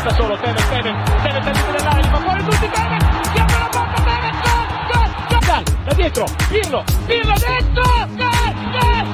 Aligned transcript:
sta 0.00 0.14
solo 0.14 0.34
Tevez, 0.38 0.66
Tevez, 0.70 0.94
Tevez 1.22 1.70
dell'area, 1.72 2.10
fa 2.10 2.16
fuori 2.20 2.42
tutti 2.42 2.70
Tevez, 2.70 3.02
apre 3.38 3.58
la 3.58 3.68
porta 3.70 4.02
Tevez, 4.02 4.36
gol, 4.40 4.66
gol, 5.28 5.44
gol, 5.44 5.62
da 5.84 5.92
dietro, 5.92 6.24
Pirlo, 6.48 6.84
Pirlo 7.06 7.34
dentro, 7.34 7.82
gol, 7.82 8.16
gol. 8.16 9.08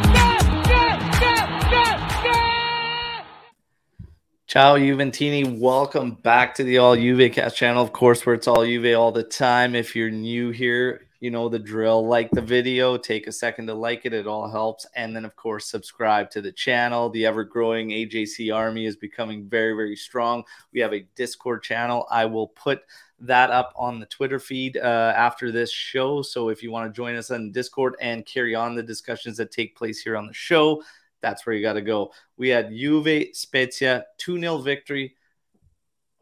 Ciao 4.44 4.76
Juventini, 4.76 5.58
welcome 5.58 6.17
back 6.22 6.54
to 6.54 6.62
the 6.62 6.78
All 6.78 6.94
Juve 6.94 7.30
Cast 7.32 7.56
channel, 7.56 7.82
of 7.82 7.92
course, 7.92 8.24
where 8.24 8.37
it's 8.37 8.46
all 8.46 8.64
Juve 8.64 8.96
all 8.96 9.10
the 9.10 9.24
time. 9.24 9.74
If 9.74 9.96
you're 9.96 10.08
new 10.08 10.50
here, 10.50 11.05
you 11.21 11.30
know 11.30 11.48
the 11.48 11.58
drill. 11.58 12.06
Like 12.06 12.30
the 12.30 12.40
video, 12.40 12.96
take 12.96 13.26
a 13.26 13.33
second 13.33 13.66
to 13.66 13.74
like 13.74 14.04
it, 14.04 14.12
it 14.12 14.26
all 14.26 14.48
helps. 14.48 14.87
And 14.94 15.15
then, 15.15 15.24
of 15.24 15.37
course, 15.37 15.66
subscribe 15.66 16.30
to 16.30 16.41
the 16.41 16.52
channel. 16.52 17.10
The 17.10 17.27
ever 17.27 17.45
growing 17.45 17.91
AJC 17.91 18.55
army 18.55 18.87
is 18.87 18.97
becoming 18.97 19.48
very, 19.48 19.73
very 19.73 19.97
strong. 19.97 20.45
We 20.73 20.80
have 20.80 20.92
a 20.92 21.06
Discord 21.15 21.62
channel. 21.62 22.06
I 22.11 22.27
will 22.27 22.48
put 22.48 22.83
that 23.20 23.51
up 23.51 23.73
on 23.77 23.98
the 23.98 24.06
Twitter 24.06 24.39
feed 24.39 24.77
uh, 24.77 25.15
after 25.16 25.51
this 25.51 25.73
show. 25.73 26.23
So 26.23 26.51
if 26.51 26.62
you 26.62 26.70
want 26.70 26.92
to 26.92 26.97
join 26.97 27.17
us 27.17 27.30
on 27.30 27.53
Discord 27.53 27.97
and 28.01 28.27
carry 28.27 28.55
on 28.55 28.75
the 28.75 28.83
discussions 28.83 29.39
that 29.39 29.51
take 29.51 29.77
place 29.77 30.01
here 30.01 30.17
on 30.17 30.27
the 30.27 30.34
show, 30.34 30.83
that's 31.23 31.47
where 31.47 31.56
you 31.56 31.62
got 31.62 31.75
to 31.75 31.83
go. 31.83 32.12
We 32.37 32.51
had 32.51 32.70
Juve 32.70 33.28
Spezia 33.33 34.05
2 34.19 34.39
0 34.39 34.59
victory. 34.59 35.17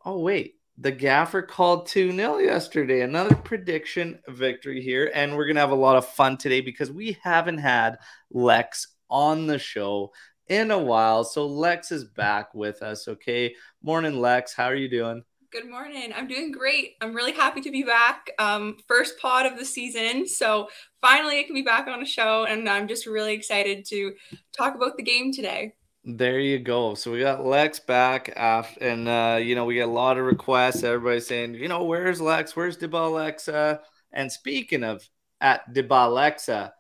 Oh, 0.05 0.21
wait 0.21 0.57
the 0.79 0.91
gaffer 0.91 1.43
called 1.43 1.87
2 1.87 2.13
0 2.13 2.39
yesterday. 2.39 3.03
Another 3.03 3.35
prediction 3.35 4.19
victory 4.29 4.83
here. 4.83 5.11
And 5.15 5.37
we're 5.37 5.47
going 5.47 5.57
to 5.57 5.61
have 5.61 5.71
a 5.71 5.77
lot 5.77 5.97
of 5.97 6.07
fun 6.07 6.37
today 6.37 6.61
because 6.61 6.91
we 6.91 7.17
haven't 7.23 7.59
had 7.59 7.99
Lex 8.31 8.89
on 9.09 9.47
the 9.47 9.59
show 9.59 10.13
in 10.49 10.71
a 10.71 10.79
while. 10.79 11.25
So 11.25 11.47
Lex 11.47 11.93
is 11.93 12.05
back 12.05 12.55
with 12.55 12.83
us. 12.83 13.07
Okay. 13.07 13.55
Morning, 13.83 14.21
Lex. 14.21 14.55
How 14.55 14.67
are 14.67 14.75
you 14.75 14.89
doing? 14.89 15.23
Good 15.53 15.71
morning. 15.71 16.13
I'm 16.17 16.27
doing 16.27 16.51
great. 16.51 16.95
I'm 17.01 17.15
really 17.15 17.31
happy 17.31 17.61
to 17.61 17.71
be 17.71 17.85
back. 17.85 18.29
Um, 18.41 18.77
first 18.89 19.17
pod 19.21 19.47
of 19.47 19.57
the 19.57 19.65
season. 19.65 20.27
So 20.27 20.69
finally, 21.01 21.39
I 21.39 21.45
can 21.45 21.55
be 21.55 21.63
back 21.63 21.87
on 21.87 22.03
a 22.03 22.07
show. 22.07 22.45
And 22.45 22.69
I'm 22.69 22.89
just 22.89 23.07
really 23.07 23.35
excited 23.35 23.85
to 23.91 24.15
talk 24.57 24.75
about 24.75 24.97
the 24.97 25.05
game 25.05 25.33
today. 25.33 25.75
There 26.07 26.39
you 26.39 26.59
go. 26.59 26.95
So 26.95 27.13
we 27.13 27.21
got 27.21 27.47
Lex 27.47 27.81
back 27.81 28.31
after, 28.37 28.85
and 28.85 29.09
uh, 29.09 29.39
you 29.41 29.55
know 29.55 29.65
we 29.65 29.75
get 29.75 29.89
a 29.89 29.91
lot 29.91 30.19
of 30.19 30.27
requests. 30.27 30.83
Everybody 30.83 31.21
saying, 31.21 31.55
you 31.55 31.67
know, 31.69 31.85
where's 31.85 32.21
Lex? 32.21 32.55
Where's 32.55 32.77
Debalexa? 32.77 33.81
And 34.13 34.31
speaking 34.31 34.85
of 34.85 35.09
at 35.41 35.73
Debalexa, 35.73 36.73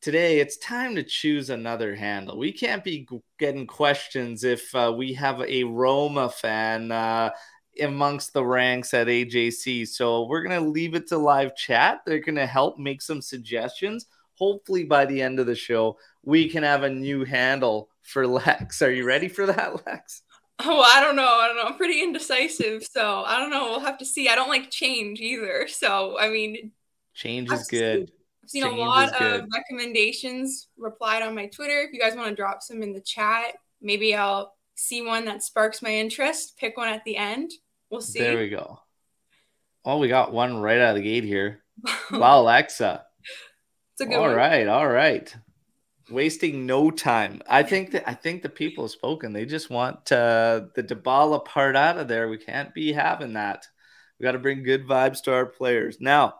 today 0.00 0.38
it's 0.38 0.58
time 0.58 0.94
to 0.94 1.02
choose 1.02 1.50
another 1.50 1.96
handle. 1.96 2.38
We 2.38 2.52
can't 2.52 2.84
be 2.84 3.08
getting 3.38 3.66
questions 3.66 4.44
if 4.44 4.72
uh, 4.76 4.94
we 4.96 5.12
have 5.14 5.40
a 5.40 5.64
Roma 5.64 6.28
fan 6.28 6.92
uh, 6.92 7.30
amongst 7.80 8.32
the 8.32 8.44
ranks 8.44 8.94
at 8.94 9.08
AJC. 9.08 9.88
So 9.88 10.26
we're 10.26 10.42
gonna 10.42 10.60
leave 10.60 10.94
it 10.94 11.08
to 11.08 11.18
live 11.18 11.56
chat. 11.56 12.02
They're 12.06 12.20
gonna 12.20 12.46
help 12.46 12.78
make 12.78 13.02
some 13.02 13.22
suggestions. 13.22 14.06
Hopefully 14.34 14.84
by 14.84 15.04
the 15.06 15.20
end 15.20 15.40
of 15.40 15.46
the 15.46 15.56
show, 15.56 15.98
we 16.22 16.48
can 16.48 16.62
have 16.62 16.84
a 16.84 16.90
new 16.90 17.24
handle 17.24 17.88
for 18.02 18.26
Lex. 18.26 18.82
Are 18.82 18.90
you 18.90 19.04
ready 19.04 19.28
for 19.28 19.46
that, 19.46 19.86
Lex? 19.86 20.22
Oh, 20.58 20.80
I 20.80 21.00
don't 21.00 21.16
know. 21.16 21.26
I 21.26 21.48
don't 21.48 21.56
know. 21.56 21.64
I'm 21.64 21.76
pretty 21.76 22.02
indecisive, 22.02 22.84
so 22.84 23.24
I 23.26 23.38
don't 23.38 23.50
know. 23.50 23.70
We'll 23.70 23.80
have 23.80 23.98
to 23.98 24.04
see. 24.04 24.28
I 24.28 24.34
don't 24.34 24.48
like 24.48 24.70
change 24.70 25.20
either. 25.20 25.66
So, 25.68 26.18
I 26.18 26.28
mean, 26.28 26.72
change 27.14 27.50
is 27.50 27.60
I've 27.60 27.68
good. 27.68 28.08
Seen, 28.08 28.16
I've 28.42 28.50
seen 28.50 28.62
change 28.64 28.76
a 28.76 28.80
lot 28.80 29.22
of 29.22 29.46
recommendations 29.52 30.68
replied 30.76 31.22
on 31.22 31.34
my 31.34 31.46
Twitter. 31.46 31.80
If 31.80 31.92
you 31.92 32.00
guys 32.00 32.14
want 32.14 32.28
to 32.28 32.34
drop 32.34 32.62
some 32.62 32.82
in 32.82 32.92
the 32.92 33.00
chat, 33.00 33.54
maybe 33.80 34.14
I'll 34.14 34.54
see 34.74 35.04
one 35.04 35.24
that 35.24 35.42
sparks 35.42 35.82
my 35.82 35.94
interest, 35.94 36.56
pick 36.58 36.76
one 36.76 36.88
at 36.88 37.04
the 37.04 37.16
end. 37.16 37.50
We'll 37.90 38.00
see. 38.00 38.20
There 38.20 38.38
we 38.38 38.48
go. 38.48 38.78
Oh, 39.84 39.98
we 39.98 40.08
got 40.08 40.32
one 40.32 40.58
right 40.58 40.78
out 40.78 40.90
of 40.90 40.96
the 40.96 41.02
gate 41.02 41.24
here. 41.24 41.64
wow, 42.12 42.40
Alexa. 42.40 43.04
It's 43.94 44.02
a 44.02 44.06
good 44.06 44.14
all 44.14 44.22
one. 44.28 44.36
right, 44.36 44.68
all 44.68 44.86
right 44.86 45.34
wasting 46.12 46.66
no 46.66 46.90
time. 46.90 47.42
I 47.48 47.62
think 47.62 47.92
that 47.92 48.08
I 48.08 48.14
think 48.14 48.42
the 48.42 48.48
people 48.48 48.84
have 48.84 48.90
spoken. 48.90 49.32
They 49.32 49.44
just 49.44 49.70
want 49.70 50.10
uh, 50.12 50.62
the 50.74 50.82
Dybala 50.82 51.44
part 51.44 51.76
out 51.76 51.98
of 51.98 52.08
there. 52.08 52.28
We 52.28 52.38
can't 52.38 52.72
be 52.74 52.92
having 52.92 53.34
that. 53.34 53.66
We 54.18 54.24
got 54.24 54.32
to 54.32 54.38
bring 54.38 54.62
good 54.62 54.86
vibes 54.86 55.22
to 55.24 55.34
our 55.34 55.46
players. 55.46 55.98
Now, 56.00 56.34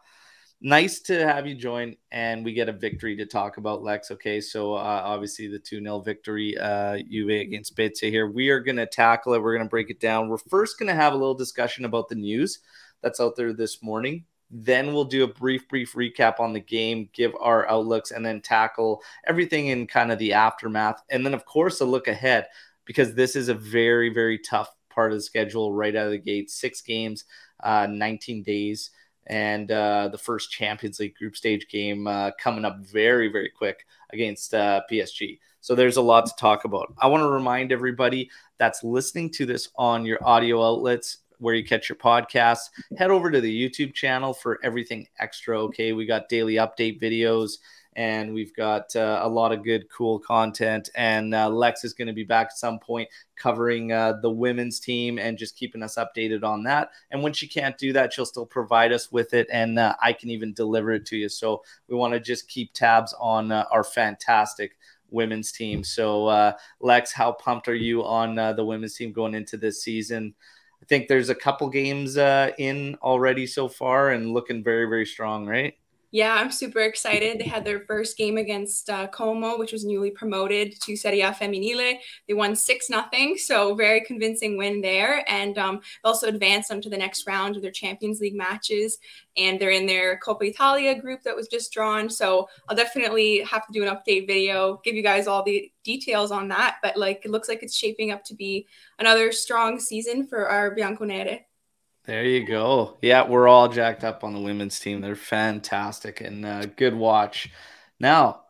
nice 0.60 1.00
to 1.00 1.26
have 1.26 1.46
you 1.46 1.54
join, 1.54 1.96
and 2.10 2.44
we 2.44 2.52
get 2.52 2.68
a 2.68 2.72
victory 2.72 3.16
to 3.16 3.26
talk 3.26 3.56
about, 3.56 3.82
Lex. 3.82 4.10
Okay, 4.12 4.40
so 4.40 4.74
uh, 4.74 5.02
obviously 5.04 5.48
the 5.48 5.58
two 5.58 5.80
0 5.80 6.00
victory, 6.00 6.56
uh, 6.58 6.98
Juve 7.10 7.40
against 7.40 7.70
Spezia 7.70 8.10
here. 8.10 8.30
We 8.30 8.50
are 8.50 8.60
going 8.60 8.76
to 8.76 8.86
tackle 8.86 9.34
it. 9.34 9.42
We're 9.42 9.54
going 9.54 9.66
to 9.66 9.70
break 9.70 9.90
it 9.90 10.00
down. 10.00 10.28
We're 10.28 10.38
first 10.38 10.78
going 10.78 10.88
to 10.88 10.94
have 10.94 11.12
a 11.12 11.16
little 11.16 11.34
discussion 11.34 11.84
about 11.84 12.08
the 12.08 12.14
news 12.14 12.60
that's 13.02 13.20
out 13.20 13.36
there 13.36 13.52
this 13.52 13.82
morning. 13.82 14.24
Then 14.52 14.92
we'll 14.92 15.06
do 15.06 15.24
a 15.24 15.28
brief, 15.28 15.66
brief 15.66 15.94
recap 15.94 16.38
on 16.38 16.52
the 16.52 16.60
game, 16.60 17.08
give 17.14 17.32
our 17.40 17.68
outlooks, 17.70 18.10
and 18.10 18.24
then 18.24 18.42
tackle 18.42 19.02
everything 19.26 19.68
in 19.68 19.86
kind 19.86 20.12
of 20.12 20.18
the 20.18 20.34
aftermath. 20.34 21.02
And 21.10 21.24
then, 21.24 21.32
of 21.32 21.46
course, 21.46 21.80
a 21.80 21.86
look 21.86 22.06
ahead 22.06 22.46
because 22.84 23.14
this 23.14 23.34
is 23.34 23.48
a 23.48 23.54
very, 23.54 24.10
very 24.10 24.38
tough 24.38 24.70
part 24.90 25.10
of 25.10 25.16
the 25.18 25.22
schedule 25.22 25.72
right 25.72 25.96
out 25.96 26.06
of 26.06 26.12
the 26.12 26.18
gate. 26.18 26.50
Six 26.50 26.82
games, 26.82 27.24
uh, 27.64 27.86
19 27.86 28.42
days, 28.42 28.90
and 29.26 29.70
uh, 29.70 30.08
the 30.08 30.18
first 30.18 30.50
Champions 30.50 31.00
League 31.00 31.16
group 31.16 31.34
stage 31.34 31.66
game 31.68 32.06
uh, 32.06 32.32
coming 32.38 32.66
up 32.66 32.78
very, 32.80 33.28
very 33.28 33.48
quick 33.48 33.86
against 34.12 34.52
uh, 34.52 34.82
PSG. 34.90 35.38
So 35.62 35.74
there's 35.74 35.96
a 35.96 36.02
lot 36.02 36.26
to 36.26 36.32
talk 36.36 36.64
about. 36.64 36.92
I 36.98 37.06
want 37.06 37.22
to 37.22 37.28
remind 37.28 37.72
everybody 37.72 38.28
that's 38.58 38.82
listening 38.82 39.30
to 39.30 39.46
this 39.46 39.70
on 39.76 40.04
your 40.04 40.18
audio 40.26 40.62
outlets 40.62 41.18
where 41.42 41.54
you 41.54 41.64
catch 41.64 41.88
your 41.88 41.96
podcasts. 41.96 42.70
Head 42.96 43.10
over 43.10 43.30
to 43.30 43.40
the 43.40 43.68
YouTube 43.68 43.92
channel 43.92 44.32
for 44.32 44.58
everything 44.62 45.08
extra. 45.18 45.60
Okay, 45.64 45.92
we 45.92 46.06
got 46.06 46.28
daily 46.28 46.54
update 46.54 47.02
videos 47.02 47.58
and 47.94 48.32
we've 48.32 48.54
got 48.54 48.94
uh, 48.96 49.20
a 49.22 49.28
lot 49.28 49.52
of 49.52 49.64
good, 49.64 49.86
cool 49.90 50.18
content. 50.18 50.88
And 50.94 51.34
uh, 51.34 51.50
Lex 51.50 51.84
is 51.84 51.92
going 51.92 52.08
to 52.08 52.14
be 52.14 52.24
back 52.24 52.46
at 52.46 52.56
some 52.56 52.78
point 52.78 53.08
covering 53.36 53.92
uh, 53.92 54.14
the 54.22 54.30
women's 54.30 54.80
team 54.80 55.18
and 55.18 55.36
just 55.36 55.56
keeping 55.56 55.82
us 55.82 55.96
updated 55.96 56.42
on 56.42 56.62
that. 56.62 56.90
And 57.10 57.22
when 57.22 57.32
she 57.32 57.46
can't 57.46 57.76
do 57.76 57.92
that, 57.92 58.12
she'll 58.12 58.24
still 58.24 58.46
provide 58.46 58.92
us 58.92 59.12
with 59.12 59.34
it, 59.34 59.46
and 59.52 59.78
uh, 59.78 59.94
I 60.02 60.12
can 60.14 60.30
even 60.30 60.54
deliver 60.54 60.92
it 60.92 61.04
to 61.06 61.16
you. 61.16 61.28
So 61.28 61.62
we 61.88 61.96
want 61.96 62.14
to 62.14 62.20
just 62.20 62.48
keep 62.48 62.72
tabs 62.72 63.14
on 63.20 63.52
uh, 63.52 63.66
our 63.70 63.84
fantastic 63.84 64.78
women's 65.10 65.52
team. 65.52 65.84
So, 65.84 66.28
uh, 66.28 66.52
Lex, 66.80 67.12
how 67.12 67.32
pumped 67.32 67.68
are 67.68 67.74
you 67.74 68.02
on 68.04 68.36
the 68.36 68.64
women's 68.64 68.94
team 68.94 69.12
going 69.12 69.34
into 69.34 69.58
this 69.58 69.82
season? 69.82 70.34
Think 70.92 71.08
there's 71.08 71.30
a 71.30 71.34
couple 71.34 71.70
games 71.70 72.18
uh, 72.18 72.50
in 72.58 72.96
already 73.02 73.46
so 73.46 73.66
far 73.66 74.10
and 74.10 74.34
looking 74.34 74.62
very, 74.62 74.84
very 74.84 75.06
strong, 75.06 75.46
right? 75.46 75.72
Yeah, 76.14 76.34
I'm 76.34 76.52
super 76.52 76.80
excited. 76.80 77.40
They 77.40 77.48
had 77.48 77.64
their 77.64 77.80
first 77.86 78.18
game 78.18 78.36
against 78.36 78.90
uh, 78.90 79.06
Como, 79.06 79.56
which 79.56 79.72
was 79.72 79.86
newly 79.86 80.10
promoted 80.10 80.78
to 80.82 80.94
Serie 80.94 81.22
A 81.22 81.32
Femminile. 81.32 81.98
They 82.28 82.34
won 82.34 82.54
6 82.54 82.90
nothing, 82.90 83.38
so 83.38 83.74
very 83.74 84.02
convincing 84.02 84.58
win 84.58 84.82
there. 84.82 85.24
And 85.26 85.56
um, 85.56 85.80
also 86.04 86.28
advanced 86.28 86.68
them 86.68 86.82
to 86.82 86.90
the 86.90 86.98
next 86.98 87.26
round 87.26 87.56
of 87.56 87.62
their 87.62 87.70
Champions 87.70 88.20
League 88.20 88.34
matches. 88.34 88.98
And 89.38 89.58
they're 89.58 89.70
in 89.70 89.86
their 89.86 90.20
Coppa 90.20 90.42
Italia 90.42 90.94
group 91.00 91.22
that 91.22 91.34
was 91.34 91.48
just 91.48 91.72
drawn. 91.72 92.10
So 92.10 92.46
I'll 92.68 92.76
definitely 92.76 93.40
have 93.40 93.66
to 93.66 93.72
do 93.72 93.82
an 93.82 93.96
update 93.96 94.26
video, 94.26 94.82
give 94.84 94.94
you 94.94 95.02
guys 95.02 95.26
all 95.26 95.42
the 95.42 95.72
details 95.82 96.30
on 96.30 96.46
that. 96.48 96.76
But 96.82 96.98
like, 96.98 97.24
it 97.24 97.30
looks 97.30 97.48
like 97.48 97.62
it's 97.62 97.74
shaping 97.74 98.10
up 98.10 98.22
to 98.24 98.34
be 98.34 98.66
another 98.98 99.32
strong 99.32 99.80
season 99.80 100.26
for 100.26 100.46
our 100.46 100.76
Bianconere. 100.76 101.40
There 102.04 102.24
you 102.24 102.44
go. 102.44 102.98
Yeah, 103.00 103.28
we're 103.28 103.46
all 103.46 103.68
jacked 103.68 104.02
up 104.02 104.24
on 104.24 104.34
the 104.34 104.40
women's 104.40 104.78
team. 104.80 105.00
They're 105.00 105.14
fantastic 105.14 106.20
and 106.20 106.44
uh, 106.44 106.66
good 106.66 106.94
watch. 106.94 107.50
Now, 108.00 108.42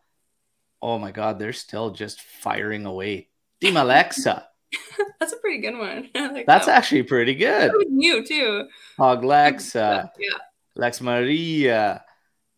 oh 0.80 0.98
my 0.98 1.10
God, 1.10 1.38
they're 1.38 1.52
still 1.52 1.90
just 1.90 2.22
firing 2.22 2.86
away. 2.86 3.28
Team 3.60 3.76
Alexa. 3.76 4.46
That's 5.20 5.32
a 5.32 5.36
pretty 5.36 5.60
good 5.60 5.78
one. 5.78 6.08
Like 6.32 6.46
That's 6.46 6.66
that 6.66 6.78
actually 6.78 7.02
pretty 7.02 7.34
good. 7.34 7.70
That 7.70 7.76
was 7.76 7.86
new 7.90 8.24
too. 8.24 8.68
Hog 8.96 9.22
Lexa. 9.22 10.08
Yeah. 10.18 10.38
Lex 10.74 11.02
Maria. 11.02 12.04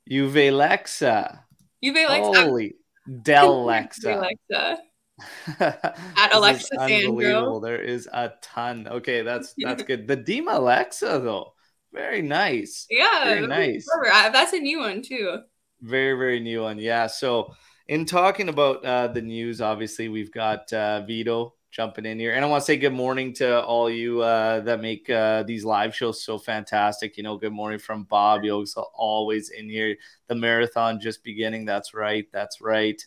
Juve 0.09 0.33
Lexa. 0.33 1.41
Juve 1.83 1.97
Lexa. 1.97 2.45
Holy. 2.45 2.77
Del 3.23 3.65
Lexa. 3.67 4.31
Lexa. 4.51 4.77
at 5.61 6.31
Alexa 6.33 6.79
Unbelievable. 6.79 7.61
There 7.61 7.81
is 7.81 8.09
a 8.13 8.33
ton. 8.43 8.89
Okay, 8.89 9.23
that's 9.23 9.55
that's 9.59 9.83
good. 9.89 10.09
The 10.09 10.17
Dima 10.17 10.57
Alexa 10.57 11.21
though, 11.23 11.55
very 11.93 12.23
nice. 12.23 12.87
Yeah, 12.91 13.25
very 13.25 13.47
nice. 13.47 13.87
That's 14.05 14.53
a 14.53 14.59
new 14.59 14.81
one 14.81 15.03
too. 15.03 15.39
Very 15.81 16.19
very 16.19 16.41
new 16.41 16.63
one. 16.63 16.79
Yeah. 16.79 17.07
So 17.07 17.55
in 17.89 18.07
talking 18.07 18.49
about 18.49 18.85
uh, 18.85 19.09
the 19.09 19.23
news, 19.23 19.61
obviously 19.61 20.09
we've 20.09 20.33
got 20.33 20.73
uh, 20.73 21.03
Vito 21.07 21.55
jumping 21.71 22.07
in 22.07 22.19
here, 22.19 22.35
and 22.35 22.45
I 22.45 22.49
want 22.49 22.63
to 22.63 22.65
say 22.65 22.77
good 22.77 22.93
morning 22.93 23.33
to 23.35 23.63
all 23.63 23.91
you 23.91 24.23
uh, 24.23 24.61
that 24.61 24.81
make 24.81 25.09
uh, 25.11 25.45
these 25.45 25.65
live 25.65 25.95
shows 25.95 26.25
so 26.25 26.39
fantastic. 26.39 27.17
You 27.17 27.23
know, 27.23 27.37
good 27.37 27.53
morning 27.53 27.79
from 27.79 28.05
Bob. 28.05 28.43
You're 28.43 28.65
always 28.95 29.51
in 29.51 29.69
here. 29.69 29.97
The 30.27 30.35
marathon 30.35 30.99
just 31.01 31.23
beginning. 31.23 31.67
That's 31.67 31.95
right. 31.95 32.27
That's 32.33 32.61
right. 32.61 33.01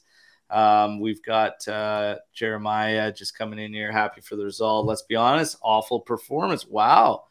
Um, 0.49 0.99
we've 0.99 1.21
got 1.23 1.67
uh, 1.67 2.17
Jeremiah 2.33 3.11
just 3.11 3.37
coming 3.37 3.59
in 3.59 3.73
here, 3.73 3.91
happy 3.91 4.21
for 4.21 4.35
the 4.35 4.45
result. 4.45 4.85
Let's 4.85 5.01
be 5.03 5.15
honest, 5.15 5.57
awful 5.61 5.99
performance. 5.99 6.65
Wow, 6.65 7.25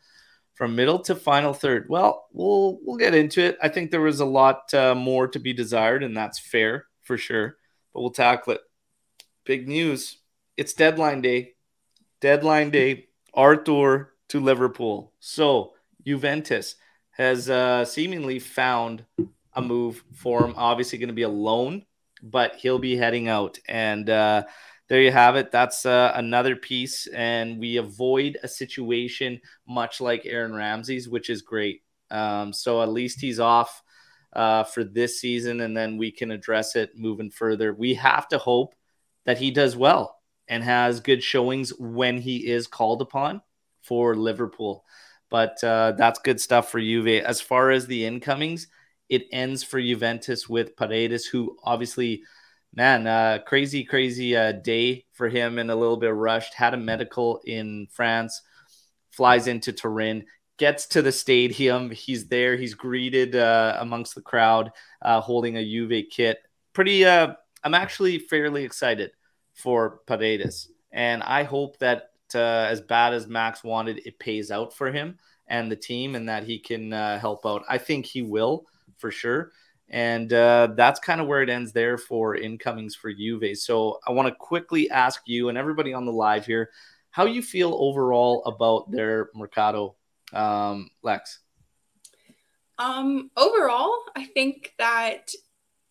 from 0.54 0.76
middle 0.76 0.98
to 1.00 1.14
final 1.14 1.54
third. 1.54 1.86
Well, 1.88 2.26
we'll 2.32 2.78
we'll 2.82 2.98
get 2.98 3.14
into 3.14 3.42
it. 3.42 3.58
I 3.62 3.68
think 3.68 3.90
there 3.90 4.00
was 4.00 4.20
a 4.20 4.26
lot 4.26 4.72
uh, 4.74 4.94
more 4.94 5.28
to 5.28 5.38
be 5.38 5.52
desired, 5.52 6.02
and 6.02 6.16
that's 6.16 6.38
fair 6.38 6.86
for 7.02 7.16
sure. 7.16 7.56
But 7.92 8.00
we'll 8.00 8.10
tackle 8.10 8.54
it. 8.54 8.60
Big 9.44 9.66
news! 9.66 10.18
It's 10.56 10.74
deadline 10.74 11.22
day. 11.22 11.54
Deadline 12.20 12.70
day. 12.70 13.08
Arthur 13.34 14.14
to 14.28 14.40
Liverpool. 14.40 15.12
So 15.20 15.74
Juventus 16.06 16.76
has 17.10 17.48
uh, 17.50 17.84
seemingly 17.84 18.38
found 18.38 19.04
a 19.52 19.62
move 19.62 20.02
for 20.14 20.44
him. 20.44 20.54
Obviously, 20.56 20.98
going 20.98 21.08
to 21.08 21.14
be 21.14 21.22
a 21.22 21.28
loan, 21.28 21.84
but 22.22 22.56
he'll 22.56 22.78
be 22.78 22.96
heading 22.96 23.28
out. 23.28 23.58
And 23.68 24.08
uh, 24.08 24.44
there 24.88 25.02
you 25.02 25.12
have 25.12 25.36
it. 25.36 25.50
That's 25.50 25.84
uh, 25.86 26.12
another 26.14 26.56
piece. 26.56 27.06
And 27.08 27.58
we 27.58 27.76
avoid 27.76 28.38
a 28.42 28.48
situation 28.48 29.40
much 29.66 30.00
like 30.00 30.26
Aaron 30.26 30.54
Ramsey's, 30.54 31.08
which 31.08 31.30
is 31.30 31.42
great. 31.42 31.82
Um, 32.10 32.52
so 32.52 32.82
at 32.82 32.88
least 32.88 33.20
he's 33.20 33.40
off 33.40 33.82
uh, 34.32 34.64
for 34.64 34.84
this 34.84 35.20
season, 35.20 35.60
and 35.62 35.76
then 35.76 35.96
we 35.96 36.10
can 36.10 36.30
address 36.30 36.76
it 36.76 36.96
moving 36.96 37.30
further. 37.30 37.72
We 37.72 37.94
have 37.94 38.28
to 38.28 38.38
hope 38.38 38.74
that 39.24 39.38
he 39.38 39.50
does 39.50 39.76
well 39.76 40.16
and 40.46 40.62
has 40.62 41.00
good 41.00 41.22
showings 41.22 41.72
when 41.78 42.18
he 42.18 42.46
is 42.46 42.66
called 42.66 43.02
upon 43.02 43.40
for 43.82 44.14
Liverpool. 44.14 44.84
But 45.30 45.62
uh, 45.64 45.92
that's 45.92 46.20
good 46.20 46.40
stuff 46.40 46.70
for 46.70 46.80
Juve. 46.80 47.24
As 47.24 47.40
far 47.40 47.70
as 47.70 47.86
the 47.86 48.04
incomings, 48.04 48.68
it 49.08 49.26
ends 49.32 49.62
for 49.62 49.80
Juventus 49.80 50.48
with 50.48 50.76
Paredes, 50.76 51.26
who 51.26 51.56
obviously, 51.62 52.22
man, 52.74 53.06
uh, 53.06 53.38
crazy, 53.46 53.84
crazy 53.84 54.36
uh, 54.36 54.52
day 54.52 55.04
for 55.12 55.28
him 55.28 55.58
and 55.58 55.70
a 55.70 55.76
little 55.76 55.96
bit 55.96 56.14
rushed. 56.14 56.54
Had 56.54 56.74
a 56.74 56.78
medical 56.78 57.40
in 57.44 57.86
France, 57.90 58.42
flies 59.10 59.46
into 59.46 59.72
Turin, 59.72 60.24
gets 60.58 60.86
to 60.86 61.02
the 61.02 61.12
stadium. 61.12 61.90
He's 61.90 62.28
there. 62.28 62.56
He's 62.56 62.74
greeted 62.74 63.36
uh, 63.36 63.76
amongst 63.80 64.14
the 64.14 64.22
crowd, 64.22 64.72
uh, 65.02 65.20
holding 65.20 65.56
a 65.56 65.64
Juve 65.64 66.06
kit. 66.10 66.38
Pretty. 66.72 67.04
Uh, 67.04 67.34
I'm 67.62 67.74
actually 67.74 68.18
fairly 68.18 68.64
excited 68.64 69.10
for 69.54 70.00
Paredes, 70.06 70.70
and 70.92 71.22
I 71.22 71.44
hope 71.44 71.78
that 71.78 72.10
uh, 72.34 72.68
as 72.68 72.80
bad 72.80 73.14
as 73.14 73.26
Max 73.26 73.64
wanted, 73.64 74.02
it 74.04 74.18
pays 74.18 74.50
out 74.50 74.74
for 74.74 74.90
him 74.90 75.18
and 75.48 75.70
the 75.70 75.76
team, 75.76 76.16
and 76.16 76.28
that 76.28 76.42
he 76.42 76.58
can 76.58 76.92
uh, 76.92 77.18
help 77.18 77.46
out. 77.46 77.62
I 77.68 77.78
think 77.78 78.04
he 78.04 78.22
will 78.22 78.66
for 78.98 79.10
sure. 79.10 79.52
And 79.88 80.32
uh, 80.32 80.70
that's 80.76 80.98
kind 80.98 81.20
of 81.20 81.28
where 81.28 81.42
it 81.42 81.48
ends 81.48 81.72
there 81.72 81.96
for 81.96 82.34
incomings 82.34 82.94
for 82.96 83.12
Juve. 83.12 83.56
So 83.56 84.00
I 84.06 84.10
want 84.12 84.28
to 84.28 84.34
quickly 84.34 84.90
ask 84.90 85.22
you 85.26 85.48
and 85.48 85.56
everybody 85.56 85.94
on 85.94 86.06
the 86.06 86.12
live 86.12 86.44
here 86.44 86.70
how 87.10 87.24
you 87.24 87.40
feel 87.40 87.74
overall 87.74 88.44
about 88.44 88.90
their 88.90 89.30
Mercato, 89.34 89.96
um, 90.32 90.90
Lex. 91.02 91.38
Um, 92.78 93.30
overall, 93.36 93.96
I 94.14 94.26
think 94.26 94.74
that 94.78 95.30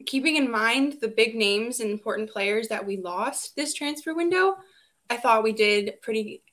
keeping 0.05 0.35
in 0.35 0.51
mind 0.51 0.97
the 1.01 1.07
big 1.07 1.33
names 1.33 1.79
and 1.79 1.89
important 1.89 2.29
players 2.29 2.67
that 2.67 2.85
we 2.85 2.97
lost 2.97 3.55
this 3.55 3.73
transfer 3.73 4.13
window, 4.13 4.57
I 5.09 5.17
thought 5.17 5.43
we 5.43 5.53
did 5.53 5.99
pretty 6.01 6.43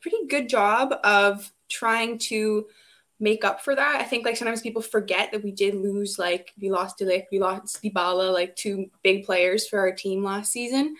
pretty 0.00 0.26
good 0.28 0.48
job 0.48 0.94
of 1.04 1.50
trying 1.68 2.18
to 2.18 2.66
make 3.18 3.44
up 3.44 3.62
for 3.62 3.74
that. 3.74 4.00
I 4.00 4.04
think 4.04 4.24
like 4.24 4.36
sometimes 4.36 4.60
people 4.60 4.82
forget 4.82 5.32
that 5.32 5.42
we 5.42 5.52
did 5.52 5.74
lose 5.74 6.18
like 6.18 6.52
we 6.60 6.70
lost 6.70 6.98
De 6.98 7.26
we 7.32 7.38
lost 7.38 7.82
Dybala, 7.82 8.32
like 8.32 8.56
two 8.56 8.90
big 9.02 9.24
players 9.24 9.66
for 9.66 9.78
our 9.78 9.92
team 9.92 10.22
last 10.22 10.52
season. 10.52 10.96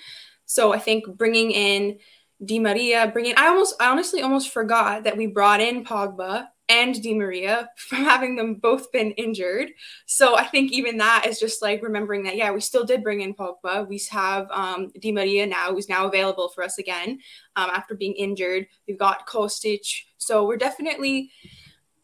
So 0.47 0.73
I 0.73 0.79
think 0.79 1.07
bringing 1.17 1.51
in 1.51 1.99
Di 2.45 2.59
Maria, 2.59 3.11
bringing 3.13 3.35
I 3.37 3.49
almost 3.49 3.75
I 3.81 3.91
honestly 3.91 4.23
almost 4.23 4.51
forgot 4.51 5.05
that 5.05 5.17
we 5.17 5.27
brought 5.27 5.61
in 5.61 5.85
Pogba 5.85 6.49
and 6.69 7.01
Di 7.01 7.15
Maria 7.15 7.71
from 7.77 7.99
having 7.99 8.37
them 8.37 8.55
both 8.55 8.91
been 8.93 9.13
injured. 9.13 9.71
So 10.07 10.37
I 10.37 10.45
think 10.45 10.73
even 10.73 10.99
that 10.99 11.25
is 11.27 11.39
just 11.39 11.63
like 11.63 11.83
remembering 11.83 12.25
that, 12.25 12.37
yeah, 12.37 12.51
we 12.51 12.61
still 12.61 12.85
did 12.85 13.03
bring 13.03 13.21
in 13.21 13.35
Pogba. 13.35 13.87
We 13.87 14.01
have 14.11 14.49
um, 14.51 14.91
Di 15.01 15.13
Maria 15.13 15.47
now, 15.47 15.73
who's 15.73 15.89
now 15.89 16.07
available 16.07 16.49
for 16.49 16.65
us 16.65 16.79
again 16.79 17.21
um, 17.55 17.71
after 17.71 17.95
being 17.95 18.15
injured. 18.15 18.67
We've 18.89 18.99
got 18.99 19.27
Kostic. 19.29 19.87
So 20.19 20.45
we're 20.45 20.57
definitely, 20.57 21.31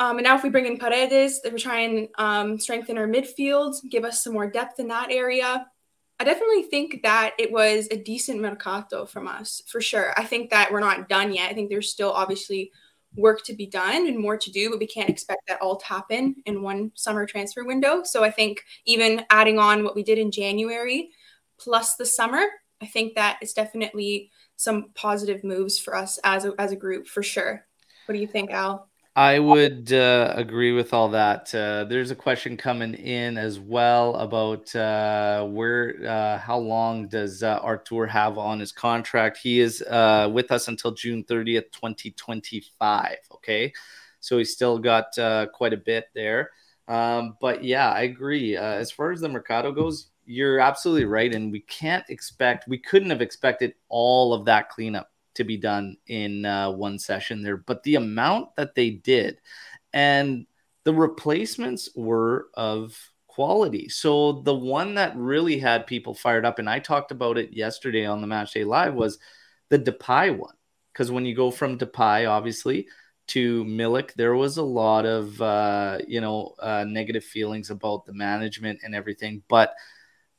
um, 0.03 0.19
and 0.19 0.25
now 0.25 0.35
if 0.35 0.43
we 0.43 0.51
bring 0.51 0.67
in 0.67 0.79
Paredes, 0.79 1.43
then 1.43 1.53
we 1.53 1.61
try 1.61 1.83
and 1.83 2.09
um, 2.19 2.59
strengthen 2.59 2.99
our 2.99 3.07
midfield, 3.07 3.77
give 3.89 4.05
us 4.05 4.25
some 4.25 4.33
more 4.33 4.51
depth 4.51 4.81
in 4.81 4.89
that 4.89 5.13
area. 5.13 5.65
I 6.19 6.25
definitely 6.25 6.65
think 6.65 7.05
that 7.05 7.35
it 7.39 7.53
was 7.53 7.87
a 7.89 8.03
decent 8.03 8.41
mercato 8.41 9.07
from 9.07 9.29
us, 9.29 9.63
for 9.69 9.81
sure. 9.81 10.13
I 10.17 10.25
think 10.25 10.51
that 10.51 10.73
we're 10.73 10.81
not 10.81 11.09
done 11.09 11.33
yet. 11.33 11.53
I 11.53 11.55
think 11.55 11.71
there's 11.71 11.93
still 11.93 12.11
obviously 12.11 12.73
work 13.15 13.45
to 13.45 13.55
be 13.55 13.67
done 13.67 14.09
and 14.09 14.19
more 14.19 14.37
to 14.37 14.51
do, 14.51 14.71
but 14.71 14.81
we 14.81 14.89
can't 14.89 15.09
expect 15.09 15.43
that 15.47 15.63
all 15.63 15.77
to 15.77 15.87
happen 15.87 16.35
in 16.47 16.63
one 16.63 16.91
summer 16.95 17.25
transfer 17.25 17.65
window. 17.65 18.03
So 18.03 18.25
I 18.25 18.31
think 18.33 18.65
even 18.87 19.25
adding 19.31 19.61
on 19.61 19.85
what 19.85 19.95
we 19.95 20.03
did 20.03 20.19
in 20.19 20.33
January 20.33 21.11
plus 21.59 21.95
the 21.95 22.07
summer, 22.07 22.43
I 22.81 22.87
think 22.87 23.15
that 23.15 23.39
is 23.41 23.53
definitely 23.53 24.33
some 24.57 24.91
positive 24.95 25.45
moves 25.45 25.79
for 25.79 25.95
us 25.95 26.19
as 26.25 26.45
a, 26.45 26.55
as 26.59 26.73
a 26.73 26.77
group 26.77 27.07
for 27.07 27.23
sure. 27.23 27.65
What 28.07 28.15
do 28.15 28.21
you 28.21 28.27
think, 28.27 28.51
Al? 28.51 28.89
I 29.15 29.39
would 29.39 29.93
uh, 29.93 30.33
agree 30.37 30.73
with 30.73 30.95
all 30.95 31.11
that. 31.11 31.55
Uh, 31.55 31.85
there's 31.85 32.11
a 32.11 32.15
question 32.15 32.57
coming 32.57 32.95
in 32.95 33.37
as 33.37 33.61
well 33.61 34.15
about 34.17 34.75
uh, 34.75 35.45
where, 35.45 35.97
uh, 36.09 36.39
how 36.39 36.57
long 36.57 37.09
does 37.09 37.43
uh, 37.43 37.59
Arthur 37.63 38.07
have 38.07 38.39
on 38.39 38.59
his 38.59 38.73
contract? 38.73 39.37
He 39.37 39.61
is 39.61 39.83
uh, 39.83 40.31
with 40.33 40.51
us 40.51 40.69
until 40.69 40.93
June 40.93 41.25
30th, 41.25 41.71
2025. 41.73 43.17
Okay, 43.35 43.75
so 44.21 44.39
he's 44.39 44.55
still 44.55 44.79
got 44.79 45.13
quite 45.53 45.75
a 45.75 45.83
bit 45.85 46.07
there. 46.15 46.51
Um, 46.89 47.37
but 47.39 47.63
yeah, 47.63 47.93
I 47.93 48.03
agree. 48.03 48.57
as 48.57 48.91
far 48.91 49.13
as 49.13 49.21
the 49.21 49.29
Mercato 49.29 49.73
goes, 49.73 50.09
you're 50.25 50.59
absolutely 50.59 51.05
right, 51.05 51.35
and 51.35 51.53
we 51.53 51.61
can't 51.61 52.05
expect, 52.09 52.67
we 52.67 52.79
couldn't 52.79 53.11
have 53.11 53.21
expected 53.21 53.75
all 53.91 54.33
of 54.33 54.47
that 54.47 54.71
cleanup 54.71 55.12
to 55.35 55.45
be 55.45 55.57
done 55.57 55.97
in 56.07 56.45
uh, 56.45 56.71
one 56.71 56.99
session 56.99 57.43
there, 57.43 57.57
but 57.57 57.83
the 57.83 57.97
amount 57.97 58.55
that 58.57 58.75
they 58.75 58.91
did 58.91 59.41
and 59.93 60.47
the 60.85 60.95
replacements 60.95 61.89
were 61.95 62.49
of 62.55 62.99
quality. 63.27 63.89
So 63.89 64.43
the 64.43 64.55
one 64.55 64.95
that 64.95 65.17
really 65.17 65.59
had 65.59 65.87
people 65.87 66.15
fired 66.15 66.45
up, 66.45 66.59
and 66.59 66.69
I 66.69 66.79
talked 66.79 67.13
about 67.13 67.39
it 67.39 67.53
yesterday 67.53 68.05
on 68.05 68.21
the 68.21 68.27
Match 68.27 68.53
Day 68.53 68.65
Live, 68.65 68.95
was 68.95 69.19
the 69.69 69.79
Depay 69.79 70.37
one. 70.37 70.55
Because 70.93 71.11
when 71.11 71.25
you 71.25 71.35
go 71.35 71.51
from 71.51 71.79
Depay, 71.79 72.29
obviously, 72.29 72.87
to 73.29 73.65
Milik, 73.65 74.13
there 74.15 74.35
was 74.35 74.59
a 74.59 74.63
lot 74.63 75.07
of 75.07 75.41
uh, 75.41 75.99
you 76.07 76.21
know 76.21 76.55
uh, 76.59 76.85
negative 76.87 77.25
feelings 77.25 77.71
about 77.71 78.05
the 78.05 78.13
management 78.13 78.81
and 78.85 78.95
everything, 78.95 79.43
but 79.49 79.73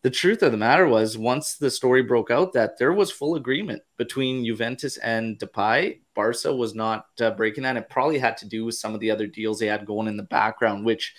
the 0.03 0.09
truth 0.09 0.43
of 0.43 0.51
the 0.51 0.57
matter 0.57 0.85
was, 0.85 1.17
once 1.17 1.55
the 1.55 1.71
story 1.71 2.03
broke 2.03 2.29
out 2.29 2.51
that 2.53 2.77
there 2.77 2.91
was 2.91 3.09
full 3.09 3.35
agreement 3.35 3.81
between 3.97 4.45
Juventus 4.45 4.97
and 4.97 5.39
Depay, 5.39 6.01
Barca 6.13 6.53
was 6.53 6.75
not 6.75 7.05
uh, 7.21 7.31
breaking 7.31 7.63
that. 7.63 7.77
It 7.77 7.89
probably 7.89 8.19
had 8.19 8.35
to 8.37 8.47
do 8.47 8.65
with 8.65 8.75
some 8.75 8.93
of 8.93 8.99
the 8.99 9.11
other 9.11 9.27
deals 9.27 9.59
they 9.59 9.67
had 9.67 9.85
going 9.85 10.07
in 10.07 10.17
the 10.17 10.23
background, 10.23 10.85
which 10.85 11.15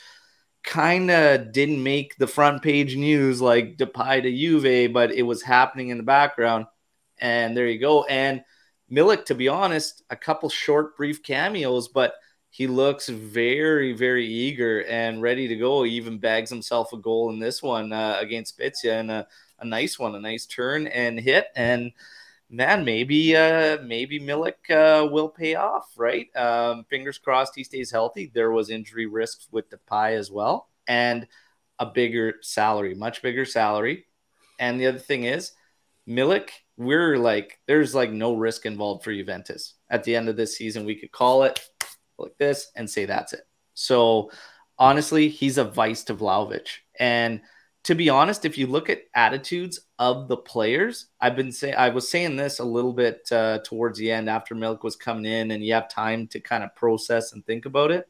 kind 0.62 1.11
of 1.11 1.50
didn't 1.53 1.83
make 1.83 2.17
the 2.19 2.26
front 2.26 2.62
page 2.62 2.95
news 2.95 3.41
like 3.41 3.79
Depay 3.79 4.23
to 4.23 4.31
Juve, 4.31 4.93
but 4.93 5.12
it 5.12 5.23
was 5.23 5.43
happening 5.43 5.88
in 5.88 5.97
the 5.97 6.05
background. 6.05 6.67
And 7.19 7.57
there 7.57 7.67
you 7.67 7.79
go. 7.79 8.05
And 8.05 8.43
Milik, 8.93 9.25
to 9.26 9.35
be 9.35 9.49
honest, 9.49 10.03
a 10.11 10.17
couple 10.17 10.50
short, 10.50 10.97
brief 10.97 11.23
cameos, 11.23 11.88
but 11.88 12.14
he 12.54 12.68
looks 12.68 13.08
very, 13.08 13.92
very 13.92 14.25
eager 14.25 14.84
and 14.84 15.20
ready 15.20 15.49
to 15.49 15.56
go. 15.56 15.82
He 15.82 15.90
even 15.94 16.18
bags 16.18 16.50
himself 16.50 16.92
a 16.92 16.96
goal 16.96 17.30
in 17.30 17.40
this 17.40 17.61
one 17.61 17.92
uh, 17.92 18.16
against 18.20 18.54
Spezia 18.54 19.00
and 19.00 19.11
a, 19.11 19.26
a, 19.58 19.64
nice 19.64 19.99
one, 19.99 20.14
a 20.14 20.20
nice 20.20 20.46
turn 20.46 20.87
and 20.87 21.18
hit. 21.18 21.49
And 21.56 21.90
man, 22.49 22.84
maybe 22.84 23.34
uh, 23.34 23.78
maybe 23.82 24.20
Milik 24.20 24.70
uh, 24.70 25.08
will 25.08 25.30
pay 25.30 25.56
off, 25.56 25.94
right? 25.96 26.28
Um, 26.37 26.84
fingers 26.88 27.18
crossed 27.18 27.56
he 27.56 27.64
stays 27.64 27.90
healthy. 27.90 28.30
There 28.32 28.52
was 28.52 28.70
injury 28.70 29.06
risks 29.06 29.49
with 29.50 29.68
Depay 29.68 30.16
as 30.16 30.30
well, 30.30 30.68
and 30.87 31.26
a 31.80 31.87
bigger 31.87 32.34
salary, 32.40 32.94
much 32.94 33.20
bigger 33.20 33.44
salary. 33.44 34.06
And 34.61 34.80
the 34.80 34.87
other 34.87 35.00
thing 35.00 35.25
is, 35.25 35.50
Milik, 36.08 36.50
we're 36.76 37.18
like, 37.18 37.58
there's 37.66 37.96
like 37.96 38.12
no 38.12 38.37
risk 38.37 38.64
involved 38.64 39.02
for 39.02 39.12
Juventus. 39.12 39.75
At 39.90 40.04
the 40.04 40.14
end 40.14 40.28
of 40.28 40.37
this 40.37 40.56
season, 40.56 40.84
we 40.84 40.94
could 40.94 41.11
call 41.11 41.42
it 41.42 41.58
like 42.18 42.37
this 42.38 42.71
and 42.76 42.88
say 42.88 43.04
that's 43.04 43.33
it. 43.33 43.47
So 43.75 44.30
honestly, 44.78 45.28
he's 45.28 45.59
a 45.59 45.64
vice 45.64 46.04
to 46.04 46.14
Vlahovic. 46.14 46.68
And 46.99 47.40
to 47.85 47.94
be 47.94 48.09
honest, 48.09 48.44
if 48.44 48.56
you 48.56 48.66
look 48.66 48.88
at 48.88 49.02
attitudes 49.14 49.78
of 49.99 50.26
the 50.28 50.38
players, 50.38 51.09
I've 51.21 51.37
been 51.37 51.52
saying 51.52 51.75
I 51.76 51.90
was 51.90 52.09
saying 52.09 52.37
this 52.37 52.59
a 52.59 52.64
little 52.64 52.94
bit 52.94 53.28
uh, 53.30 53.59
towards 53.62 53.99
the 53.99 54.11
end 54.11 54.30
after 54.30 54.54
Milik 54.54 54.83
was 54.83 54.97
coming 54.97 55.26
in, 55.26 55.50
and 55.50 55.62
you 55.62 55.75
have 55.75 55.88
time 55.90 56.26
to 56.28 56.40
kind 56.40 56.64
of 56.64 56.75
process 56.75 57.33
and 57.33 57.44
think 57.44 57.66
about 57.66 57.90
it. 57.90 58.09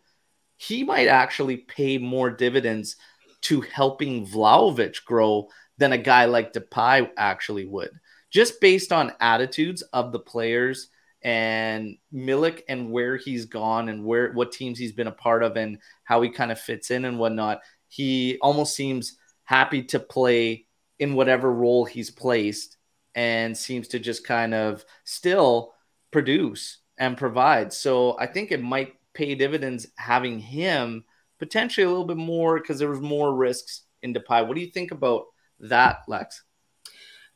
He 0.57 0.85
might 0.85 1.09
actually 1.09 1.57
pay 1.57 1.99
more 1.99 2.31
dividends 2.31 2.97
to 3.43 3.61
helping 3.63 4.27
Vlahovic 4.27 5.05
grow 5.05 5.49
than 5.77 5.93
a 5.93 5.99
guy 5.99 6.27
like 6.27 6.53
Depay 6.53 7.11
actually 7.17 7.67
would, 7.67 7.91
just 8.31 8.61
based 8.61 8.93
on 8.93 9.13
attitudes 9.21 9.83
of 9.93 10.13
the 10.13 10.21
players 10.21 10.89
and 11.25 11.97
Milik 12.13 12.63
and 12.69 12.91
where 12.91 13.17
he's 13.17 13.47
gone 13.47 13.89
and 13.89 14.05
where 14.05 14.33
what 14.33 14.53
teams 14.53 14.79
he's 14.79 14.93
been 14.93 15.07
a 15.07 15.13
part 15.13 15.43
of 15.43 15.57
and 15.57 15.79
how 16.05 16.21
he 16.21 16.29
kind 16.29 16.53
of 16.53 16.61
fits 16.61 16.91
in 16.91 17.07
and 17.07 17.19
whatnot. 17.19 17.61
He 17.89 18.39
almost 18.43 18.77
seems 18.77 19.17
happy 19.45 19.83
to 19.85 19.99
play 19.99 20.67
in 20.99 21.15
whatever 21.15 21.51
role 21.51 21.87
he's 21.87 22.11
placed 22.11 22.77
and 23.15 23.57
seems 23.57 23.89
to 23.89 23.99
just 23.99 24.27
kind 24.27 24.53
of 24.53 24.85
still 25.05 25.73
produce 26.11 26.79
and 26.99 27.17
provide. 27.17 27.73
So 27.73 28.17
I 28.19 28.27
think 28.27 28.53
it 28.53 28.63
might 28.63 28.95
pay 29.15 29.35
dividends 29.35 29.87
having 29.97 30.39
him 30.39 31.05
potentially 31.39 31.85
a 31.85 31.89
little 31.89 32.05
bit 32.05 32.17
more 32.17 32.61
because 32.61 32.79
there 32.79 32.91
was 32.91 33.01
more 33.01 33.35
risks 33.35 33.83
in 34.03 34.13
Depay. 34.13 34.47
What 34.47 34.55
do 34.55 34.61
you 34.61 34.71
think 34.71 34.91
about 34.91 35.25
that, 35.61 36.03
Lex? 36.07 36.43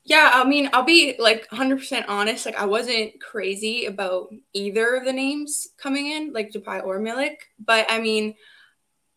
Yeah, 0.09 0.31
I 0.33 0.45
mean, 0.45 0.71
I'll 0.73 0.85
be 0.85 1.17
like 1.19 1.47
100% 1.51 2.07
honest. 2.09 2.47
Like, 2.47 2.57
I 2.57 2.65
wasn't 2.65 3.21
crazy 3.21 3.85
about 3.85 4.33
either 4.55 4.97
of 4.97 5.05
the 5.05 5.13
names 5.13 5.69
coming 5.77 6.07
in, 6.07 6.33
like 6.33 6.51
Depay 6.51 6.83
or 6.83 6.99
Milik. 6.99 7.37
But 7.59 7.85
I 7.91 8.01
mean, 8.01 8.35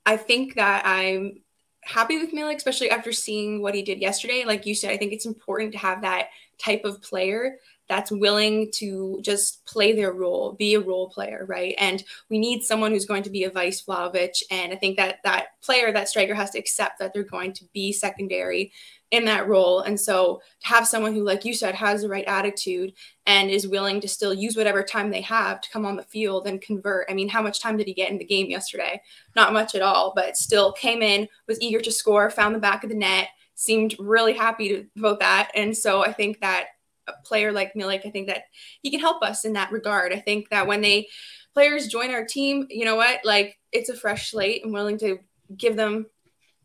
I 0.06 0.18
think 0.18 0.56
that 0.56 0.86
I'm 0.86 1.44
happy 1.84 2.20
with 2.20 2.34
Milik, 2.34 2.58
especially 2.58 2.90
after 2.90 3.14
seeing 3.14 3.62
what 3.62 3.74
he 3.74 3.84
did 3.84 4.02
yesterday. 4.02 4.44
Like 4.46 4.66
you 4.66 4.76
said, 4.76 4.92
I 4.92 4.98
think 4.98 5.14
it's 5.14 5.26
important 5.26 5.72
to 5.72 5.78
have 5.78 6.02
that 6.02 6.28
type 6.58 6.84
of 6.84 7.02
player 7.02 7.56
that's 7.88 8.12
willing 8.12 8.70
to 8.74 9.20
just 9.22 9.66
play 9.66 9.94
their 9.94 10.12
role, 10.12 10.54
be 10.54 10.74
a 10.74 10.80
role 10.82 11.10
player, 11.10 11.46
right? 11.48 11.74
And 11.78 12.04
we 12.30 12.38
need 12.38 12.64
someone 12.64 12.92
who's 12.92 13.06
going 13.06 13.24
to 13.24 13.30
be 13.30 13.46
a 13.46 13.50
vice 13.50 13.82
Vlahovic. 13.82 14.44
And 14.52 14.74
I 14.74 14.76
think 14.76 14.98
that 14.98 15.20
that 15.24 15.62
player, 15.62 15.94
that 15.94 16.10
striker 16.10 16.36
has 16.36 16.52
to 16.52 16.60
accept 16.60 17.00
that 17.00 17.14
they're 17.14 17.24
going 17.24 17.54
to 17.54 17.66
be 17.74 17.94
secondary 17.94 18.74
in 19.12 19.26
that 19.26 19.48
role. 19.48 19.82
And 19.82 20.00
so 20.00 20.42
to 20.62 20.68
have 20.68 20.88
someone 20.88 21.14
who, 21.14 21.24
like 21.24 21.44
you 21.44 21.54
said, 21.54 21.76
has 21.76 22.02
the 22.02 22.10
right 22.10 22.26
attitude 22.26 22.94
and 23.26 23.50
is 23.50 23.68
willing 23.68 24.00
to 24.02 24.08
still 24.08 24.34
use 24.34 24.56
whatever 24.56 24.82
time 24.84 25.12
they 25.12 25.22
have 25.22 25.60
to 25.62 25.70
come 25.70 25.86
on 25.86 25.98
the 25.98 26.04
field 26.04 26.48
and 26.48 26.62
convert. 26.62 27.10
I 27.10 27.14
mean, 27.14 27.28
how 27.28 27.42
much 27.42 27.62
time 27.62 27.78
did 27.78 27.88
he 27.88 27.94
get 27.94 28.10
in 28.10 28.18
the 28.18 28.26
game 28.26 28.50
yesterday? 28.50 29.02
Not 29.36 29.54
much 29.54 29.76
at 29.76 29.82
all, 29.82 30.14
but 30.16 30.38
still 30.38 30.72
came 30.72 31.02
in, 31.02 31.28
was 31.48 31.62
eager 31.62 31.82
to 31.82 31.92
score, 31.92 32.30
found 32.30 32.56
the 32.56 32.60
back 32.60 32.84
of 32.84 32.90
the 32.90 32.96
net, 32.96 33.28
seemed 33.56 33.96
really 34.00 34.34
happy 34.34 34.70
to 34.70 34.86
vote 34.96 35.20
that. 35.20 35.52
And 35.56 35.76
so 35.76 36.06
I 36.06 36.14
think 36.14 36.40
that 36.40 36.68
a 37.08 37.14
player 37.26 37.52
like 37.52 37.74
Milik, 37.74 38.06
I 38.06 38.12
think 38.12 38.28
that 38.28 38.46
he 38.82 38.92
can 38.92 39.02
help 39.02 39.22
us 39.24 39.44
in 39.44 39.54
that 39.54 39.72
regard. 39.72 40.14
I 40.14 40.20
think 40.20 40.50
that 40.50 40.68
when 40.68 40.82
they 40.82 41.10
players 41.54 41.88
join 41.88 42.12
our 42.12 42.26
team, 42.26 42.66
you 42.70 42.86
know 42.86 42.96
what? 42.96 43.20
Like 43.26 43.58
it's 43.74 43.90
a 43.90 43.96
fresh 43.96 44.32
slate. 44.32 44.62
I'm 44.64 44.72
willing 44.72 44.98
to 45.00 45.20
give 45.58 45.76
them 45.76 46.06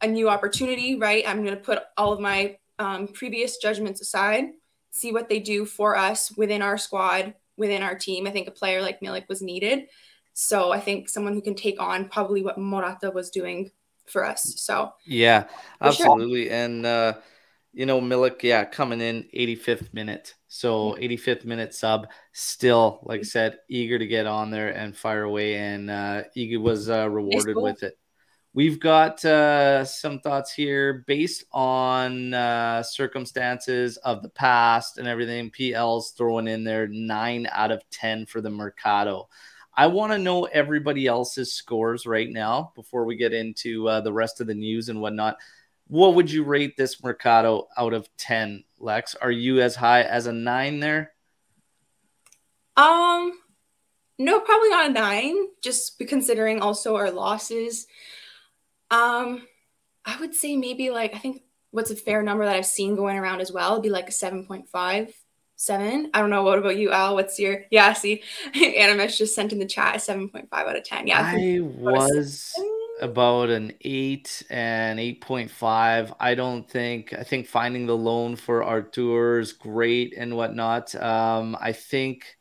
a 0.02 0.06
new 0.06 0.28
opportunity, 0.28 0.96
right? 0.96 1.24
I'm 1.26 1.42
going 1.42 1.56
to 1.56 1.62
put 1.62 1.80
all 1.96 2.12
of 2.12 2.20
my 2.20 2.58
um, 2.78 3.08
previous 3.08 3.56
judgments 3.56 4.00
aside, 4.00 4.46
see 4.90 5.12
what 5.12 5.28
they 5.28 5.40
do 5.40 5.64
for 5.64 5.96
us 5.96 6.36
within 6.36 6.62
our 6.62 6.78
squad, 6.78 7.34
within 7.56 7.82
our 7.82 7.94
team. 7.94 8.26
I 8.26 8.30
think 8.30 8.48
a 8.48 8.52
player 8.52 8.82
like 8.82 9.00
Milik 9.00 9.28
was 9.28 9.42
needed. 9.42 9.88
So 10.34 10.70
I 10.70 10.80
think 10.80 11.08
someone 11.08 11.32
who 11.32 11.40
can 11.40 11.54
take 11.54 11.80
on 11.80 12.08
probably 12.08 12.42
what 12.42 12.58
Morata 12.58 13.10
was 13.10 13.30
doing 13.30 13.70
for 14.06 14.24
us. 14.24 14.54
So 14.58 14.92
yeah, 15.06 15.44
absolutely. 15.80 16.46
Sure. 16.46 16.54
And 16.54 16.86
uh, 16.86 17.14
you 17.72 17.86
know, 17.86 18.00
Milik, 18.00 18.42
yeah, 18.42 18.64
coming 18.64 19.00
in 19.00 19.24
85th 19.34 19.92
minute. 19.92 20.34
So 20.48 20.94
85th 20.94 21.44
minute 21.44 21.74
sub, 21.74 22.08
still, 22.32 23.00
like 23.02 23.20
I 23.20 23.24
said, 23.24 23.58
eager 23.68 23.98
to 23.98 24.06
get 24.06 24.26
on 24.26 24.50
there 24.50 24.70
and 24.70 24.96
fire 24.96 25.24
away. 25.24 25.56
And 25.56 25.90
uh, 25.90 26.22
Iggy 26.36 26.60
was 26.60 26.88
uh, 26.88 27.08
rewarded 27.08 27.56
with 27.56 27.82
it. 27.82 27.98
We've 28.56 28.80
got 28.80 29.22
uh, 29.22 29.84
some 29.84 30.18
thoughts 30.20 30.50
here 30.50 31.04
based 31.06 31.44
on 31.52 32.32
uh, 32.32 32.82
circumstances 32.82 33.98
of 33.98 34.22
the 34.22 34.30
past 34.30 34.96
and 34.96 35.06
everything. 35.06 35.50
PL's 35.50 36.12
throwing 36.12 36.48
in 36.48 36.64
there 36.64 36.86
nine 36.88 37.46
out 37.52 37.70
of 37.70 37.82
10 37.90 38.24
for 38.24 38.40
the 38.40 38.48
Mercato. 38.48 39.28
I 39.74 39.88
want 39.88 40.12
to 40.12 40.18
know 40.18 40.44
everybody 40.44 41.06
else's 41.06 41.52
scores 41.52 42.06
right 42.06 42.30
now 42.30 42.72
before 42.74 43.04
we 43.04 43.16
get 43.16 43.34
into 43.34 43.90
uh, 43.90 44.00
the 44.00 44.14
rest 44.14 44.40
of 44.40 44.46
the 44.46 44.54
news 44.54 44.88
and 44.88 45.02
whatnot. 45.02 45.36
What 45.88 46.14
would 46.14 46.30
you 46.30 46.42
rate 46.42 46.78
this 46.78 47.04
Mercato 47.04 47.68
out 47.76 47.92
of 47.92 48.08
10, 48.16 48.64
Lex? 48.78 49.14
Are 49.16 49.30
you 49.30 49.60
as 49.60 49.76
high 49.76 50.00
as 50.00 50.28
a 50.28 50.32
nine 50.32 50.80
there? 50.80 51.12
Um, 52.74 53.38
no, 54.18 54.40
probably 54.40 54.70
not 54.70 54.88
a 54.88 54.92
nine, 54.94 55.36
just 55.60 55.98
considering 55.98 56.62
also 56.62 56.96
our 56.96 57.10
losses. 57.10 57.86
Um, 58.90 59.46
I 60.04 60.18
would 60.20 60.34
say 60.34 60.56
maybe 60.56 60.90
like 60.90 61.14
I 61.14 61.18
think 61.18 61.42
what's 61.70 61.90
a 61.90 61.96
fair 61.96 62.22
number 62.22 62.44
that 62.44 62.56
I've 62.56 62.66
seen 62.66 62.96
going 62.96 63.18
around 63.18 63.40
as 63.40 63.52
well 63.52 63.74
would 63.74 63.82
be 63.82 63.90
like 63.90 64.08
a 64.08 64.12
7.5, 64.12 65.12
7. 65.56 66.10
I 66.14 66.20
don't 66.20 66.30
know. 66.30 66.42
What 66.42 66.58
about 66.58 66.76
you, 66.76 66.90
Al? 66.90 67.14
What's 67.14 67.38
your 67.38 67.64
yeah, 67.70 67.92
see 67.92 68.22
Animesh 68.54 69.18
just 69.18 69.34
sent 69.34 69.52
in 69.52 69.58
the 69.58 69.66
chat 69.66 69.96
a 69.96 69.98
7.5 69.98 70.46
out 70.52 70.76
of 70.76 70.84
10. 70.84 71.06
Yeah. 71.06 71.32
I, 71.34 71.58
was 71.60 72.52
about 73.00 73.50
an 73.50 73.74
8 73.82 74.42
and 74.48 74.98
8.5. 74.98 76.16
I 76.18 76.34
don't 76.34 76.68
think 76.68 77.12
I 77.12 77.24
think 77.24 77.46
finding 77.46 77.86
the 77.86 77.96
loan 77.96 78.36
for 78.36 78.62
Arthur 78.62 79.40
is 79.40 79.52
great 79.52 80.14
and 80.16 80.36
whatnot. 80.36 80.94
Um, 80.94 81.56
I 81.60 81.72
think 81.72 82.36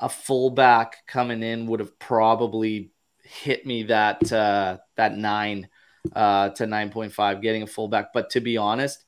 a 0.00 0.08
fullback 0.08 1.06
coming 1.06 1.42
in 1.42 1.66
would 1.66 1.80
have 1.80 1.98
probably 1.98 2.92
hit 3.28 3.66
me 3.66 3.84
that 3.84 4.32
uh, 4.32 4.78
that 4.96 5.16
nine 5.16 5.68
uh, 6.12 6.48
to 6.50 6.66
nine 6.66 6.90
point 6.90 7.12
five, 7.12 7.42
getting 7.42 7.62
a 7.62 7.66
fullback. 7.66 8.12
But 8.12 8.30
to 8.30 8.40
be 8.40 8.56
honest, 8.56 9.04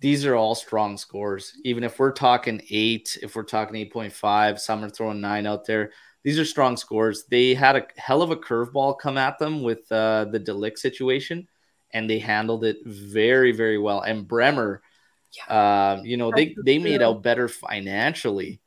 these 0.00 0.24
are 0.24 0.34
all 0.34 0.54
strong 0.54 0.96
scores. 0.96 1.52
Even 1.64 1.84
if 1.84 1.98
we're 1.98 2.12
talking 2.12 2.62
eight, 2.70 3.18
if 3.22 3.34
we're 3.34 3.42
talking 3.42 3.76
eight 3.76 3.92
point 3.92 4.12
five, 4.12 4.60
some 4.60 4.84
are 4.84 4.90
throwing 4.90 5.20
nine 5.20 5.46
out 5.46 5.66
there. 5.66 5.90
These 6.22 6.38
are 6.38 6.44
strong 6.44 6.76
scores. 6.76 7.24
They 7.30 7.54
had 7.54 7.76
a 7.76 7.86
hell 7.96 8.22
of 8.22 8.30
a 8.30 8.36
curveball 8.36 8.98
come 8.98 9.18
at 9.18 9.38
them 9.38 9.62
with 9.62 9.90
uh, 9.90 10.26
the 10.26 10.38
de 10.38 10.52
Ligt 10.52 10.78
situation, 10.78 11.48
and 11.92 12.08
they 12.08 12.18
handled 12.18 12.64
it 12.64 12.78
very, 12.84 13.52
very 13.52 13.78
well. 13.78 14.02
And 14.02 14.28
Bremer, 14.28 14.82
yeah. 15.36 15.54
uh, 15.54 16.02
you 16.04 16.16
know, 16.16 16.30
they 16.34 16.54
they 16.64 16.78
made 16.78 17.02
out 17.02 17.22
better 17.22 17.48
financially 17.48 18.60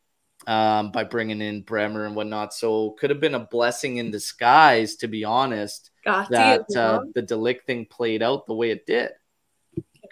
um, 0.47 0.91
by 0.91 1.03
bringing 1.03 1.41
in 1.41 1.61
Bremer 1.61 2.05
and 2.05 2.15
whatnot. 2.15 2.53
So 2.53 2.91
could 2.91 3.09
have 3.09 3.19
been 3.19 3.35
a 3.35 3.39
blessing 3.39 3.97
in 3.97 4.11
disguise, 4.11 4.95
to 4.97 5.07
be 5.07 5.23
honest, 5.23 5.91
Got 6.03 6.29
that 6.31 6.65
uh, 6.75 7.01
the 7.13 7.21
de 7.21 7.35
Ligt 7.35 7.63
thing 7.65 7.85
played 7.85 8.21
out 8.21 8.45
the 8.45 8.55
way 8.55 8.71
it 8.71 8.85
did. 8.85 9.11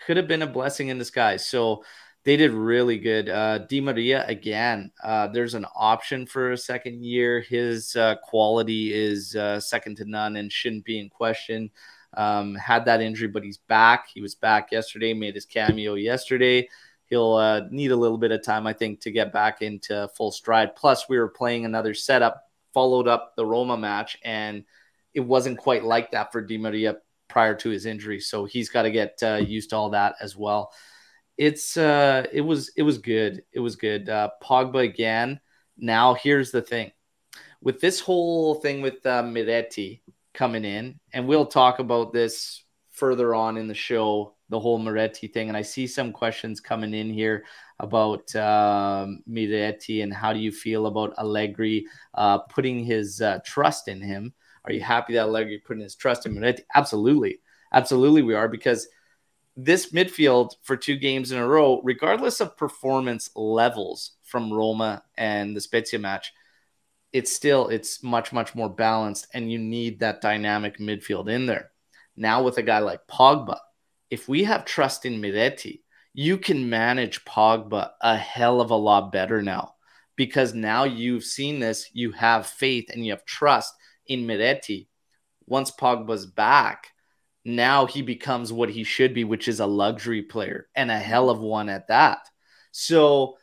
Could 0.06 0.18
have 0.18 0.28
been 0.28 0.42
a 0.42 0.48
blessing 0.48 0.88
in 0.88 0.98
disguise. 0.98 1.48
So 1.48 1.84
they 2.24 2.38
did 2.38 2.52
really 2.52 2.98
good. 2.98 3.30
Uh, 3.30 3.60
Di 3.60 3.82
Maria 3.82 4.26
again. 4.28 4.92
Uh, 5.04 5.28
there's 5.28 5.54
an 5.54 5.66
option 5.76 6.26
for 6.26 6.52
a 6.52 6.58
second 6.58 7.04
year. 7.04 7.42
His 7.42 7.96
uh, 7.96 8.16
quality 8.24 8.94
is 8.94 9.36
uh, 9.36 9.60
second 9.60 9.98
to 9.98 10.06
none 10.06 10.36
and 10.38 10.52
shouldn't 10.52 10.86
be 10.86 11.00
in 11.00 11.10
question. 11.10 11.70
Um, 12.14 12.56
had 12.56 12.86
that 12.86 13.02
injury, 13.02 13.28
but 13.28 13.44
he's 13.44 13.58
back. 13.58 14.08
He 14.14 14.22
was 14.22 14.36
back 14.36 14.72
yesterday. 14.72 15.14
Made 15.14 15.36
his 15.36 15.46
cameo 15.46 15.94
yesterday 15.94 16.68
he'll 17.12 17.34
uh, 17.34 17.62
need 17.70 17.92
a 17.92 17.96
little 17.96 18.18
bit 18.18 18.32
of 18.32 18.42
time, 18.42 18.66
I 18.66 18.74
think, 18.74 19.02
to 19.02 19.12
get 19.12 19.34
back 19.34 19.62
into 19.62 20.08
full 20.16 20.32
stride. 20.32 20.78
Plus, 20.78 21.10
we 21.10 21.20
were 21.20 21.28
playing 21.28 21.66
another 21.66 21.94
setup, 21.94 22.42
followed 22.74 23.08
up 23.08 23.34
the 23.36 23.46
Roma 23.46 23.78
match, 23.78 24.18
and 24.24 24.64
it 25.14 25.20
wasn't 25.20 25.60
quite 25.60 25.84
like 25.84 26.12
that 26.12 26.32
for 26.32 26.42
Di 26.42 26.58
Maria 26.58 26.96
prior 27.28 27.54
to 27.56 27.70
his 27.70 27.86
injury. 27.86 28.22
So 28.22 28.46
he's 28.46 28.70
got 28.70 28.84
to 28.84 28.92
get 28.92 29.20
uh, 29.22 29.36
used 29.36 29.72
to 29.72 29.76
all 29.76 29.90
that 29.90 30.16
as 30.22 30.38
well. 30.38 30.72
It's 31.38 31.76
uh, 31.76 32.26
it 32.32 32.42
was 32.42 32.72
it 32.78 32.84
was 32.84 32.98
good. 32.98 33.44
It 33.52 33.60
was 33.60 33.76
good. 33.76 34.08
Uh, 34.08 34.30
Pogba 34.42 34.82
again. 34.82 35.42
Now 35.78 36.14
here's 36.14 36.52
the 36.52 36.62
thing, 36.62 36.92
with 37.62 37.82
this 37.82 38.00
whole 38.00 38.56
thing 38.56 38.82
with 38.82 39.06
uh, 39.06 39.24
Miretti 39.24 40.00
coming 40.34 40.64
in, 40.64 41.00
and 41.12 41.28
we'll 41.28 41.46
talk 41.46 41.80
about 41.80 42.14
this 42.14 42.64
further 42.92 43.36
on 43.36 43.58
in 43.58 43.68
the 43.68 43.74
show 43.74 44.36
the 44.52 44.60
whole 44.60 44.80
Miretti 44.80 45.32
thing. 45.34 45.48
And 45.48 45.58
I 45.58 45.64
see 45.64 45.88
some 45.88 46.12
questions 46.12 46.60
coming 46.60 46.94
in 46.94 47.10
here 47.10 47.46
about 47.80 48.36
um, 48.36 49.24
Miretti 49.28 50.04
and 50.04 50.14
how 50.14 50.34
do 50.34 50.40
you 50.40 50.52
feel 50.52 50.86
about 50.86 51.18
Allegri 51.18 51.88
uh, 52.14 52.38
putting 52.38 52.84
his 52.84 53.22
uh, 53.22 53.40
trust 53.44 53.88
in 53.88 54.00
him? 54.02 54.34
Are 54.66 54.74
you 54.74 54.82
happy 54.82 55.14
that 55.14 55.24
Allegri 55.24 55.58
putting 55.58 55.82
his 55.82 55.96
trust 55.96 56.28
in 56.28 56.36
Miretti? 56.36 56.62
Absolutely. 56.76 57.40
Absolutely, 57.74 58.22
we 58.22 58.36
are 58.36 58.50
because 58.50 58.88
this 59.56 59.92
midfield 59.92 60.52
for 60.62 60.76
two 60.76 60.98
games 60.98 61.32
in 61.32 61.38
a 61.38 61.48
row, 61.48 61.82
regardless 61.84 62.42
of 62.42 62.58
performance 62.58 63.30
levels 63.36 64.12
from 64.24 64.52
Roma 64.52 65.04
and 65.18 65.56
the 65.56 65.62
Spezia 65.62 66.00
match, 66.00 66.34
it's 67.14 67.32
still 67.32 67.68
it's 67.70 68.04
much 68.04 68.34
much 68.34 68.56
more 68.56 68.70
balanced, 68.70 69.28
and 69.34 69.52
you 69.52 69.58
need 69.58 70.00
that 70.00 70.22
dynamic 70.22 70.80
midfield 70.80 71.30
in 71.30 71.46
there. 71.46 71.72
Now 72.16 72.44
with 72.44 72.58
a 72.58 72.64
guy 72.64 72.80
like 72.80 73.08
Pogba, 73.08 73.58
if 74.12 74.28
we 74.28 74.44
have 74.44 74.66
trust 74.66 75.06
in 75.06 75.22
Miretti, 75.22 75.82
you 76.14 76.38
can 76.38 76.70
manage 76.70 77.24
Pogba 77.24 77.92
a 78.02 78.18
hell 78.18 78.60
of 78.60 78.70
a 78.70 78.76
lot 78.76 79.12
better 79.12 79.42
now 79.42 79.76
because 80.18 80.54
now 80.54 80.84
you've 80.84 81.24
seen 81.24 81.60
this, 81.60 81.90
you 81.94 82.12
have 82.12 82.46
faith 82.46 82.90
and 82.92 83.06
you 83.06 83.14
have 83.14 83.26
trust 83.26 83.74
in 84.06 84.28
Miretti. 84.28 84.88
Once 85.48 85.72
Pogba's 85.72 86.26
back, 86.26 86.88
now 87.46 87.86
he 87.86 88.02
becomes 88.02 88.52
what 88.52 88.70
he 88.70 88.84
should 88.84 89.14
be, 89.14 89.24
which 89.24 89.48
is 89.48 89.62
a 89.62 89.66
luxury 89.66 90.22
player 90.22 90.68
and 90.76 90.92
a 90.92 91.00
hell 91.00 91.30
of 91.30 91.40
one 91.40 91.70
at 91.70 91.88
that. 91.88 92.20
So 92.72 93.38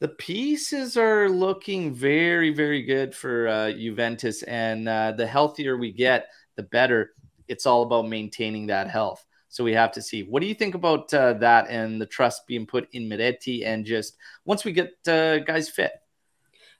the 0.00 0.08
pieces 0.08 0.96
are 0.96 1.28
looking 1.28 1.94
very, 1.94 2.50
very 2.52 2.82
good 2.82 3.14
for 3.14 3.48
uh, 3.48 3.72
Juventus. 3.72 4.42
And 4.42 4.88
uh, 4.88 5.12
the 5.12 5.26
healthier 5.26 5.76
we 5.76 5.92
get, 5.92 6.26
the 6.56 6.64
better. 6.64 7.12
It's 7.46 7.66
all 7.66 7.82
about 7.82 8.08
maintaining 8.08 8.66
that 8.66 8.90
health. 8.90 9.24
So 9.48 9.64
we 9.64 9.72
have 9.72 9.92
to 9.92 10.02
see. 10.02 10.22
What 10.22 10.40
do 10.40 10.46
you 10.46 10.54
think 10.54 10.74
about 10.74 11.12
uh, 11.14 11.34
that 11.34 11.68
and 11.68 12.00
the 12.00 12.06
trust 12.06 12.46
being 12.46 12.66
put 12.66 12.88
in 12.92 13.08
Miretti 13.08 13.66
and 13.66 13.84
just 13.84 14.16
once 14.44 14.64
we 14.64 14.72
get 14.72 14.96
uh, 15.06 15.38
guys 15.38 15.68
fit? 15.68 15.92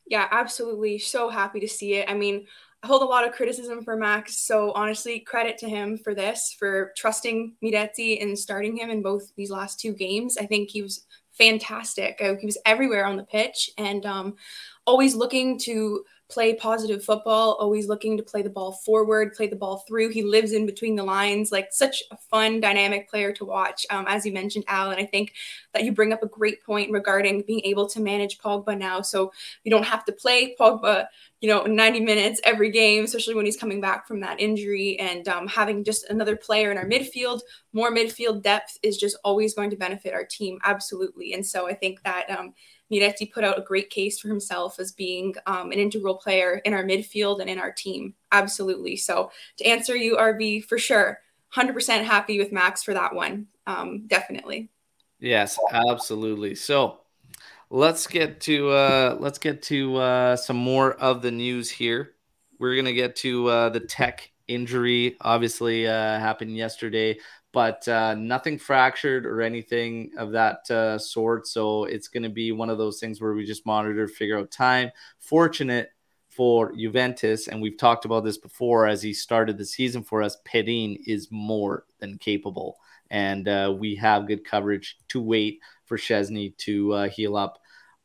Yeah, 0.06 0.28
absolutely. 0.30 0.98
So 0.98 1.28
happy 1.28 1.60
to 1.60 1.68
see 1.68 1.94
it. 1.94 2.10
I 2.10 2.14
mean, 2.14 2.46
I 2.82 2.86
hold 2.86 3.02
a 3.02 3.06
lot 3.06 3.26
of 3.26 3.34
criticism 3.34 3.82
for 3.82 3.96
Max. 3.96 4.38
So 4.38 4.72
honestly, 4.72 5.20
credit 5.20 5.58
to 5.58 5.68
him 5.68 5.98
for 5.98 6.14
this, 6.14 6.54
for 6.58 6.92
trusting 6.96 7.56
Miretti 7.62 8.22
and 8.22 8.38
starting 8.38 8.76
him 8.76 8.90
in 8.90 9.02
both 9.02 9.34
these 9.36 9.50
last 9.50 9.80
two 9.80 9.92
games. 9.92 10.38
I 10.38 10.46
think 10.46 10.70
he 10.70 10.82
was 10.82 11.04
fantastic. 11.32 12.20
Uh, 12.20 12.34
he 12.38 12.46
was 12.46 12.58
everywhere 12.64 13.04
on 13.04 13.16
the 13.16 13.24
pitch 13.24 13.70
and 13.78 14.06
um, 14.06 14.36
always 14.86 15.14
looking 15.14 15.58
to 15.60 16.04
play 16.28 16.54
positive 16.54 17.02
football, 17.02 17.56
always 17.58 17.88
looking 17.88 18.16
to 18.16 18.22
play 18.22 18.42
the 18.42 18.50
ball 18.50 18.72
forward, 18.72 19.32
play 19.32 19.46
the 19.46 19.56
ball 19.56 19.78
through. 19.88 20.10
He 20.10 20.22
lives 20.22 20.52
in 20.52 20.66
between 20.66 20.94
the 20.94 21.02
lines, 21.02 21.50
like 21.50 21.68
such 21.72 22.02
a 22.10 22.18
fun, 22.18 22.60
dynamic 22.60 23.08
player 23.08 23.32
to 23.32 23.46
watch. 23.46 23.86
Um, 23.88 24.04
as 24.06 24.26
you 24.26 24.32
mentioned, 24.32 24.64
Alan, 24.68 24.98
I 24.98 25.06
think 25.06 25.32
that 25.72 25.84
you 25.84 25.92
bring 25.92 26.12
up 26.12 26.22
a 26.22 26.28
great 26.28 26.62
point 26.62 26.90
regarding 26.90 27.42
being 27.42 27.62
able 27.64 27.88
to 27.88 28.00
manage 28.00 28.38
Pogba 28.38 28.76
now. 28.76 29.00
So 29.00 29.32
you 29.64 29.70
don't 29.70 29.86
have 29.86 30.04
to 30.04 30.12
play 30.12 30.54
Pogba, 30.60 31.06
you 31.40 31.48
know, 31.48 31.62
90 31.62 32.00
minutes 32.00 32.42
every 32.44 32.70
game, 32.70 33.04
especially 33.04 33.34
when 33.34 33.46
he's 33.46 33.56
coming 33.56 33.80
back 33.80 34.06
from 34.06 34.20
that 34.20 34.38
injury. 34.38 34.98
And 34.98 35.26
um, 35.28 35.46
having 35.46 35.82
just 35.82 36.10
another 36.10 36.36
player 36.36 36.70
in 36.70 36.76
our 36.76 36.86
midfield, 36.86 37.40
more 37.72 37.90
midfield 37.90 38.42
depth 38.42 38.76
is 38.82 38.98
just 38.98 39.16
always 39.24 39.54
going 39.54 39.70
to 39.70 39.76
benefit 39.76 40.12
our 40.12 40.26
team. 40.26 40.58
Absolutely. 40.62 41.32
And 41.32 41.46
so 41.46 41.66
I 41.66 41.74
think 41.74 42.02
that 42.02 42.28
um, 42.30 42.52
Miretti 42.90 43.30
put 43.30 43.44
out 43.44 43.58
a 43.58 43.62
great 43.62 43.90
case 43.90 44.18
for 44.18 44.28
himself 44.28 44.78
as 44.78 44.92
being 44.92 45.34
um, 45.46 45.72
an 45.72 45.78
integral 45.78 46.14
player 46.14 46.60
in 46.64 46.74
our 46.74 46.84
midfield 46.84 47.40
and 47.40 47.50
in 47.50 47.58
our 47.58 47.72
team. 47.72 48.14
Absolutely. 48.32 48.96
So 48.96 49.30
to 49.58 49.66
answer 49.66 49.94
you, 49.94 50.16
RB, 50.16 50.64
for 50.64 50.78
sure, 50.78 51.20
100% 51.54 52.04
happy 52.04 52.38
with 52.38 52.52
Max 52.52 52.82
for 52.82 52.94
that 52.94 53.14
one. 53.14 53.46
Um, 53.66 54.06
definitely. 54.06 54.70
Yes, 55.20 55.58
absolutely. 55.72 56.54
So 56.54 57.00
let's 57.70 58.06
get 58.06 58.40
to 58.42 58.70
uh, 58.70 59.16
let's 59.18 59.38
get 59.38 59.62
to 59.62 59.96
uh, 59.96 60.36
some 60.36 60.56
more 60.56 60.92
of 60.94 61.22
the 61.22 61.30
news 61.30 61.70
here. 61.70 62.14
We're 62.58 62.76
gonna 62.76 62.92
get 62.92 63.16
to 63.16 63.48
uh, 63.48 63.68
the 63.70 63.80
tech 63.80 64.30
injury. 64.46 65.16
Obviously, 65.20 65.86
uh, 65.86 66.18
happened 66.18 66.56
yesterday 66.56 67.18
but 67.52 67.86
uh, 67.88 68.14
nothing 68.14 68.58
fractured 68.58 69.24
or 69.24 69.40
anything 69.40 70.10
of 70.18 70.32
that 70.32 70.70
uh, 70.70 70.98
sort. 70.98 71.46
So 71.46 71.84
it's 71.84 72.08
going 72.08 72.22
to 72.22 72.28
be 72.28 72.52
one 72.52 72.70
of 72.70 72.78
those 72.78 73.00
things 73.00 73.20
where 73.20 73.34
we 73.34 73.44
just 73.44 73.66
monitor, 73.66 74.06
figure 74.06 74.38
out 74.38 74.50
time. 74.50 74.90
Fortunate 75.18 75.90
for 76.28 76.72
Juventus, 76.72 77.48
and 77.48 77.60
we've 77.60 77.76
talked 77.76 78.04
about 78.04 78.24
this 78.24 78.38
before 78.38 78.86
as 78.86 79.02
he 79.02 79.12
started 79.12 79.58
the 79.58 79.64
season 79.64 80.04
for 80.04 80.22
us, 80.22 80.36
Perin 80.44 80.96
is 81.04 81.28
more 81.32 81.84
than 81.98 82.16
capable. 82.18 82.76
And 83.10 83.48
uh, 83.48 83.74
we 83.76 83.96
have 83.96 84.28
good 84.28 84.44
coverage 84.44 84.98
to 85.08 85.20
wait 85.20 85.60
for 85.86 85.96
Szczesny 85.96 86.56
to 86.58 86.92
uh, 86.92 87.08
heal 87.08 87.36
up. 87.36 87.58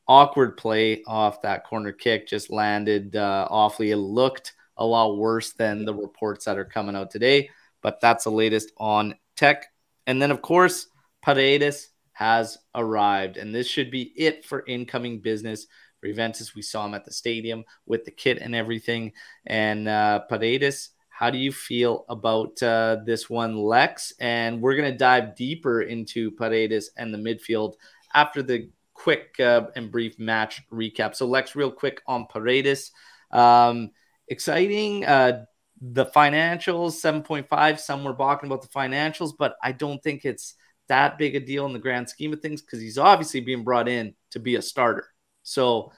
Awkward 0.08 0.58
play 0.58 1.04
off 1.06 1.44
that 1.44 1.64
corner 1.64 1.92
kick 1.92 2.28
just 2.28 2.50
landed 2.50 3.16
uh, 3.16 3.48
awfully. 3.52 3.92
It 3.92 3.98
looked 3.98 4.54
a 4.78 4.86
lot 4.86 5.18
worse 5.18 5.52
than 5.52 5.86
the 5.86 5.94
reports 5.94 6.46
that 6.46 6.58
are 6.58 6.66
coming 6.66 6.96
out 6.96 7.12
today, 7.12 7.50
but 7.82 8.02
that's 8.02 8.24
the 8.24 8.32
latest 8.32 8.72
on 8.78 9.14
Tech. 9.36 9.66
And 10.08 10.22
then, 10.22 10.32
of 10.32 10.42
course, 10.42 10.88
Paredes 11.22 11.90
has 12.14 12.58
arrived. 12.76 13.38
And 13.38 13.54
this 13.54 13.68
should 13.68 13.92
be 13.92 14.14
it 14.16 14.46
for 14.46 14.66
incoming 14.68 15.20
business 15.20 15.68
for 16.00 16.08
Juventus. 16.08 16.56
We 16.56 16.62
saw 16.62 16.86
him 16.86 16.94
at 16.94 17.06
the 17.06 17.12
stadium 17.12 17.64
with 17.86 18.06
the 18.06 18.12
kit 18.12 18.40
and 18.40 18.56
everything. 18.56 19.14
And 19.46 19.88
uh, 19.88 20.20
Paredes, 20.30 20.90
how 21.10 21.30
do 21.30 21.38
you 21.38 21.52
feel 21.52 22.06
about 22.10 22.62
uh, 22.62 22.98
this 23.06 23.30
one, 23.30 23.56
Lex? 23.56 24.14
And 24.20 24.62
we're 24.62 24.76
going 24.76 24.92
to 24.92 24.98
dive 24.98 25.36
deeper 25.36 25.82
into 25.82 26.32
Paredes 26.32 26.92
and 26.98 27.14
the 27.14 27.18
midfield 27.18 27.76
after 28.14 28.44
the 28.44 28.70
quick 28.94 29.40
uh, 29.40 29.68
and 29.76 29.92
brief 29.92 30.20
match 30.20 30.62
recap. 30.72 31.16
So, 31.16 31.26
Lex, 31.26 31.56
real 31.56 31.72
quick 31.72 32.02
on 32.08 32.28
Paredes. 32.28 32.92
Um, 33.32 33.92
exciting. 34.28 35.06
Uh, 35.06 35.46
the 35.86 36.06
financials 36.06 36.94
7.5 36.94 37.80
some 37.80 38.06
were 38.06 38.14
balking 38.14 38.48
about 38.50 38.62
the 38.62 38.70
financials 38.70 39.32
but 39.38 39.56
i 39.62 39.72
don't 39.72 40.02
think 40.02 40.24
it's 40.24 40.56
that 40.88 41.18
big 41.18 41.36
a 41.36 41.40
deal 41.40 41.66
in 41.66 41.74
the 41.74 41.80
grand 41.80 42.08
scheme 42.10 42.34
of 42.34 42.42
things 42.42 42.62
because 42.62 42.80
he's 42.80 42.98
obviously 42.98 43.40
being 43.42 43.64
brought 43.64 43.88
in 43.88 44.14
to 44.32 44.40
be 44.40 44.56
a 44.56 44.62
starter. 44.62 45.08
So 45.42 45.92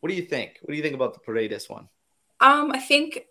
what 0.00 0.08
do 0.08 0.14
you 0.14 0.22
think? 0.22 0.58
What 0.62 0.72
do 0.72 0.76
you 0.76 0.82
think 0.82 0.94
about 0.94 1.14
the 1.14 1.20
paredes 1.20 1.68
one 1.68 1.88
um 2.42 2.72
i 2.72 2.78
think 2.78 3.22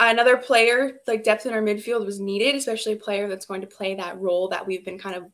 another 0.00 0.38
player 0.38 1.00
like 1.06 1.24
depth 1.24 1.44
in 1.44 1.52
our 1.52 1.60
midfield 1.60 2.06
was 2.06 2.18
needed 2.18 2.54
especially 2.54 2.92
a 2.92 2.96
player 2.96 3.28
that's 3.28 3.44
going 3.44 3.60
to 3.60 3.66
play 3.66 3.94
that 3.94 4.18
role 4.18 4.48
that 4.48 4.66
we've 4.66 4.84
been 4.84 4.98
kind 4.98 5.16
of 5.16 5.24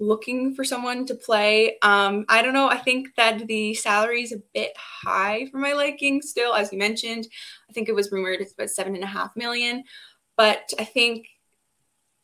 looking 0.00 0.54
for 0.54 0.64
someone 0.64 1.06
to 1.06 1.14
play. 1.14 1.78
Um, 1.82 2.24
I 2.28 2.42
don't 2.42 2.54
know. 2.54 2.68
I 2.68 2.78
think 2.78 3.14
that 3.16 3.46
the 3.46 3.74
salary 3.74 4.22
is 4.22 4.32
a 4.32 4.42
bit 4.52 4.72
high 4.76 5.46
for 5.50 5.58
my 5.58 5.72
liking 5.72 6.22
still, 6.22 6.54
as 6.54 6.72
you 6.72 6.78
mentioned. 6.78 7.26
I 7.68 7.72
think 7.72 7.88
it 7.88 7.94
was 7.94 8.10
rumored 8.10 8.40
it's 8.40 8.52
about 8.52 8.70
seven 8.70 8.94
and 8.94 9.04
a 9.04 9.08
half 9.08 9.36
million. 9.36 9.84
But 10.36 10.72
I 10.78 10.84
think 10.84 11.28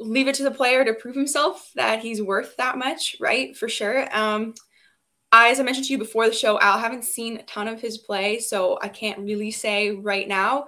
leave 0.00 0.28
it 0.28 0.34
to 0.36 0.42
the 0.42 0.50
player 0.50 0.84
to 0.84 0.94
prove 0.94 1.14
himself 1.14 1.70
that 1.76 2.00
he's 2.00 2.22
worth 2.22 2.56
that 2.56 2.78
much, 2.78 3.16
right? 3.20 3.56
For 3.56 3.68
sure. 3.68 4.08
Um, 4.16 4.54
I, 5.30 5.50
as 5.50 5.60
I 5.60 5.62
mentioned 5.62 5.86
to 5.86 5.92
you 5.92 5.98
before 5.98 6.26
the 6.26 6.34
show, 6.34 6.58
Al, 6.58 6.78
haven't 6.78 7.04
seen 7.04 7.36
a 7.36 7.42
ton 7.44 7.68
of 7.68 7.80
his 7.80 7.98
play, 7.98 8.40
so 8.40 8.78
I 8.82 8.88
can't 8.88 9.20
really 9.20 9.50
say 9.50 9.92
right 9.92 10.26
now. 10.26 10.66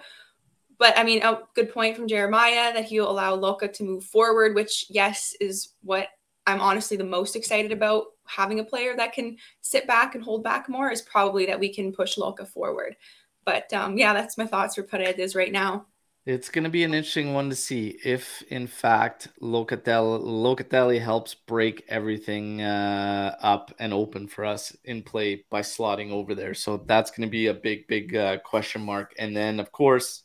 But 0.79 0.97
I 0.99 1.05
mean, 1.05 1.23
a 1.23 1.41
good 1.55 1.73
point 1.73 1.97
from 1.97 2.09
Jeremiah 2.09 2.73
that 2.75 2.85
he'll 2.85 3.11
allow 3.11 3.35
Loca 3.35 3.69
to 3.69 3.85
move 3.85 4.05
forward, 4.05 4.55
which, 4.55 4.87
yes, 4.89 5.35
is 5.41 5.71
what 5.83 6.09
I'm 6.47 6.61
honestly 6.61 6.97
the 6.97 7.05
most 7.05 7.37
excited 7.37 7.73
about 7.73 8.07
having 8.25 8.61
a 8.61 8.65
player 8.65 8.97
that 8.97 9.13
can 9.13 9.37
sit 9.61 9.87
back 9.87 10.15
and 10.15 10.25
hold 10.25 10.43
back 10.43 10.69
more 10.69 10.91
is 10.91 11.03
probably 11.03 11.47
that 11.47 11.61
we 11.61 11.73
can 11.73 11.93
push 11.93 12.19
Loca 12.19 12.47
forward. 12.47 12.97
But 13.45 13.73
um, 13.73 13.97
yeah, 13.97 14.13
that's 14.13 14.39
my 14.39 14.47
thoughts 14.47 14.75
for 14.75 14.83
Paredes 14.83 15.35
right 15.35 15.53
now. 15.53 15.87
It's 16.25 16.49
going 16.49 16.63
to 16.63 16.71
be 16.71 16.85
an 16.85 16.95
interesting 16.95 17.35
one 17.35 17.51
to 17.51 17.57
see 17.57 17.99
if, 18.05 18.43
in 18.43 18.69
fact, 18.69 19.29
Locatelli, 19.43 20.23
Locatelli 20.23 21.01
helps 21.01 21.35
break 21.35 21.85
everything 21.89 22.63
uh, 22.63 23.35
up 23.41 23.75
and 23.81 23.93
open 23.93 24.29
for 24.29 24.45
us 24.45 24.77
in 24.85 25.03
play 25.03 25.45
by 25.51 25.63
slotting 25.63 26.13
over 26.13 26.37
there. 26.37 26.55
So 26.55 26.77
that's 26.77 27.11
going 27.11 27.27
to 27.27 27.31
be 27.31 27.49
a 27.49 27.55
big, 27.55 27.89
big 27.89 28.15
uh, 28.15 28.39
question 28.39 28.83
mark. 28.83 29.15
And 29.19 29.37
then, 29.37 29.59
of 29.59 29.73
course, 29.73 30.23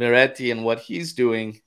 Miretti 0.00 0.50
and 0.50 0.64
what 0.64 0.80
he's 0.80 1.12
doing 1.12 1.60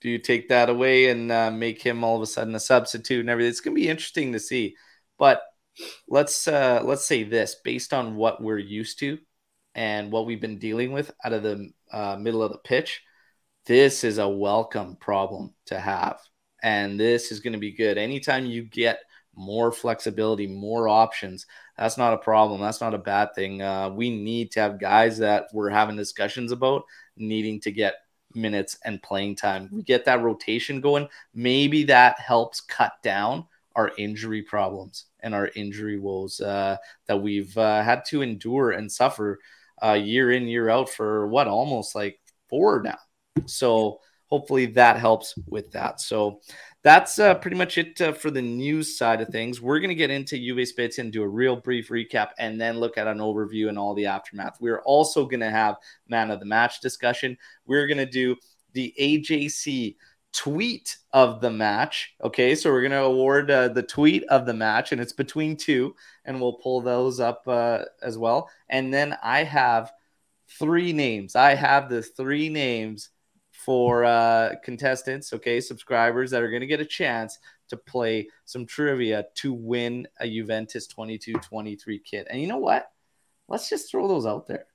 do 0.00 0.08
you 0.08 0.18
take 0.18 0.48
that 0.48 0.68
away 0.68 1.08
and 1.08 1.30
uh, 1.32 1.50
make 1.50 1.82
him 1.82 2.04
all 2.04 2.16
of 2.16 2.22
a 2.22 2.26
sudden 2.26 2.54
a 2.54 2.60
substitute 2.60 3.20
and 3.20 3.30
everything? 3.30 3.50
It's 3.50 3.60
going 3.60 3.74
to 3.74 3.80
be 3.80 3.88
interesting 3.88 4.32
to 4.32 4.40
see. 4.40 4.76
But 5.18 5.42
let's 6.08 6.46
uh, 6.48 6.82
let's 6.84 7.06
say 7.06 7.24
this 7.24 7.56
based 7.64 7.92
on 7.92 8.16
what 8.16 8.42
we're 8.42 8.58
used 8.58 8.98
to 9.00 9.18
and 9.74 10.10
what 10.10 10.26
we've 10.26 10.40
been 10.40 10.58
dealing 10.58 10.92
with 10.92 11.10
out 11.24 11.32
of 11.32 11.42
the 11.42 11.70
uh, 11.92 12.16
middle 12.16 12.42
of 12.42 12.52
the 12.52 12.58
pitch. 12.58 13.02
This 13.66 14.04
is 14.04 14.18
a 14.18 14.28
welcome 14.28 14.96
problem 14.96 15.54
to 15.66 15.78
have, 15.78 16.20
and 16.62 16.98
this 16.98 17.32
is 17.32 17.40
going 17.40 17.52
to 17.52 17.58
be 17.58 17.72
good. 17.72 17.98
Anytime 17.98 18.46
you 18.46 18.62
get 18.62 19.00
more 19.34 19.70
flexibility, 19.70 20.46
more 20.46 20.88
options, 20.88 21.46
that's 21.76 21.98
not 21.98 22.14
a 22.14 22.18
problem. 22.18 22.60
That's 22.60 22.80
not 22.80 22.94
a 22.94 22.98
bad 22.98 23.34
thing. 23.34 23.62
Uh, 23.62 23.90
we 23.90 24.10
need 24.10 24.52
to 24.52 24.60
have 24.60 24.80
guys 24.80 25.18
that 25.18 25.48
we're 25.52 25.70
having 25.70 25.96
discussions 25.96 26.50
about 26.50 26.82
needing 27.16 27.60
to 27.60 27.70
get 27.70 27.94
minutes 28.34 28.78
and 28.84 29.02
playing 29.02 29.36
time. 29.36 29.68
We 29.72 29.82
get 29.82 30.04
that 30.04 30.22
rotation 30.22 30.80
going. 30.80 31.08
Maybe 31.34 31.84
that 31.84 32.20
helps 32.20 32.60
cut 32.60 32.92
down 33.02 33.46
our 33.74 33.92
injury 33.96 34.42
problems 34.42 35.06
and 35.20 35.34
our 35.34 35.50
injury 35.54 35.98
woes 35.98 36.40
uh, 36.40 36.76
that 37.06 37.20
we've 37.20 37.56
uh, 37.56 37.82
had 37.82 38.04
to 38.06 38.22
endure 38.22 38.72
and 38.72 38.90
suffer 38.90 39.38
uh, 39.82 39.92
year 39.92 40.32
in, 40.32 40.48
year 40.48 40.68
out 40.68 40.88
for 40.88 41.28
what 41.28 41.46
almost 41.46 41.94
like 41.94 42.20
four 42.48 42.82
now. 42.82 42.98
So 43.46 44.00
hopefully 44.28 44.66
that 44.66 44.98
helps 44.98 45.34
with 45.46 45.70
that. 45.72 46.00
So 46.00 46.40
that's 46.82 47.18
uh, 47.18 47.34
pretty 47.34 47.56
much 47.56 47.76
it 47.76 48.00
uh, 48.00 48.12
for 48.12 48.30
the 48.30 48.42
news 48.42 48.96
side 48.96 49.20
of 49.20 49.28
things. 49.28 49.60
We're 49.60 49.80
going 49.80 49.88
to 49.88 49.94
get 49.94 50.10
into 50.10 50.38
Juve 50.38 50.68
Spezia 50.68 51.04
and 51.04 51.12
do 51.12 51.22
a 51.22 51.28
real 51.28 51.56
brief 51.56 51.88
recap 51.88 52.30
and 52.38 52.60
then 52.60 52.78
look 52.78 52.96
at 52.96 53.08
an 53.08 53.18
overview 53.18 53.68
and 53.68 53.78
all 53.78 53.94
the 53.94 54.06
aftermath. 54.06 54.58
We're 54.60 54.82
also 54.82 55.24
going 55.24 55.40
to 55.40 55.50
have 55.50 55.76
man 56.08 56.30
of 56.30 56.40
the 56.40 56.46
match 56.46 56.80
discussion. 56.80 57.36
We're 57.66 57.86
going 57.86 57.98
to 57.98 58.06
do 58.06 58.36
the 58.74 58.94
AJC 59.00 59.96
tweet 60.32 60.96
of 61.12 61.40
the 61.40 61.50
match. 61.50 62.14
Okay, 62.22 62.54
so 62.54 62.70
we're 62.70 62.82
going 62.82 62.92
to 62.92 63.02
award 63.02 63.50
uh, 63.50 63.68
the 63.68 63.82
tweet 63.82 64.24
of 64.24 64.46
the 64.46 64.54
match, 64.54 64.92
and 64.92 65.00
it's 65.00 65.12
between 65.12 65.56
two, 65.56 65.94
and 66.26 66.40
we'll 66.40 66.54
pull 66.54 66.80
those 66.80 67.18
up 67.18 67.42
uh, 67.48 67.80
as 68.02 68.18
well. 68.18 68.48
And 68.68 68.92
then 68.92 69.16
I 69.22 69.42
have 69.42 69.90
three 70.58 70.92
names. 70.92 71.34
I 71.34 71.54
have 71.54 71.88
the 71.88 72.02
three 72.02 72.48
names 72.48 73.10
for 73.64 74.04
uh, 74.04 74.54
contestants, 74.62 75.32
okay, 75.32 75.60
subscribers 75.60 76.30
that 76.30 76.42
are 76.42 76.50
going 76.50 76.60
to 76.60 76.66
get 76.66 76.80
a 76.80 76.86
chance 76.86 77.38
to 77.68 77.76
play 77.76 78.28
some 78.44 78.64
trivia 78.64 79.24
to 79.34 79.52
win 79.52 80.06
a 80.20 80.28
Juventus 80.28 80.86
22 80.86 81.34
23 81.34 81.98
kit. 81.98 82.26
And 82.30 82.40
you 82.40 82.46
know 82.46 82.58
what? 82.58 82.86
Let's 83.48 83.68
just 83.68 83.90
throw 83.90 84.06
those 84.06 84.26
out 84.26 84.46
there. 84.46 84.66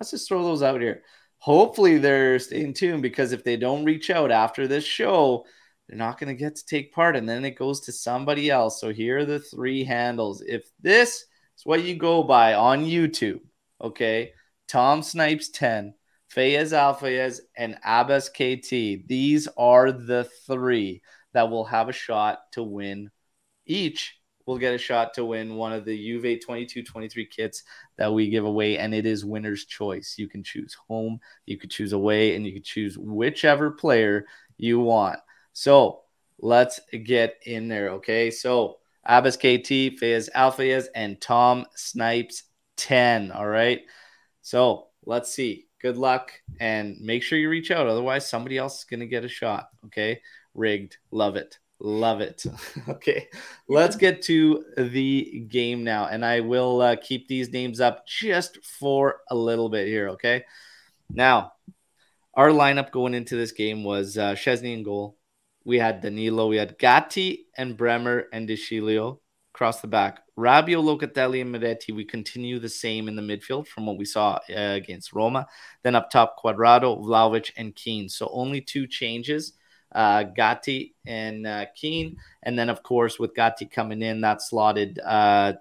Let's 0.00 0.10
just 0.10 0.28
throw 0.28 0.42
those 0.42 0.62
out 0.62 0.80
here. 0.80 1.02
Hopefully, 1.38 1.98
they're 1.98 2.38
staying 2.38 2.74
tuned 2.74 3.02
because 3.02 3.32
if 3.32 3.44
they 3.44 3.56
don't 3.56 3.84
reach 3.84 4.10
out 4.10 4.30
after 4.30 4.66
this 4.66 4.84
show, 4.84 5.44
they're 5.88 5.98
not 5.98 6.18
going 6.18 6.34
to 6.34 6.40
get 6.40 6.56
to 6.56 6.64
take 6.64 6.94
part. 6.94 7.16
And 7.16 7.28
then 7.28 7.44
it 7.44 7.58
goes 7.58 7.80
to 7.82 7.92
somebody 7.92 8.50
else. 8.50 8.80
So 8.80 8.92
here 8.92 9.18
are 9.18 9.24
the 9.24 9.40
three 9.40 9.84
handles. 9.84 10.42
If 10.46 10.70
this 10.80 11.26
is 11.56 11.64
what 11.64 11.84
you 11.84 11.96
go 11.96 12.22
by 12.22 12.54
on 12.54 12.84
YouTube, 12.86 13.40
okay, 13.80 14.32
Tom 14.68 15.02
Snipes 15.02 15.50
10, 15.50 15.92
Fayez 16.34 16.72
Alfayez, 16.72 17.40
and 17.56 17.78
Abbas 17.84 18.28
KT, 18.28 19.06
these 19.06 19.48
are 19.56 19.92
the 19.92 20.28
three 20.46 21.02
that 21.32 21.50
will 21.50 21.64
have 21.64 21.88
a 21.88 21.92
shot 21.92 22.50
to 22.52 22.62
win 22.62 23.10
each 23.66 24.18
will 24.46 24.58
get 24.58 24.74
a 24.74 24.78
shot 24.78 25.14
to 25.14 25.24
win 25.24 25.54
one 25.54 25.72
of 25.72 25.84
the 25.84 25.96
Juve 25.96 26.40
22 26.44 26.82
23 26.82 27.26
kits 27.26 27.62
that 27.96 28.12
we 28.12 28.28
give 28.28 28.44
away. 28.44 28.78
And 28.78 28.94
it 28.94 29.06
is 29.06 29.24
winner's 29.24 29.64
choice. 29.64 30.16
You 30.18 30.28
can 30.28 30.42
choose 30.42 30.76
home, 30.88 31.20
you 31.46 31.58
could 31.58 31.70
choose 31.70 31.92
away, 31.92 32.34
and 32.34 32.46
you 32.46 32.52
can 32.52 32.62
choose 32.62 32.98
whichever 32.98 33.70
player 33.70 34.26
you 34.56 34.80
want. 34.80 35.20
So 35.52 36.02
let's 36.38 36.80
get 37.04 37.36
in 37.46 37.68
there. 37.68 37.90
Okay. 37.90 38.30
So 38.30 38.78
Abbas 39.04 39.36
KT, 39.36 39.98
Fayez 40.00 40.28
Alfayez, 40.34 40.86
and 40.94 41.20
Tom 41.20 41.66
Snipes 41.74 42.44
10. 42.76 43.32
All 43.32 43.48
right. 43.48 43.82
So 44.42 44.88
let's 45.04 45.32
see. 45.32 45.66
Good 45.82 45.96
luck 45.96 46.32
and 46.60 46.96
make 47.00 47.22
sure 47.22 47.38
you 47.38 47.50
reach 47.50 47.70
out. 47.70 47.86
Otherwise, 47.86 48.30
somebody 48.30 48.56
else 48.56 48.78
is 48.78 48.84
going 48.84 49.00
to 49.00 49.06
get 49.06 49.24
a 49.24 49.28
shot. 49.28 49.68
Okay 49.86 50.20
rigged. 50.54 50.98
Love 51.10 51.36
it. 51.36 51.58
Love 51.80 52.20
it. 52.20 52.44
okay, 52.88 53.28
let's 53.68 53.96
get 53.96 54.22
to 54.22 54.64
the 54.76 55.46
game 55.48 55.84
now. 55.84 56.06
And 56.06 56.24
I 56.24 56.40
will 56.40 56.80
uh, 56.80 56.96
keep 56.96 57.28
these 57.28 57.50
names 57.50 57.80
up 57.80 58.06
just 58.06 58.64
for 58.64 59.20
a 59.30 59.34
little 59.34 59.68
bit 59.68 59.88
here. 59.88 60.10
Okay. 60.10 60.44
Now, 61.10 61.52
our 62.34 62.48
lineup 62.48 62.92
going 62.92 63.14
into 63.14 63.36
this 63.36 63.52
game 63.52 63.84
was 63.84 64.16
uh, 64.16 64.34
Szczesny 64.34 64.72
in 64.74 64.82
goal. 64.82 65.18
We 65.64 65.78
had 65.78 66.00
Danilo, 66.00 66.48
we 66.48 66.56
had 66.56 66.78
Gatti 66.78 67.46
and 67.56 67.76
Bremer 67.76 68.24
and 68.32 68.48
De 68.48 68.56
Sciglio 68.56 69.20
across 69.54 69.80
the 69.80 69.86
back. 69.86 70.20
Rabiot, 70.38 70.82
Locatelli, 70.82 71.42
and 71.42 71.54
Miretti. 71.54 71.94
We 71.94 72.04
continue 72.04 72.58
the 72.58 72.68
same 72.68 73.08
in 73.08 73.16
the 73.16 73.22
midfield 73.22 73.66
from 73.66 73.86
what 73.86 73.98
we 73.98 74.04
saw 74.04 74.38
uh, 74.50 74.72
against 74.72 75.12
Roma. 75.12 75.46
Then 75.82 75.94
up 75.94 76.10
top, 76.10 76.36
Cuadrado, 76.42 76.98
Vlahovic, 76.98 77.52
and 77.56 77.74
Kean. 77.74 78.08
So 78.08 78.28
only 78.32 78.60
two 78.60 78.86
changes 78.86 79.52
uh, 79.94 80.24
Gatti 80.24 80.94
and 81.06 81.46
uh, 81.46 81.66
Kean. 81.74 82.16
And 82.42 82.58
then, 82.58 82.68
of 82.68 82.82
course, 82.82 83.18
with 83.18 83.34
Gatti 83.34 83.66
coming 83.66 84.02
in, 84.02 84.22
that 84.22 84.42
slotted 84.42 84.98
uh, 84.98 85.54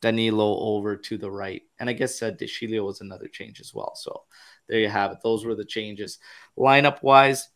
Danilo 0.00 0.58
over 0.58 0.96
to 0.96 1.18
the 1.18 1.30
right. 1.30 1.62
And 1.80 1.88
I 1.88 1.92
guess 1.94 2.22
uh, 2.22 2.30
De 2.30 2.46
Sciglio 2.46 2.84
was 2.84 3.00
another 3.00 3.28
change 3.28 3.60
as 3.60 3.74
well. 3.74 3.94
So 3.96 4.24
there 4.68 4.78
you 4.78 4.88
have 4.88 5.12
it. 5.12 5.18
Those 5.22 5.44
were 5.44 5.54
the 5.54 5.64
changes. 5.64 6.18
Lineup 6.58 7.02
wise, 7.02 7.48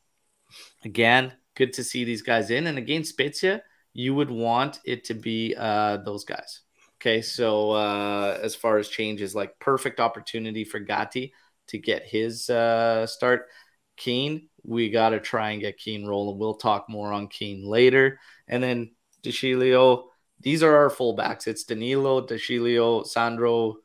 again, 0.85 1.33
good 1.55 1.75
to 1.75 1.85
see 1.85 2.05
these 2.05 2.23
guys 2.23 2.51
in. 2.51 2.67
And 2.67 2.79
against 2.79 3.11
Spezia, 3.11 3.63
you 3.95 4.15
would 4.15 4.31
want 4.31 4.81
it 4.85 5.05
to 5.05 5.15
be 5.15 5.55
uh, 5.57 5.99
those 5.99 6.25
guys. 6.25 6.61
Okay, 7.01 7.21
so 7.21 7.73
uh, 7.73 8.39
as 8.41 8.55
far 8.55 8.79
as 8.79 8.89
changes, 8.89 9.35
like 9.35 9.59
perfect 9.59 9.99
opportunity 9.99 10.65
for 10.65 10.79
Gatti 10.79 11.33
to 11.69 11.79
get 11.79 12.05
his 12.05 12.49
uh, 12.49 13.07
start. 13.07 13.49
Kean, 13.97 14.49
we 14.65 14.91
got 14.91 15.11
to 15.11 15.21
try 15.21 15.51
and 15.51 15.61
get 15.61 15.79
Kean 15.79 16.07
rolling. 16.07 16.39
We'll 16.39 16.55
talk 16.55 16.89
more 16.89 17.13
on 17.13 17.29
Kean 17.29 17.67
later. 17.67 18.21
And 18.49 18.63
then 18.63 18.93
De 19.23 19.31
Sciglio, 19.31 20.05
these 20.41 20.63
are 20.63 20.77
our 20.77 20.91
fullbacks. 20.91 21.47
It's 21.47 21.65
Danilo, 21.65 22.25
De 22.27 22.37
Sciglio, 22.37 23.07
Sandro, 23.07 23.77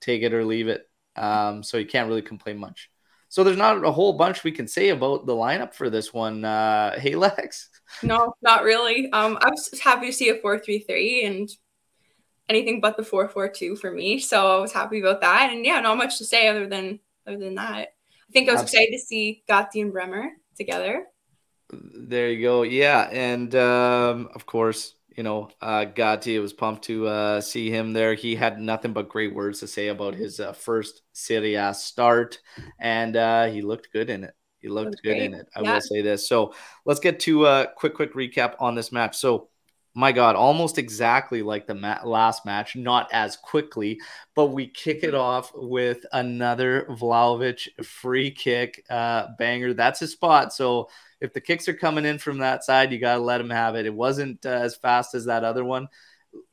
take 0.00 0.22
it 0.22 0.34
or 0.34 0.44
leave 0.44 0.68
it. 0.68 0.88
Um, 1.16 1.62
so 1.62 1.78
you 1.78 1.86
can't 1.86 2.08
really 2.08 2.22
complain 2.22 2.58
much. 2.58 2.90
So 3.28 3.44
there's 3.44 3.56
not 3.56 3.84
a 3.84 3.92
whole 3.92 4.12
bunch 4.12 4.44
we 4.44 4.52
can 4.52 4.68
say 4.68 4.90
about 4.90 5.26
the 5.26 5.32
lineup 5.32 5.74
for 5.74 5.90
this 5.90 6.12
one. 6.12 6.44
Uh, 6.44 6.98
hey, 7.00 7.14
Lex. 7.14 7.70
No, 8.02 8.34
not 8.42 8.62
really. 8.64 9.10
Um, 9.12 9.38
I 9.40 9.50
was 9.50 9.78
happy 9.80 10.06
to 10.06 10.12
see 10.12 10.28
a 10.28 10.36
four-three-three 10.36 11.24
and 11.24 11.48
anything 12.48 12.80
but 12.80 12.96
the 12.96 13.04
four-four-two 13.04 13.76
for 13.76 13.90
me. 13.90 14.18
So 14.18 14.56
I 14.58 14.60
was 14.60 14.72
happy 14.72 15.00
about 15.00 15.20
that. 15.20 15.50
And 15.52 15.64
yeah, 15.64 15.80
not 15.80 15.96
much 15.96 16.18
to 16.18 16.24
say 16.24 16.48
other 16.48 16.66
than 16.66 17.00
other 17.26 17.38
than 17.38 17.54
that. 17.56 17.88
I 18.28 18.32
think 18.32 18.48
I 18.48 18.52
was 18.52 18.62
Absolutely. 18.62 18.86
excited 18.86 18.98
to 18.98 19.06
see 19.06 19.44
Gatti 19.46 19.80
and 19.80 19.92
Bremer 19.92 20.30
together. 20.56 21.06
There 21.70 22.30
you 22.30 22.42
go. 22.42 22.62
Yeah, 22.62 23.08
and 23.10 23.54
um, 23.54 24.28
of 24.34 24.46
course, 24.46 24.95
you 25.16 25.22
know, 25.22 25.48
uh, 25.62 25.84
Gatti 25.86 26.38
was 26.38 26.52
pumped 26.52 26.84
to 26.84 27.06
uh, 27.06 27.40
see 27.40 27.70
him 27.70 27.92
there. 27.94 28.14
He 28.14 28.36
had 28.36 28.60
nothing 28.60 28.92
but 28.92 29.08
great 29.08 29.34
words 29.34 29.60
to 29.60 29.66
say 29.66 29.88
about 29.88 30.14
his 30.14 30.40
uh, 30.40 30.52
first 30.52 31.02
Serie 31.12 31.54
A 31.54 31.72
start, 31.72 32.38
and 32.78 33.16
uh, 33.16 33.46
he 33.46 33.62
looked 33.62 33.92
good 33.92 34.10
in 34.10 34.24
it. 34.24 34.34
He 34.58 34.68
looked 34.68 35.02
good 35.02 35.16
great. 35.16 35.22
in 35.22 35.34
it. 35.34 35.48
I 35.56 35.62
yeah. 35.62 35.74
will 35.74 35.80
say 35.80 36.02
this. 36.02 36.28
So 36.28 36.54
let's 36.84 37.00
get 37.00 37.20
to 37.20 37.46
a 37.46 37.68
quick, 37.76 37.94
quick 37.94 38.14
recap 38.14 38.56
on 38.58 38.74
this 38.74 38.92
match. 38.92 39.16
So 39.16 39.48
my 39.94 40.12
God, 40.12 40.36
almost 40.36 40.76
exactly 40.76 41.42
like 41.42 41.66
the 41.66 41.74
ma- 41.74 42.04
last 42.04 42.44
match, 42.44 42.76
not 42.76 43.08
as 43.12 43.36
quickly, 43.36 43.98
but 44.34 44.46
we 44.46 44.66
kick 44.66 45.02
it 45.02 45.14
off 45.14 45.50
with 45.54 46.04
another 46.12 46.86
Vlahovic 46.90 47.68
free 47.82 48.30
kick 48.30 48.84
uh, 48.90 49.28
banger. 49.38 49.72
That's 49.72 50.00
his 50.00 50.12
spot. 50.12 50.52
So 50.52 50.90
if 51.26 51.32
the 51.32 51.40
kicks 51.40 51.68
are 51.68 51.74
coming 51.74 52.06
in 52.06 52.18
from 52.18 52.38
that 52.38 52.64
side, 52.64 52.92
you 52.92 52.98
got 52.98 53.16
to 53.16 53.20
let 53.20 53.40
him 53.40 53.50
have 53.50 53.74
it. 53.74 53.84
It 53.84 53.94
wasn't 53.94 54.46
uh, 54.46 54.50
as 54.50 54.76
fast 54.76 55.14
as 55.14 55.26
that 55.26 55.44
other 55.44 55.64
one. 55.64 55.88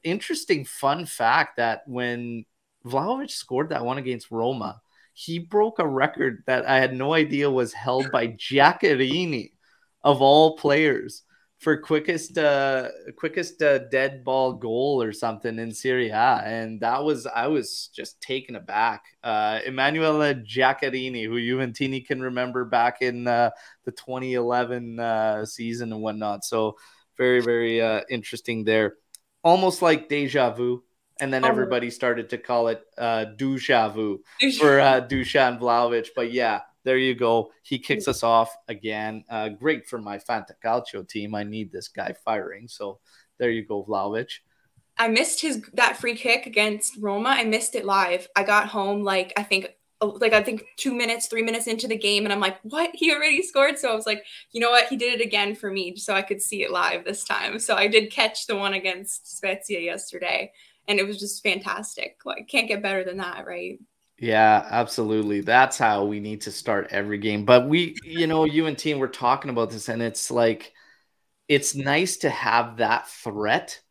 Interesting 0.03 0.65
fun 0.65 1.05
fact 1.05 1.57
that 1.57 1.83
when 1.87 2.45
Vlahovic 2.85 3.31
scored 3.31 3.69
that 3.69 3.85
one 3.85 3.97
against 3.97 4.31
Roma, 4.31 4.81
he 5.13 5.39
broke 5.39 5.79
a 5.79 5.87
record 5.87 6.43
that 6.47 6.67
I 6.67 6.77
had 6.77 6.93
no 6.93 7.13
idea 7.13 7.49
was 7.49 7.71
held 7.71 8.11
by 8.11 8.27
Giaccherini 8.27 9.51
of 10.03 10.21
all 10.21 10.57
players 10.57 11.21
for 11.63 11.77
quickest 11.77 12.37
uh 12.37 12.89
quickest 13.15 13.61
uh, 13.61 13.79
dead 13.87 14.23
ball 14.23 14.53
goal 14.53 15.01
or 15.01 15.13
something 15.13 15.57
in 15.57 15.71
Serie 15.71 16.09
A, 16.09 16.41
and 16.43 16.81
that 16.81 17.03
was 17.03 17.25
I 17.25 17.47
was 17.47 17.89
just 17.95 18.21
taken 18.21 18.55
aback. 18.55 19.05
Uh, 19.23 19.59
Emanuele 19.65 20.35
Giaccherini, 20.35 21.25
who 21.25 21.35
Juventini 21.35 22.05
can 22.05 22.21
remember 22.21 22.65
back 22.65 23.01
in 23.01 23.27
uh, 23.27 23.51
the 23.85 23.91
2011 23.91 24.99
uh, 24.99 25.45
season 25.45 25.93
and 25.93 26.01
whatnot. 26.01 26.43
So 26.43 26.75
very 27.17 27.41
very 27.41 27.81
uh, 27.81 28.01
interesting 28.09 28.65
there, 28.65 28.95
almost 29.41 29.81
like 29.81 30.09
deja 30.09 30.51
vu. 30.51 30.83
And 31.19 31.31
then 31.31 31.45
oh. 31.45 31.47
everybody 31.47 31.91
started 31.91 32.31
to 32.31 32.37
call 32.37 32.67
it 32.69 32.81
uh, 32.97 33.25
vu 33.37 33.57
for 33.57 34.79
uh, 34.79 34.99
Dusan 35.07 35.59
Vlahovic. 35.59 36.09
But 36.15 36.33
yeah, 36.33 36.61
there 36.83 36.97
you 36.97 37.15
go. 37.15 37.51
He 37.63 37.79
kicks 37.79 38.07
us 38.07 38.23
off 38.23 38.55
again. 38.67 39.23
Uh, 39.29 39.49
great 39.49 39.87
for 39.87 39.99
my 39.99 40.17
Fantacalcio 40.17 41.07
team. 41.07 41.35
I 41.35 41.43
need 41.43 41.71
this 41.71 41.87
guy 41.87 42.13
firing. 42.25 42.67
So 42.67 42.99
there 43.39 43.51
you 43.51 43.65
go, 43.65 43.83
Vlahovic. 43.83 44.29
I 44.97 45.07
missed 45.07 45.41
his 45.41 45.63
that 45.73 45.97
free 45.97 46.15
kick 46.15 46.45
against 46.45 46.97
Roma. 46.99 47.29
I 47.29 47.45
missed 47.45 47.75
it 47.75 47.85
live. 47.85 48.27
I 48.35 48.43
got 48.43 48.67
home 48.67 49.03
like 49.03 49.33
I 49.35 49.43
think 49.43 49.69
oh, 50.01 50.17
like 50.21 50.33
I 50.33 50.43
think 50.43 50.65
two 50.77 50.93
minutes, 50.93 51.27
three 51.27 51.41
minutes 51.41 51.67
into 51.67 51.87
the 51.87 51.97
game, 51.97 52.25
and 52.25 52.33
I'm 52.33 52.39
like, 52.39 52.59
what? 52.63 52.91
He 52.93 53.11
already 53.11 53.41
scored. 53.41 53.79
So 53.79 53.91
I 53.91 53.95
was 53.95 54.05
like, 54.05 54.23
you 54.51 54.61
know 54.61 54.69
what? 54.69 54.87
He 54.89 54.97
did 54.97 55.19
it 55.19 55.25
again 55.25 55.55
for 55.55 55.71
me, 55.71 55.95
so 55.95 56.13
I 56.13 56.21
could 56.21 56.41
see 56.41 56.63
it 56.63 56.71
live 56.71 57.05
this 57.05 57.23
time. 57.23 57.57
So 57.59 57.75
I 57.75 57.87
did 57.87 58.11
catch 58.11 58.45
the 58.45 58.55
one 58.55 58.73
against 58.73 59.35
Spezia 59.35 59.79
yesterday, 59.79 60.51
and 60.87 60.99
it 60.99 61.07
was 61.07 61.17
just 61.17 61.41
fantastic. 61.41 62.17
Like, 62.23 62.47
can't 62.47 62.67
get 62.67 62.83
better 62.83 63.03
than 63.03 63.17
that, 63.17 63.47
right? 63.47 63.79
Yeah, 64.23 64.65
absolutely. 64.69 65.41
That's 65.41 65.77
how 65.77 66.05
we 66.05 66.21
need 66.21 66.41
to 66.41 66.51
start 66.51 66.87
every 66.91 67.17
game. 67.17 67.43
But 67.43 67.67
we, 67.67 67.97
you 68.05 68.25
know, 68.25 68.45
you 68.45 68.67
and 68.67 68.77
team, 68.77 68.99
we're 68.99 69.09
talking 69.09 69.51
about 69.51 69.69
this, 69.69 69.89
and 69.89 70.01
it's 70.01 70.31
like, 70.31 70.71
it's 71.49 71.75
nice 71.75 72.17
to 72.17 72.29
have 72.29 72.77
that 72.77 73.09
threat 73.09 73.81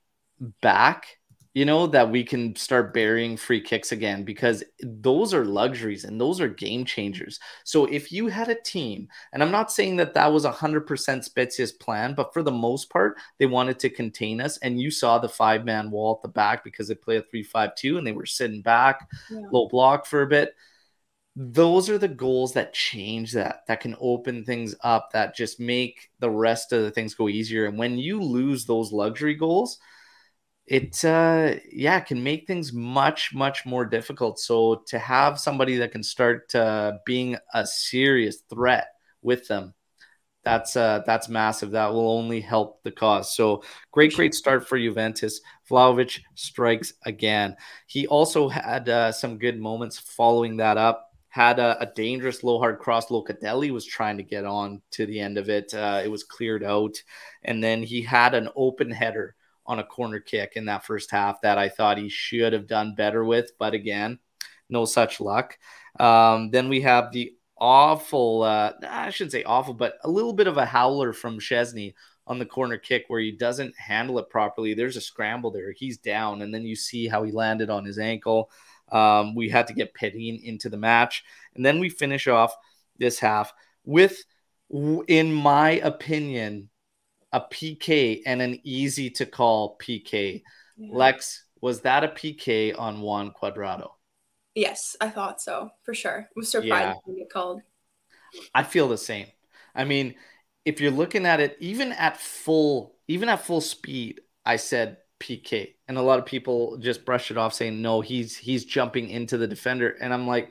back 0.63 1.19
you 1.55 1.67
know, 1.67 1.87
that 1.87 2.11
we 2.11 2.25
can 2.25 2.57
start 2.57 2.95
burying 2.95 3.37
free 3.37 3.61
kicks 3.61 3.93
again 3.93 4.25
because 4.25 4.65
those 4.81 5.35
are 5.35 5.45
luxuries 5.45 6.05
and 6.05 6.19
those 6.19 6.41
are 6.41 6.49
game 6.49 6.85
changers. 6.85 7.39
So 7.65 7.85
if 7.87 8.11
you 8.11 8.29
had 8.29 8.49
a 8.49 8.61
team, 8.63 9.09
and 9.33 9.43
I'm 9.43 9.51
not 9.51 9.71
saying 9.71 9.97
that 9.97 10.15
that 10.15 10.33
was 10.33 10.47
100% 10.47 10.87
Spezia's 11.25 11.73
plan, 11.73 12.15
but 12.15 12.33
for 12.33 12.43
the 12.43 12.51
most 12.51 12.89
part, 12.89 13.19
they 13.39 13.45
wanted 13.45 13.79
to 13.81 13.91
contain 13.91 14.41
us. 14.41 14.57
And 14.59 14.81
you 14.81 14.91
saw 14.91 15.19
the 15.19 15.29
five 15.29 15.67
man 15.67 15.91
wall 15.91 16.15
at 16.17 16.23
the 16.23 16.29
back 16.29 16.65
because 16.65 16.89
they 16.89 16.95
play 16.95 17.17
a 17.17 17.23
3 17.23 17.43
5 17.43 17.75
2 17.75 17.99
and 17.99 18.07
they 18.07 18.13
were 18.13 18.27
sitting 18.27 18.63
back, 18.63 19.07
yeah. 19.31 19.43
low 19.53 19.69
block 19.69 20.07
for 20.07 20.23
a 20.23 20.27
bit. 20.27 20.55
Those 21.37 21.91
are 21.91 21.99
the 21.99 22.09
goals 22.09 22.55
that 22.55 22.75
change 22.75 23.33
that, 23.33 23.67
that 23.67 23.81
can 23.81 23.97
open 24.01 24.45
things 24.45 24.75
up, 24.83 25.13
that 25.13 25.37
just 25.37 25.61
make 25.61 26.11
the 26.19 26.31
rest 26.31 26.73
of 26.73 26.83
the 26.83 26.91
things 26.91 27.15
go 27.15 27.29
easier. 27.29 27.67
And 27.67 27.79
when 27.79 27.99
you 27.99 28.23
lose 28.23 28.65
those 28.65 28.93
luxury 28.93 29.35
goals, 29.35 29.79
it 30.67 31.05
uh 31.05 31.55
yeah 31.73 31.99
can 31.99 32.23
make 32.23 32.47
things 32.47 32.73
much 32.73 33.35
much 33.35 33.67
more 33.67 33.85
difficult 33.85 34.39
so 34.39 34.83
to 34.87 34.99
have 34.99 35.39
somebody 35.39 35.77
that 35.77 35.91
can 35.91 36.03
start 36.03 36.55
uh, 36.55 36.93
being 37.05 37.37
a 37.55 37.67
serious 37.67 38.43
threat 38.49 38.87
with 39.23 39.49
them 39.49 39.75
that's 40.45 40.77
uh 40.77 41.03
that's 41.07 41.29
massive. 41.29 41.71
That 41.71 41.93
will 41.93 42.11
only 42.11 42.41
help 42.41 42.83
the 42.83 42.91
cause. 42.91 43.37
So 43.37 43.63
great, 43.93 44.15
great 44.15 44.35
start 44.35 44.67
for 44.67 44.79
Juventus. 44.79 45.41
Vlahovic 45.71 46.21
strikes 46.35 46.95
again. 47.05 47.57
He 47.87 48.07
also 48.07 48.49
had 48.49 48.89
uh, 48.89 49.13
some 49.13 49.39
good 49.39 49.59
moments 49.59 49.99
following 49.99 50.57
that 50.57 50.77
up. 50.77 51.09
Had 51.29 51.59
a, 51.59 51.81
a, 51.81 51.87
dangerous 51.95 52.43
low 52.43 52.59
hard 52.59 52.79
cross. 52.79 53.07
Locatelli 53.07 53.71
was 53.71 53.87
trying 53.87 54.19
to 54.19 54.23
get 54.23 54.45
on 54.45 54.83
to 54.91 55.07
the 55.07 55.19
end 55.19 55.39
of 55.39 55.49
it. 55.49 55.73
Uh, 55.73 56.03
it 56.05 56.09
was 56.09 56.25
cleared 56.25 56.63
out, 56.63 56.95
and 57.43 57.65
then 57.65 57.83
he 57.83 58.03
had 58.03 58.35
an 58.35 58.51
open 58.55 58.91
header 58.91 59.35
on 59.67 59.79
a 59.79 59.85
corner 59.85 60.21
kick 60.21 60.53
in 60.57 60.67
that 60.67 60.85
first 60.85 61.11
half 61.11 61.41
that 61.43 61.59
I 61.59 61.69
thought 61.69 61.99
he 61.99 62.09
should 62.09 62.53
have 62.53 62.67
done 62.67 62.95
better 62.95 63.25
with. 63.25 63.53
But 63.59 63.75
again, 63.75 64.19
no 64.69 64.85
such 64.85 65.21
luck. 65.21 65.59
Um, 66.01 66.51
then 66.51 66.69
we 66.69 66.81
have 66.81 67.13
the 67.13 67.35
awful, 67.59 68.43
uh, 68.43 68.73
I 68.89 69.11
shouldn't 69.11 69.33
say 69.33 69.45
awful, 69.45 69.75
but 69.75 69.95
a 70.03 70.11
little 70.11 70.33
bit 70.33 70.49
of 70.49 70.57
a 70.57 70.67
howler 70.67 71.13
from 71.13 71.39
Szczesny 71.39 71.95
on 72.27 72.39
the 72.39 72.47
corner 72.47 72.77
kick 72.77 73.05
where 73.09 73.21
he 73.21 73.33
doesn't 73.33 73.77
handle 73.77 74.19
it 74.19 74.31
properly. 74.31 74.75
There's 74.75 74.97
a 74.97 75.01
scramble 75.01 75.51
there. 75.51 75.73
He's 75.73 75.99
down, 75.99 76.43
and 76.43 76.53
then 76.53 76.65
you 76.65 76.77
see 76.77 77.07
how 77.07 77.23
he 77.23 77.33
landed 77.33 77.71
on 77.71 77.85
his 77.85 77.99
ankle. 77.99 78.51
Um, 78.91 79.35
we 79.35 79.49
had 79.49 79.67
to 79.69 79.75
get 79.75 79.95
Perin 79.95 80.41
into 80.43 80.69
the 80.69 80.77
match. 80.77 81.25
And 81.55 81.65
then 81.65 81.79
we 81.79 81.89
finish 81.89 82.29
off 82.29 82.55
this 82.99 83.19
half 83.19 83.53
with, 83.85 84.25
in 84.71 85.33
my 85.33 85.73
opinion, 85.83 86.69
a 87.33 87.41
PK 87.41 88.23
and 88.27 88.43
an 88.43 88.61
easy 88.63 89.11
to 89.11 89.27
call 89.27 89.79
PK. 89.79 90.43
Yeah. 90.77 90.89
Lex, 90.93 91.45
was 91.61 91.81
that 91.83 92.05
a 92.05 92.09
PK 92.09 92.79
on 92.79 93.01
Juan 93.01 93.33
Cuadrado? 93.41 93.91
Yes, 94.55 94.97
I 95.01 95.09
thought 95.09 95.41
so 95.41 95.71
for 95.83 95.95
sure. 95.95 96.29
I 96.29 96.33
was 96.37 96.51
surprised 96.51 96.71
yeah. 96.71 96.95
when 97.05 97.19
it 97.19 97.31
called. 97.31 97.63
I 98.55 98.63
feel 98.63 98.89
the 98.89 98.99
same. 98.99 99.27
I 99.75 99.85
mean, 99.85 100.15
if 100.65 100.81
you're 100.81 100.91
looking 100.91 101.27
at 101.27 101.41
it, 101.41 101.57
even 101.61 101.93
at 101.93 102.19
full, 102.19 102.97
even 103.09 103.29
at 103.29 103.45
full 103.45 103.61
speed, 103.61 104.21
I 104.45 104.57
said 104.57 104.99
PK, 105.21 105.75
and 105.89 105.97
a 105.97 106.03
lot 106.03 106.19
of 106.19 106.27
people 106.27 106.77
just 106.79 107.05
brush 107.05 107.31
it 107.31 107.39
off, 107.39 107.55
saying 107.55 107.81
no, 107.81 108.01
he's 108.01 108.37
he's 108.37 108.65
jumping 108.65 109.09
into 109.09 109.39
the 109.39 109.47
defender, 109.47 109.97
and 110.01 110.13
I'm 110.13 110.27
like, 110.27 110.51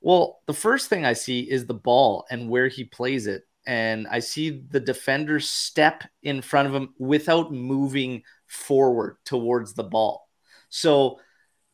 well, 0.00 0.40
the 0.46 0.52
first 0.52 0.88
thing 0.88 1.04
I 1.04 1.14
see 1.14 1.40
is 1.40 1.66
the 1.66 1.74
ball 1.74 2.26
and 2.30 2.48
where 2.50 2.68
he 2.68 2.84
plays 2.84 3.26
it, 3.26 3.47
and 3.68 4.08
I 4.08 4.18
see 4.18 4.64
the 4.68 4.80
defender 4.80 5.38
step 5.38 6.02
in 6.24 6.42
front 6.42 6.66
of 6.66 6.74
him 6.74 6.94
without 6.98 7.52
moving 7.52 8.22
forward 8.46 9.18
towards 9.24 9.74
the 9.74 9.84
ball. 9.84 10.28
So 10.68 11.20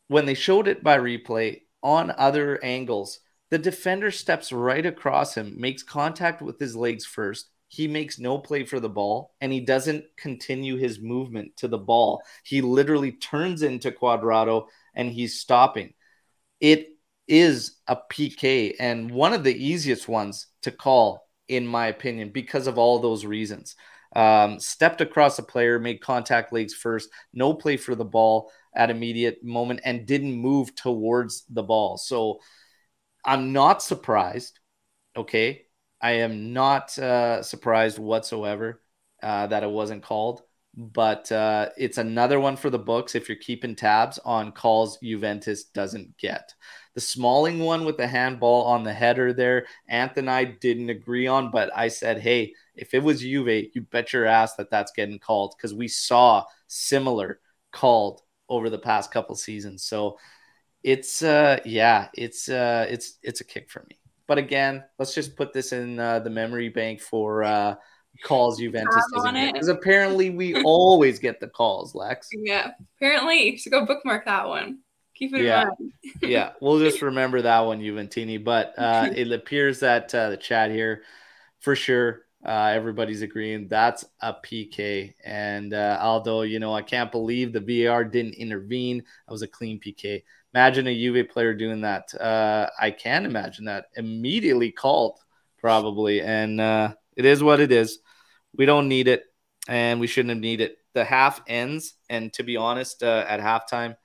when 0.09 0.27
they 0.27 0.35
showed 0.35 0.69
it 0.69 0.85
by 0.85 0.99
replay, 0.99 1.61
on 1.85 2.11
other 2.17 2.59
angles. 2.65 3.21
The 3.51 3.59
defender 3.59 4.11
steps 4.11 4.51
right 4.51 4.85
across 4.85 5.37
him, 5.37 5.55
makes 5.61 5.85
contact 5.85 6.43
with 6.43 6.59
his 6.59 6.75
legs 6.75 7.05
first. 7.05 7.51
He 7.69 7.87
makes 7.87 8.19
no 8.19 8.39
play 8.39 8.65
for 8.65 8.81
the 8.81 8.89
ball 8.89 9.35
and 9.41 9.53
he 9.53 9.61
doesn't 9.61 10.05
continue 10.17 10.77
his 10.77 11.01
movement 11.01 11.57
to 11.59 11.69
the 11.69 11.79
ball. 11.79 12.23
He 12.43 12.63
literally 12.63 13.13
turns 13.13 13.63
into 13.63 13.91
Cuadrado 13.91 14.67
and 14.95 15.11
he's 15.11 15.41
stopping. 15.41 15.93
It 16.61 16.89
is 17.29 17.77
a 17.87 17.97
PK 17.97 18.75
and 18.81 19.11
one 19.11 19.33
of 19.33 19.45
the 19.45 19.55
easiest 19.55 20.09
ones 20.09 20.47
to 20.63 20.71
call, 20.71 21.24
in 21.49 21.67
my 21.67 21.89
opinion, 21.89 22.31
because 22.31 22.67
of 22.67 22.79
all 22.79 22.99
those 22.99 23.25
reasons. 23.25 23.77
Um, 24.17 24.61
stepped 24.61 25.01
across 25.01 25.39
a 25.39 25.43
player, 25.43 25.81
made 25.81 26.01
contact 26.01 26.53
legs 26.53 26.73
first, 26.73 27.11
no 27.33 27.53
play 27.53 27.77
for 27.77 27.97
the 27.97 28.05
ball 28.05 28.53
at 28.75 28.91
immediate 28.91 29.43
moment 29.43 29.81
and 29.85 30.07
didn't 30.07 30.33
move 30.33 30.75
towards 30.77 31.45
the 31.49 31.65
ball. 31.65 31.97
So 31.97 32.39
I'm 33.25 33.53
not 33.53 33.83
surprised. 33.83 34.61
Okay. 35.17 35.63
I 36.01 36.13
am 36.13 36.53
not 36.53 36.97
uh, 36.99 37.43
surprised 37.43 37.99
whatsoever 37.99 38.83
uh, 39.23 39.47
that 39.47 39.63
it 39.63 39.71
wasn't 39.71 40.03
called, 40.03 40.43
but 40.77 41.33
uh, 41.33 41.71
it's 41.79 41.99
another 41.99 42.39
one 42.39 42.57
for 42.57 42.69
the 42.69 42.79
books 42.79 43.15
if 43.15 43.29
you're 43.29 43.39
keeping 43.39 43.75
tabs 43.75 44.19
on 44.25 44.53
calls 44.53 44.99
Juventus 45.03 45.65
doesn't 45.65 46.17
get. 46.19 46.53
The 46.95 47.01
Smalling 47.01 47.59
one 47.59 47.85
with 47.85 47.97
the 47.97 48.07
handball 48.07 48.65
on 48.65 48.85
the 48.85 48.93
header 48.93 49.33
there, 49.33 49.67
Anthony 49.89 50.29
I 50.29 50.45
didn't 50.45 50.91
agree 50.91 51.27
on, 51.27 51.51
but 51.51 51.71
I 51.75 51.89
said, 51.89 52.21
hey, 52.21 52.55
if 52.77 52.95
it 52.95 53.03
was 53.03 53.21
Juve, 53.21 53.71
you 53.75 53.83
bet 53.91 54.13
your 54.13 54.27
ass 54.27 54.55
that 54.57 54.71
that's 54.71 54.93
getting 54.93 55.19
called 55.19 55.55
because 55.57 55.75
we 55.75 55.89
saw 55.89 56.45
similar 56.69 57.41
called 57.73 58.21
over 58.49 58.71
the 58.71 58.79
past 58.79 59.11
couple 59.11 59.35
seasons. 59.35 59.83
So 59.85 60.19
it's 60.83 61.23
uh 61.23 61.59
yeah, 61.65 62.09
it's 62.15 62.49
uh 62.49 62.87
it's 62.89 63.19
it's 63.23 63.41
a 63.41 63.45
kick 63.45 63.71
for 63.71 63.85
me. 63.89 63.99
But 64.27 64.39
again, 64.39 64.85
let's 64.99 65.15
just 65.15 65.37
put 65.37 65.53
this 65.53 65.73
in 65.73 65.99
uh, 65.99 66.21
the 66.21 66.31
memory 66.31 66.69
bank 66.69 67.01
for 67.01 67.43
uh 67.43 67.75
calls 68.23 68.59
Juventus 68.59 69.05
because 69.13 69.69
apparently 69.69 70.31
we 70.31 70.55
always 70.65 71.19
get 71.19 71.41
the 71.41 71.49
calls, 71.49 71.95
Lex. 71.95 72.29
Yeah, 72.33 72.73
apparently. 72.97 73.57
So 73.57 73.71
go 73.71 73.85
bookmark 73.87 74.27
that 74.27 74.47
one. 74.47 74.79
Keep 75.15 75.35
it 75.35 75.45
yeah. 75.45 75.63
in 75.63 75.69
mind. 75.69 75.93
yeah, 76.23 76.53
we'll 76.61 76.81
just 76.81 77.03
remember 77.03 77.43
that 77.43 77.61
one, 77.61 77.81
Juventini. 77.81 78.43
But 78.43 78.75
uh, 78.77 79.11
it 79.15 79.31
appears 79.31 79.81
that 79.81 80.15
uh, 80.15 80.31
the 80.31 80.37
chat 80.37 80.71
here, 80.71 81.03
for 81.61 81.77
sure, 81.77 82.25
uh, 82.45 82.73
everybody's 82.75 83.23
agreeing 83.23 83.69
that's 83.69 84.05
a 84.21 84.35
PK. 84.35 85.15
And 85.25 85.73
uh, 85.73 85.99
Aldo, 86.01 86.43
you 86.43 86.59
know, 86.59 86.75
I 86.75 86.83
can't 86.83 87.11
believe 87.11 87.53
the 87.53 87.87
VAR 87.87 88.05
didn't 88.05 88.35
intervene. 88.35 88.99
That 88.99 89.33
was 89.33 89.43
a 89.43 89.49
clean 89.49 89.81
PK. 89.81 90.23
Imagine 90.55 90.87
a 90.87 90.95
Juve 90.95 91.29
player 91.29 91.55
doing 91.55 91.81
that. 91.81 92.15
Uh, 92.15 92.69
I 92.79 92.91
can 92.91 93.25
imagine 93.25 93.65
that 93.65 93.87
immediately 93.97 94.73
called, 94.73 95.19
probably. 95.59 96.21
And 96.21 96.61
uh, 96.61 96.95
it 97.17 97.25
is 97.25 97.43
what 97.43 97.61
it 97.61 97.73
is. 97.73 97.99
We 98.57 98.67
don't 98.67 98.89
need 98.89 99.09
it, 99.09 99.25
and 99.67 99.99
we 99.99 100.07
shouldn't 100.07 100.31
have 100.31 100.39
needed 100.39 100.73
it. 100.73 100.79
The 100.93 101.05
half 101.05 101.41
ends, 101.49 101.95
and 102.09 102.33
to 102.35 102.45
be 102.45 102.57
honest, 102.57 103.03
uh, 103.03 103.25
at 103.27 103.41
halftime, 103.41 103.97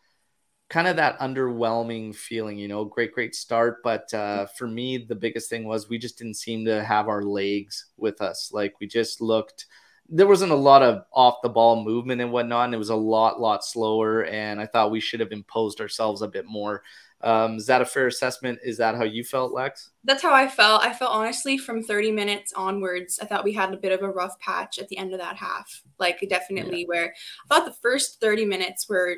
kind 0.69 0.87
of 0.87 0.95
that 0.97 1.19
underwhelming 1.19 2.15
feeling, 2.15 2.57
you 2.57 2.67
know, 2.67 2.85
great, 2.85 3.11
great 3.11 3.33
start. 3.33 3.81
But 3.83 4.13
uh, 4.13 4.45
for 4.45 4.67
me, 4.67 4.97
the 4.97 5.15
biggest 5.15 5.49
thing 5.49 5.65
was 5.65 5.89
we 5.89 5.97
just 5.97 6.17
didn't 6.17 6.35
seem 6.35 6.63
to 6.65 6.83
have 6.83 7.07
our 7.07 7.23
legs 7.23 7.87
with 7.97 8.21
us. 8.21 8.51
Like 8.53 8.75
we 8.79 8.85
just 8.85 9.19
looked, 9.19 9.65
there 10.07 10.27
wasn't 10.27 10.51
a 10.51 10.55
lot 10.55 10.83
of 10.83 11.05
off 11.11 11.37
the 11.41 11.49
ball 11.49 11.83
movement 11.83 12.21
and 12.21 12.31
whatnot. 12.31 12.65
And 12.65 12.75
it 12.75 12.77
was 12.77 12.91
a 12.91 12.95
lot, 12.95 13.41
lot 13.41 13.65
slower. 13.65 14.25
And 14.25 14.61
I 14.61 14.67
thought 14.67 14.91
we 14.91 14.99
should 14.99 15.19
have 15.19 15.31
imposed 15.31 15.81
ourselves 15.81 16.21
a 16.21 16.27
bit 16.27 16.45
more. 16.45 16.83
Um, 17.21 17.55
is 17.55 17.65
that 17.65 17.81
a 17.81 17.85
fair 17.85 18.07
assessment? 18.07 18.59
Is 18.63 18.77
that 18.77 18.95
how 18.95 19.03
you 19.03 19.23
felt, 19.23 19.51
Lex? 19.51 19.89
That's 20.03 20.21
how 20.21 20.33
I 20.33 20.47
felt. 20.47 20.85
I 20.85 20.93
felt 20.93 21.11
honestly 21.11 21.57
from 21.57 21.83
30 21.83 22.11
minutes 22.11 22.53
onwards, 22.53 23.19
I 23.21 23.25
thought 23.25 23.43
we 23.43 23.53
had 23.53 23.73
a 23.73 23.77
bit 23.77 23.91
of 23.91 24.03
a 24.03 24.09
rough 24.09 24.39
patch 24.39 24.79
at 24.79 24.87
the 24.87 24.97
end 24.97 25.13
of 25.13 25.19
that 25.19 25.35
half. 25.35 25.81
Like, 25.97 26.23
definitely, 26.29 26.81
yeah. 26.81 26.85
where 26.85 27.13
I 27.49 27.55
thought 27.55 27.65
the 27.65 27.75
first 27.81 28.21
30 28.21 28.45
minutes 28.45 28.87
were 28.87 29.17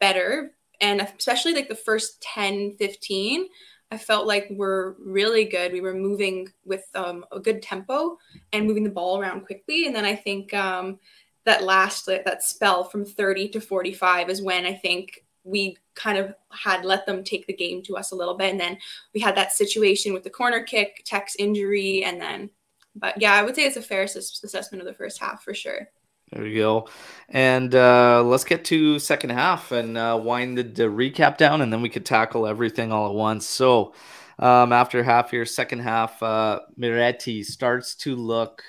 better 0.00 0.53
and 0.80 1.00
especially 1.00 1.54
like 1.54 1.68
the 1.68 1.74
first 1.74 2.20
10 2.22 2.76
15 2.78 3.46
i 3.90 3.98
felt 3.98 4.26
like 4.26 4.46
we're 4.50 4.94
really 4.98 5.44
good. 5.44 5.72
We 5.72 5.80
were 5.80 5.94
moving 5.94 6.48
with 6.64 6.84
um, 6.94 7.24
a 7.30 7.38
good 7.38 7.62
tempo 7.62 8.18
and 8.52 8.66
moving 8.66 8.82
the 8.82 8.90
ball 8.90 9.20
around 9.20 9.46
quickly. 9.46 9.86
And 9.86 9.94
then 9.94 10.04
i 10.04 10.16
think 10.16 10.52
um, 10.54 10.98
that 11.44 11.62
last 11.62 12.06
that 12.06 12.42
spell 12.42 12.84
from 12.84 13.04
30 13.04 13.48
to 13.50 13.60
45 13.60 14.30
is 14.30 14.42
when 14.42 14.64
i 14.66 14.74
think 14.74 15.24
we 15.44 15.76
kind 15.94 16.18
of 16.18 16.34
had 16.50 16.84
let 16.84 17.04
them 17.06 17.22
take 17.22 17.46
the 17.46 17.52
game 17.52 17.82
to 17.82 17.96
us 17.98 18.12
a 18.12 18.16
little 18.16 18.34
bit. 18.34 18.50
And 18.50 18.58
then 18.58 18.78
we 19.12 19.20
had 19.20 19.36
that 19.36 19.52
situation 19.52 20.14
with 20.14 20.24
the 20.24 20.30
corner 20.30 20.62
kick 20.62 21.02
tech's 21.04 21.36
injury 21.36 22.02
and 22.02 22.20
then 22.20 22.50
but 22.96 23.20
yeah 23.20 23.34
i 23.34 23.42
would 23.42 23.54
say 23.54 23.64
it's 23.64 23.76
a 23.76 23.82
fair 23.82 24.02
assessment 24.02 24.80
of 24.80 24.86
the 24.86 24.94
first 24.94 25.20
half 25.20 25.42
for 25.42 25.54
sure 25.54 25.88
there 26.30 26.42
we 26.42 26.54
go. 26.54 26.88
And 27.28 27.74
uh, 27.74 28.22
let's 28.24 28.44
get 28.44 28.64
to 28.66 28.98
second 28.98 29.30
half 29.30 29.72
and 29.72 29.96
uh, 29.96 30.20
wind 30.22 30.58
the, 30.58 30.62
the, 30.62 30.82
recap 30.84 31.36
down, 31.36 31.60
and 31.60 31.72
then 31.72 31.82
we 31.82 31.88
could 31.88 32.06
tackle 32.06 32.46
everything 32.46 32.92
all 32.92 33.08
at 33.08 33.14
once. 33.14 33.46
So 33.46 33.94
um, 34.38 34.72
after 34.72 35.02
half 35.02 35.30
here, 35.30 35.44
second 35.44 35.80
half, 35.80 36.22
uh, 36.22 36.60
Miretti 36.78 37.44
starts 37.44 37.94
to 37.96 38.16
look 38.16 38.62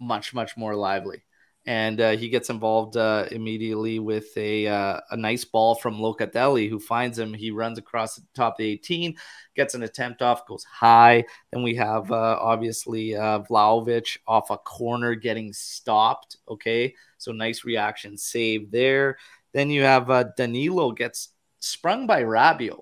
much, 0.00 0.34
much 0.34 0.56
more 0.56 0.74
lively 0.74 1.22
and 1.68 2.00
uh, 2.00 2.16
he 2.16 2.30
gets 2.30 2.48
involved 2.48 2.96
uh, 2.96 3.26
immediately 3.30 3.98
with 3.98 4.34
a 4.38 4.66
uh, 4.66 5.00
a 5.10 5.16
nice 5.18 5.44
ball 5.44 5.74
from 5.74 5.98
Locatelli, 5.98 6.66
who 6.66 6.80
finds 6.80 7.18
him. 7.18 7.34
He 7.34 7.50
runs 7.50 7.76
across 7.76 8.14
the 8.14 8.22
top 8.34 8.54
of 8.54 8.58
the 8.60 8.64
18, 8.64 9.14
gets 9.54 9.74
an 9.74 9.82
attempt 9.82 10.22
off, 10.22 10.46
goes 10.46 10.64
high. 10.64 11.26
Then 11.52 11.62
we 11.62 11.74
have 11.74 12.10
uh, 12.10 12.38
obviously 12.40 13.14
uh, 13.14 13.40
Vlahovic 13.40 14.16
off 14.26 14.48
a 14.48 14.56
corner 14.56 15.14
getting 15.14 15.52
stopped. 15.52 16.38
Okay, 16.48 16.94
so 17.18 17.32
nice 17.32 17.66
reaction 17.66 18.16
save 18.16 18.70
there. 18.70 19.18
Then 19.52 19.68
you 19.68 19.82
have 19.82 20.08
uh, 20.08 20.24
Danilo 20.38 20.92
gets 20.92 21.34
sprung 21.60 22.06
by 22.06 22.22
Rabiot, 22.22 22.80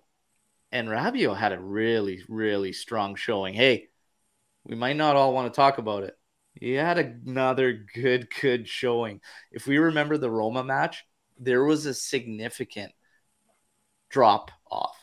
and 0.71 0.87
Rabiot 0.87 1.37
had 1.37 1.51
a 1.51 1.59
really 1.59 2.23
really 2.29 2.73
strong 2.73 3.17
showing. 3.17 3.53
Hey, 3.53 3.89
we 4.65 4.77
might 4.77 4.97
not 4.97 5.17
all 5.17 5.35
want 5.35 5.53
to 5.53 5.57
talk 5.57 5.79
about 5.79 6.05
it 6.05 6.17
he 6.61 6.73
had 6.73 6.99
another 6.99 7.85
good, 7.95 8.29
good 8.41 8.69
showing. 8.69 9.21
If 9.53 9.67
we 9.67 9.79
remember 9.79 10.19
the 10.19 10.31
Roma 10.31 10.65
match, 10.65 11.05
there 11.39 11.65
was 11.65 11.87
a 11.87 11.95
significant 11.95 12.93
drop 14.09 14.51
off 14.71 14.97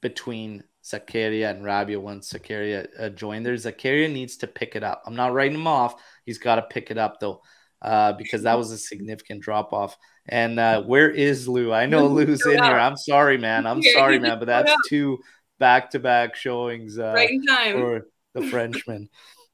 between 0.00 0.64
Zakaria 0.84 1.50
and 1.50 1.62
Rabiot 1.64 2.00
once 2.00 2.32
Zakaria 2.32 2.88
uh, 2.98 3.08
joined 3.10 3.44
there. 3.44 3.54
Zakaria 3.54 4.10
needs 4.10 4.38
to 4.38 4.46
pick 4.46 4.76
it 4.76 4.84
up. 4.84 5.02
I'm 5.04 5.16
not 5.16 5.32
writing 5.32 5.56
him 5.56 5.66
off. 5.66 6.00
He's 6.24 6.38
got 6.38 6.56
to 6.56 6.62
pick 6.62 6.90
it 6.90 6.98
up 6.98 7.18
though, 7.20 7.42
uh, 7.82 8.12
because 8.12 8.44
that 8.44 8.56
was 8.56 8.70
a 8.70 8.78
significant 8.78 9.42
drop 9.42 9.72
off. 9.72 9.96
And 10.28 10.58
uh, 10.58 10.82
where 10.82 11.10
is 11.10 11.48
Lou? 11.48 11.72
I 11.72 11.86
know 11.86 12.06
Lou's 12.06 12.44
in 12.46 12.62
here. 12.62 12.78
I'm 12.78 12.96
sorry, 12.96 13.36
man. 13.36 13.66
I'm 13.66 13.82
sorry, 13.82 14.18
man, 14.18 14.38
but 14.38 14.46
that's 14.46 14.72
two 14.88 15.18
back 15.58 15.90
to 15.90 15.98
back 15.98 16.36
showings 16.36 16.98
uh, 16.98 17.12
right 17.14 17.30
in 17.30 17.44
time 17.44 17.72
for 17.74 18.06
the 18.34 18.42
Frenchman. 18.42 19.08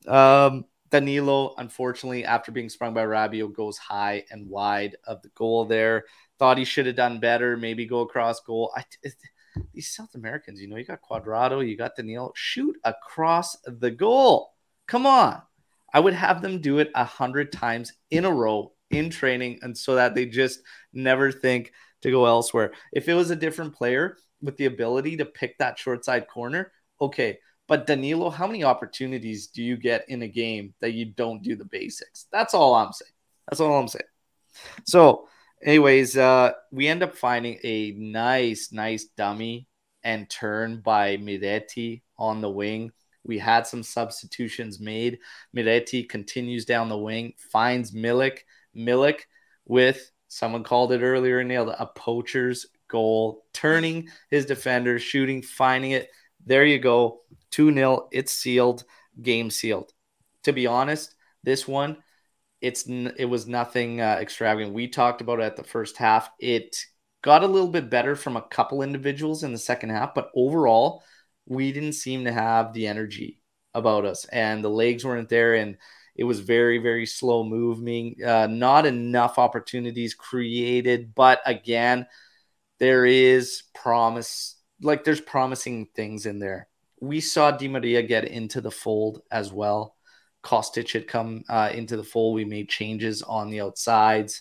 Um, 0.07 0.65
Danilo, 0.93 1.55
unfortunately, 1.57 2.25
after 2.25 2.53
being 2.53 2.69
sprung 2.69 2.93
by 2.93 3.05
Rabiot, 3.05 3.55
goes 3.55 3.79
high 3.79 4.25
and 4.31 4.49
wide 4.49 4.97
of 5.07 5.23
the 5.23 5.31
goal 5.31 5.65
there. 5.65 6.05
Thought 6.39 6.59
he 6.59 6.65
should 6.65 6.87
have 6.87 6.97
done 6.97 7.19
better, 7.19 7.57
maybe 7.57 7.87
go 7.87 8.01
across 8.01 8.41
goal. 8.41 8.73
I, 8.77 8.85
it, 9.03 9.15
these 9.73 9.89
South 9.89 10.15
Americans, 10.15 10.61
you 10.61 10.69
know, 10.69 10.77
you 10.77 10.85
got 10.85 11.01
Cuadrado, 11.01 11.67
you 11.67 11.79
got 11.79 11.97
Danilo, 11.97 12.33
shoot 12.37 12.77
across 12.85 13.57
the 13.65 13.91
goal. 13.91 14.53
Come 14.87 15.07
on. 15.07 15.41
I 15.95 16.01
would 16.01 16.15
have 16.15 16.43
them 16.43 16.61
do 16.61 16.79
it 16.79 16.91
a 16.95 17.05
hundred 17.05 17.53
times 17.53 17.93
in 18.11 18.27
a 18.27 18.31
row 18.31 18.73
in 18.91 19.09
training, 19.09 19.61
and 19.63 19.77
so 19.77 19.95
that 19.95 20.15
they 20.15 20.27
just 20.27 20.61
never 20.93 21.33
think 21.33 21.73
to 22.03 22.11
go 22.11 22.27
elsewhere. 22.27 22.73
If 22.93 23.09
it 23.09 23.15
was 23.15 23.31
a 23.31 23.37
different 23.37 23.75
player 23.75 24.19
with 24.43 24.59
the 24.59 24.67
ability 24.67 25.17
to 25.19 25.25
pick 25.25 25.57
that 25.59 25.79
short 25.79 26.05
side 26.05 26.29
corner, 26.29 26.73
okay, 27.01 27.39
but 27.69 27.87
Danilo, 27.87 28.31
how 28.31 28.47
many 28.47 28.65
opportunities 28.65 29.47
do 29.47 29.63
you 29.63 29.77
get 29.77 30.09
in 30.09 30.23
a 30.23 30.29
game 30.29 30.75
that 30.81 30.93
you 30.93 31.07
don't 31.07 31.43
do 31.43 31.57
the 31.57 31.65
basics? 31.65 32.27
That's 32.33 32.55
all 32.55 32.75
I'm 32.75 32.93
saying. 32.93 33.13
That's 33.49 33.61
all 33.61 33.79
I'm 33.79 33.89
saying. 33.89 34.05
So, 34.85 35.29
anyways, 35.63 36.17
uh, 36.17 36.53
we 36.71 36.89
end 36.89 37.03
up 37.03 37.17
finding 37.17 37.59
a 37.65 37.93
nice, 37.93 38.73
nice 38.73 39.05
dummy 39.17 39.69
and 40.03 40.29
turn 40.29 40.81
by 40.81 41.17
Miretti 41.17 42.03
on 42.19 42.41
the 42.41 42.51
wing. 42.51 42.93
We 43.25 43.39
had 43.39 43.67
some 43.67 43.83
substitutions 43.83 44.81
made. 44.81 45.19
Miretti 45.57 46.09
continues 46.09 46.65
down 46.65 46.89
the 46.89 46.99
wing, 46.99 47.35
finds 47.39 47.93
Milik. 47.93 48.39
Milik 48.77 49.21
with 49.65 50.11
someone 50.29 50.65
called 50.65 50.93
it 50.93 51.03
earlier, 51.03 51.45
nailed 51.45 51.69
a 51.69 51.87
poacher's 51.87 52.67
goal, 52.89 53.45
turning 53.53 54.09
his 54.31 54.47
defender, 54.47 54.99
shooting, 54.99 55.43
finding 55.43 55.93
it. 55.93 56.09
There 56.45 56.65
you 56.65 56.79
go. 56.79 57.21
2 57.53 57.73
0. 57.73 58.09
It's 58.11 58.33
sealed, 58.33 58.85
game 59.21 59.51
sealed. 59.51 59.93
To 60.45 60.53
be 60.53 60.67
honest, 60.67 61.15
this 61.45 61.69
one, 61.69 61.99
it's 62.61 62.85
it 62.87 63.29
was 63.29 63.47
nothing 63.47 64.01
uh, 64.01 64.19
extravagant. 64.21 64.73
We 64.75 64.89
talked 64.89 65.21
about 65.21 65.41
it 65.41 65.45
at 65.45 65.57
the 65.57 65.65
first 65.65 65.97
half. 65.97 66.31
It 66.41 66.77
got 67.23 67.45
a 67.45 67.49
little 67.49 67.69
bit 67.69 67.91
better 67.91 68.17
from 68.17 68.37
a 68.37 68.43
couple 68.43 68.83
individuals 68.83 69.45
in 69.45 69.53
the 69.53 69.59
second 69.59 69.91
half, 69.91 70.15
but 70.15 70.31
overall, 70.35 71.03
we 71.47 71.73
didn't 71.73 71.93
seem 71.93 72.25
to 72.25 72.33
have 72.33 72.73
the 72.73 72.87
energy 72.87 73.41
about 73.75 74.05
us, 74.05 74.25
and 74.27 74.65
the 74.65 74.71
legs 74.71 75.05
weren't 75.05 75.29
there, 75.29 75.55
and 75.55 75.77
it 76.17 76.25
was 76.25 76.41
very 76.41 76.79
very 76.79 77.07
slow 77.07 77.45
moving. 77.45 78.17
Uh, 78.25 78.47
not 78.51 78.87
enough 78.87 79.39
opportunities 79.39 80.15
created, 80.15 81.15
but 81.15 81.41
again, 81.47 82.07
there 82.79 83.05
is 83.07 83.65
promise. 83.75 84.57
Like 84.81 85.05
there's 85.05 85.21
promising 85.21 85.89
things 85.95 86.27
in 86.27 86.41
there 86.41 86.69
we 87.03 87.21
saw 87.21 87.51
Di 87.51 87.67
Maria 87.67 88.01
get 88.01 88.27
into 88.27 88.61
the 88.61 88.71
fold 88.71 89.23
as 89.29 89.53
well. 89.53 89.97
Kostic 90.45 90.93
had 90.93 91.09
come 91.09 91.43
uh, 91.49 91.71
into 91.75 91.97
the 91.97 92.05
fold. 92.05 92.37
We 92.37 92.45
made 92.45 92.69
changes 92.69 93.23
on 93.23 93.51
the 93.51 93.61
outsides. 93.61 94.41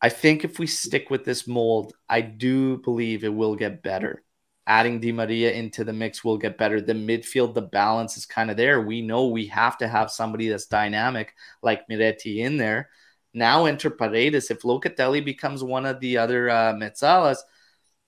I 0.00 0.08
think 0.08 0.44
if 0.44 0.60
we 0.60 0.68
stick 0.68 1.10
with 1.10 1.24
this 1.24 1.48
mold, 1.48 1.92
I 2.08 2.20
do 2.20 2.78
believe 2.78 3.24
it 3.24 3.34
will 3.34 3.56
get 3.56 3.82
better. 3.82 4.22
Adding 4.68 5.00
Di 5.00 5.10
Maria 5.10 5.50
into 5.52 5.82
the 5.82 5.92
mix 5.92 6.22
will 6.22 6.38
get 6.38 6.58
better. 6.58 6.80
The 6.80 6.92
midfield, 6.92 7.54
the 7.54 7.62
balance 7.62 8.16
is 8.16 8.24
kind 8.24 8.52
of 8.52 8.56
there. 8.56 8.80
We 8.80 9.02
know 9.02 9.26
we 9.26 9.46
have 9.46 9.76
to 9.78 9.88
have 9.88 10.12
somebody 10.12 10.48
that's 10.48 10.66
dynamic 10.66 11.34
like 11.60 11.88
Miretti 11.88 12.38
in 12.38 12.56
there. 12.56 12.88
Now 13.32 13.64
enter 13.64 13.90
Paredes. 13.90 14.48
If 14.48 14.62
Locatelli 14.62 15.24
becomes 15.24 15.64
one 15.64 15.86
of 15.86 15.98
the 15.98 16.18
other 16.18 16.48
uh, 16.48 16.72
Mezzalas, 16.74 17.38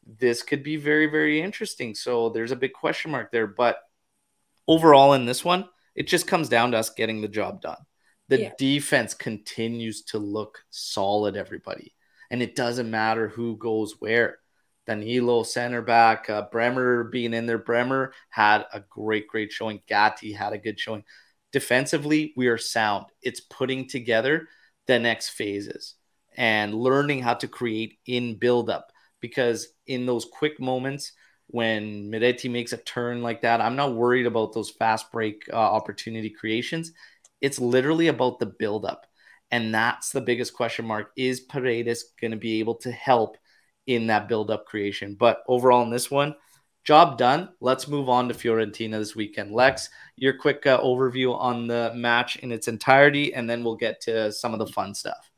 this 0.06 0.42
could 0.42 0.62
be 0.62 0.76
very, 0.76 1.06
very 1.06 1.40
interesting. 1.40 1.94
So 1.94 2.30
there's 2.30 2.52
a 2.52 2.56
big 2.56 2.72
question 2.72 3.10
mark 3.10 3.32
there. 3.32 3.46
But 3.46 3.78
overall, 4.68 5.14
in 5.14 5.26
this 5.26 5.44
one, 5.44 5.68
it 5.94 6.06
just 6.06 6.26
comes 6.26 6.48
down 6.48 6.70
to 6.72 6.78
us 6.78 6.90
getting 6.90 7.20
the 7.20 7.28
job 7.28 7.60
done. 7.60 7.78
The 8.28 8.40
yeah. 8.40 8.52
defense 8.58 9.14
continues 9.14 10.02
to 10.04 10.18
look 10.18 10.64
solid, 10.70 11.36
everybody. 11.36 11.94
And 12.30 12.42
it 12.42 12.56
doesn't 12.56 12.90
matter 12.90 13.28
who 13.28 13.56
goes 13.56 13.96
where. 13.98 14.38
Danilo, 14.86 15.42
center 15.42 15.82
back, 15.82 16.30
uh, 16.30 16.42
Bremer 16.50 17.04
being 17.04 17.34
in 17.34 17.46
there. 17.46 17.58
Bremer 17.58 18.12
had 18.30 18.66
a 18.72 18.80
great, 18.88 19.26
great 19.26 19.50
showing. 19.50 19.80
Gatti 19.88 20.32
had 20.32 20.52
a 20.52 20.58
good 20.58 20.78
showing. 20.78 21.04
Defensively, 21.52 22.32
we 22.36 22.46
are 22.46 22.58
sound. 22.58 23.06
It's 23.20 23.40
putting 23.40 23.88
together 23.88 24.48
the 24.86 24.98
next 25.00 25.30
phases 25.30 25.94
and 26.36 26.74
learning 26.74 27.22
how 27.22 27.34
to 27.34 27.48
create 27.48 27.98
in 28.06 28.36
buildup 28.36 28.92
because 29.26 29.68
in 29.88 30.06
those 30.06 30.24
quick 30.24 30.60
moments 30.60 31.12
when 31.48 32.10
Miretti 32.10 32.48
makes 32.48 32.72
a 32.72 32.76
turn 32.76 33.22
like 33.22 33.42
that, 33.42 33.60
I'm 33.60 33.76
not 33.76 33.94
worried 33.94 34.26
about 34.26 34.52
those 34.52 34.70
fast 34.70 35.10
break 35.10 35.42
uh, 35.52 35.56
opportunity 35.56 36.30
creations. 36.30 36.92
It's 37.40 37.58
literally 37.58 38.06
about 38.08 38.38
the 38.38 38.46
buildup. 38.46 39.06
And 39.50 39.74
that's 39.74 40.10
the 40.10 40.20
biggest 40.20 40.54
question 40.54 40.86
mark. 40.86 41.10
Is 41.16 41.40
Paredes 41.40 42.04
going 42.20 42.32
to 42.32 42.36
be 42.36 42.60
able 42.60 42.76
to 42.76 42.92
help 42.92 43.36
in 43.86 44.08
that 44.08 44.28
buildup 44.28 44.66
creation? 44.66 45.16
But 45.18 45.42
overall, 45.48 45.82
in 45.82 45.90
this 45.90 46.10
one, 46.10 46.34
job 46.84 47.18
done. 47.18 47.50
Let's 47.60 47.88
move 47.88 48.08
on 48.08 48.28
to 48.28 48.34
Fiorentina 48.34 48.98
this 48.98 49.16
weekend. 49.16 49.52
Lex, 49.52 49.88
your 50.16 50.36
quick 50.38 50.66
uh, 50.66 50.80
overview 50.80 51.36
on 51.36 51.66
the 51.66 51.92
match 51.94 52.36
in 52.36 52.52
its 52.52 52.68
entirety, 52.68 53.34
and 53.34 53.48
then 53.50 53.64
we'll 53.64 53.76
get 53.76 54.00
to 54.02 54.32
some 54.32 54.52
of 54.52 54.58
the 54.58 54.66
fun 54.66 54.94
stuff. 54.94 55.30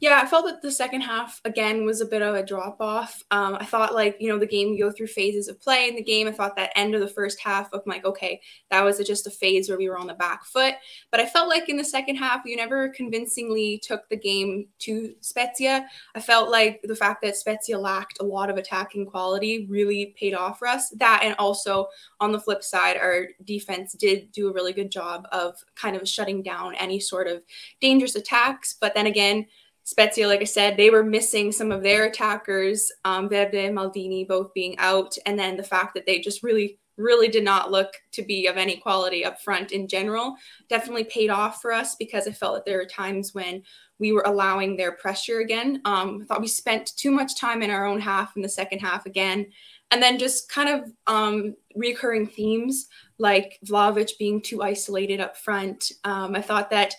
Yeah, 0.00 0.18
I 0.22 0.26
felt 0.26 0.46
that 0.46 0.62
the 0.62 0.70
second 0.70 1.02
half 1.02 1.42
again 1.44 1.84
was 1.84 2.00
a 2.00 2.06
bit 2.06 2.22
of 2.22 2.34
a 2.34 2.44
drop 2.44 2.80
off. 2.80 3.22
Um, 3.30 3.56
I 3.60 3.66
thought 3.66 3.94
like 3.94 4.16
you 4.18 4.30
know 4.30 4.38
the 4.38 4.46
game 4.46 4.72
you 4.72 4.84
go 4.84 4.90
through 4.90 5.08
phases 5.08 5.46
of 5.46 5.60
play 5.60 5.88
in 5.88 5.94
the 5.94 6.02
game. 6.02 6.26
I 6.26 6.32
thought 6.32 6.56
that 6.56 6.72
end 6.74 6.94
of 6.94 7.02
the 7.02 7.08
first 7.08 7.38
half 7.38 7.70
of 7.74 7.82
like 7.86 8.06
okay 8.06 8.40
that 8.70 8.82
was 8.82 8.98
just 9.06 9.26
a 9.26 9.30
phase 9.30 9.68
where 9.68 9.76
we 9.76 9.90
were 9.90 9.98
on 9.98 10.06
the 10.06 10.14
back 10.14 10.46
foot. 10.46 10.74
But 11.10 11.20
I 11.20 11.26
felt 11.26 11.50
like 11.50 11.68
in 11.68 11.76
the 11.76 11.84
second 11.84 12.16
half 12.16 12.46
you 12.46 12.56
never 12.56 12.88
convincingly 12.88 13.78
took 13.84 14.08
the 14.08 14.16
game 14.16 14.68
to 14.80 15.14
Spezia. 15.20 15.86
I 16.14 16.20
felt 16.20 16.50
like 16.50 16.80
the 16.82 16.96
fact 16.96 17.20
that 17.22 17.36
Spezia 17.36 17.78
lacked 17.78 18.20
a 18.20 18.24
lot 18.24 18.48
of 18.48 18.56
attacking 18.56 19.04
quality 19.04 19.66
really 19.68 20.14
paid 20.18 20.32
off 20.32 20.58
for 20.60 20.66
us. 20.66 20.88
That 20.96 21.20
and 21.24 21.34
also 21.38 21.88
on 22.20 22.32
the 22.32 22.40
flip 22.40 22.64
side, 22.64 22.96
our 22.96 23.26
defense 23.44 23.92
did 23.92 24.32
do 24.32 24.48
a 24.48 24.52
really 24.52 24.72
good 24.72 24.90
job 24.90 25.28
of 25.30 25.62
kind 25.74 25.94
of 25.94 26.08
shutting 26.08 26.42
down 26.42 26.74
any 26.76 27.00
sort 27.00 27.26
of 27.26 27.42
dangerous 27.82 28.14
attacks. 28.14 28.74
But 28.80 28.94
then 28.94 29.06
again 29.06 29.46
Spezia, 29.90 30.28
like 30.28 30.40
I 30.40 30.44
said, 30.44 30.76
they 30.76 30.88
were 30.88 31.02
missing 31.02 31.50
some 31.50 31.72
of 31.72 31.82
their 31.82 32.04
attackers, 32.04 32.92
um, 33.04 33.28
Verde 33.28 33.66
and 33.66 33.76
Maldini 33.76 34.26
both 34.26 34.54
being 34.54 34.78
out. 34.78 35.16
And 35.26 35.36
then 35.36 35.56
the 35.56 35.64
fact 35.64 35.94
that 35.94 36.06
they 36.06 36.20
just 36.20 36.44
really, 36.44 36.78
really 36.96 37.26
did 37.26 37.42
not 37.42 37.72
look 37.72 37.94
to 38.12 38.22
be 38.22 38.46
of 38.46 38.56
any 38.56 38.76
quality 38.76 39.24
up 39.24 39.42
front 39.42 39.72
in 39.72 39.88
general 39.88 40.36
definitely 40.68 41.02
paid 41.02 41.28
off 41.28 41.60
for 41.60 41.72
us 41.72 41.96
because 41.96 42.28
I 42.28 42.30
felt 42.30 42.54
that 42.54 42.64
there 42.66 42.78
were 42.78 42.84
times 42.84 43.34
when 43.34 43.64
we 43.98 44.12
were 44.12 44.22
allowing 44.26 44.76
their 44.76 44.92
pressure 44.92 45.40
again. 45.40 45.82
Um, 45.84 46.20
I 46.22 46.26
thought 46.26 46.40
we 46.40 46.46
spent 46.46 46.96
too 46.96 47.10
much 47.10 47.36
time 47.36 47.60
in 47.60 47.70
our 47.70 47.84
own 47.84 48.00
half 48.00 48.36
in 48.36 48.42
the 48.42 48.48
second 48.48 48.78
half 48.78 49.06
again. 49.06 49.46
And 49.90 50.00
then 50.00 50.20
just 50.20 50.48
kind 50.48 50.68
of 50.68 50.92
um, 51.08 51.56
recurring 51.74 52.28
themes 52.28 52.86
like 53.18 53.58
Vlahovic 53.66 54.12
being 54.20 54.40
too 54.40 54.62
isolated 54.62 55.18
up 55.18 55.36
front. 55.36 55.90
Um, 56.04 56.36
I 56.36 56.42
thought 56.42 56.70
that 56.70 56.94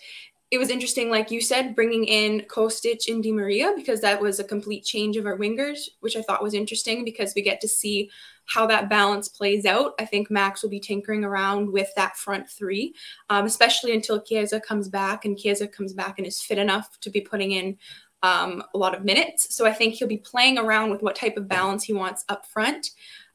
it 0.52 0.58
was 0.58 0.68
interesting, 0.68 1.08
like 1.08 1.30
you 1.30 1.40
said, 1.40 1.74
bringing 1.74 2.04
in 2.04 2.42
Kostic 2.42 3.10
and 3.10 3.22
Di 3.22 3.32
Maria 3.32 3.72
because 3.74 4.02
that 4.02 4.20
was 4.20 4.38
a 4.38 4.44
complete 4.44 4.84
change 4.84 5.16
of 5.16 5.24
our 5.24 5.38
wingers, 5.38 5.88
which 6.00 6.14
I 6.14 6.20
thought 6.20 6.42
was 6.42 6.52
interesting 6.52 7.06
because 7.06 7.32
we 7.34 7.40
get 7.40 7.58
to 7.62 7.68
see 7.68 8.10
how 8.44 8.66
that 8.66 8.90
balance 8.90 9.28
plays 9.28 9.64
out. 9.64 9.94
I 9.98 10.04
think 10.04 10.30
Max 10.30 10.62
will 10.62 10.68
be 10.68 10.78
tinkering 10.78 11.24
around 11.24 11.72
with 11.72 11.88
that 11.96 12.18
front 12.18 12.50
three, 12.50 12.94
um, 13.30 13.46
especially 13.46 13.94
until 13.94 14.20
Chiesa 14.20 14.60
comes 14.60 14.90
back 14.90 15.24
and 15.24 15.38
Chiesa 15.38 15.66
comes 15.66 15.94
back 15.94 16.18
and 16.18 16.26
is 16.26 16.42
fit 16.42 16.58
enough 16.58 17.00
to 17.00 17.08
be 17.08 17.22
putting 17.22 17.52
in 17.52 17.78
um, 18.22 18.62
a 18.74 18.78
lot 18.78 18.94
of 18.94 19.06
minutes. 19.06 19.56
So 19.56 19.64
I 19.64 19.72
think 19.72 19.94
he'll 19.94 20.06
be 20.06 20.18
playing 20.18 20.58
around 20.58 20.90
with 20.90 21.00
what 21.00 21.16
type 21.16 21.38
of 21.38 21.48
balance 21.48 21.82
he 21.82 21.94
wants 21.94 22.26
up 22.28 22.44
front. 22.44 22.90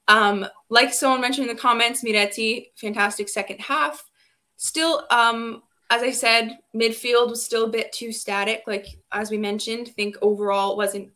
Um, 0.08 0.46
like 0.70 0.94
someone 0.94 1.22
mentioned 1.22 1.50
in 1.50 1.56
the 1.56 1.60
comments, 1.60 2.04
Miretti, 2.04 2.68
fantastic 2.76 3.28
second 3.28 3.60
half. 3.60 4.04
Still, 4.58 5.08
um, 5.10 5.64
as 5.90 6.04
I 6.04 6.12
said, 6.12 6.58
midfield 6.76 7.30
was 7.30 7.44
still 7.44 7.66
a 7.66 7.70
bit 7.70 7.92
too 7.92 8.12
static. 8.12 8.64
Like 8.68 8.88
as 9.12 9.32
we 9.32 9.38
mentioned, 9.38 9.88
I 9.90 9.92
think 9.92 10.18
overall 10.22 10.74
it 10.74 10.78
wasn't 10.78 11.12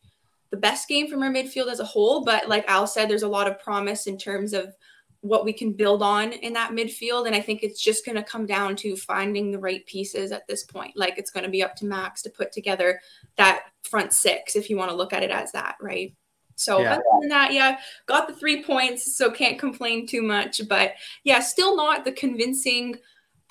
the 0.49 0.57
best 0.57 0.87
game 0.87 1.07
from 1.07 1.23
our 1.23 1.31
midfield 1.31 1.71
as 1.71 1.79
a 1.79 1.85
whole. 1.85 2.23
But 2.23 2.47
like 2.47 2.65
Al 2.67 2.87
said, 2.87 3.09
there's 3.09 3.23
a 3.23 3.27
lot 3.27 3.47
of 3.47 3.59
promise 3.59 4.07
in 4.07 4.17
terms 4.17 4.53
of 4.53 4.73
what 5.21 5.45
we 5.45 5.53
can 5.53 5.71
build 5.71 6.01
on 6.01 6.31
in 6.31 6.53
that 6.53 6.71
midfield. 6.71 7.27
And 7.27 7.35
I 7.35 7.41
think 7.41 7.63
it's 7.63 7.81
just 7.81 8.05
going 8.05 8.15
to 8.15 8.23
come 8.23 8.45
down 8.45 8.75
to 8.77 8.95
finding 8.95 9.51
the 9.51 9.59
right 9.59 9.85
pieces 9.85 10.31
at 10.31 10.47
this 10.47 10.63
point. 10.63 10.97
Like 10.97 11.17
it's 11.17 11.31
going 11.31 11.43
to 11.43 11.49
be 11.49 11.63
up 11.63 11.75
to 11.77 11.85
Max 11.85 12.21
to 12.23 12.29
put 12.29 12.51
together 12.51 12.99
that 13.37 13.65
front 13.83 14.13
six, 14.13 14.55
if 14.55 14.69
you 14.69 14.77
want 14.77 14.89
to 14.89 14.97
look 14.97 15.13
at 15.13 15.23
it 15.23 15.31
as 15.31 15.51
that, 15.51 15.75
right? 15.79 16.15
So 16.55 16.79
yeah. 16.79 16.93
other 16.93 17.03
than 17.19 17.29
that, 17.29 17.53
yeah, 17.53 17.77
got 18.05 18.27
the 18.27 18.35
three 18.35 18.63
points, 18.63 19.15
so 19.15 19.31
can't 19.31 19.59
complain 19.59 20.05
too 20.05 20.21
much. 20.21 20.61
But 20.67 20.93
yeah, 21.23 21.39
still 21.39 21.75
not 21.75 22.03
the 22.03 22.11
convincing 22.11 22.97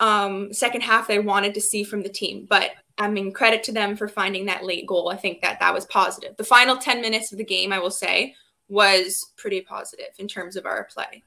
um, 0.00 0.52
second 0.52 0.80
half 0.80 1.06
they 1.06 1.18
wanted 1.18 1.54
to 1.54 1.60
see 1.60 1.84
from 1.84 2.02
the 2.02 2.08
team. 2.08 2.46
But 2.48 2.72
I 2.98 3.08
mean, 3.08 3.32
credit 3.32 3.62
to 3.64 3.72
them 3.72 3.96
for 3.96 4.08
finding 4.08 4.46
that 4.46 4.64
late 4.64 4.86
goal. 4.86 5.10
I 5.10 5.16
think 5.16 5.40
that 5.42 5.60
that 5.60 5.72
was 5.72 5.86
positive. 5.86 6.36
The 6.36 6.44
final 6.44 6.76
10 6.76 7.00
minutes 7.00 7.32
of 7.32 7.38
the 7.38 7.44
game, 7.44 7.72
I 7.72 7.78
will 7.78 7.90
say, 7.90 8.34
was 8.68 9.32
pretty 9.36 9.60
positive 9.62 10.10
in 10.18 10.28
terms 10.28 10.56
of 10.56 10.66
our 10.66 10.84
play. 10.84 11.22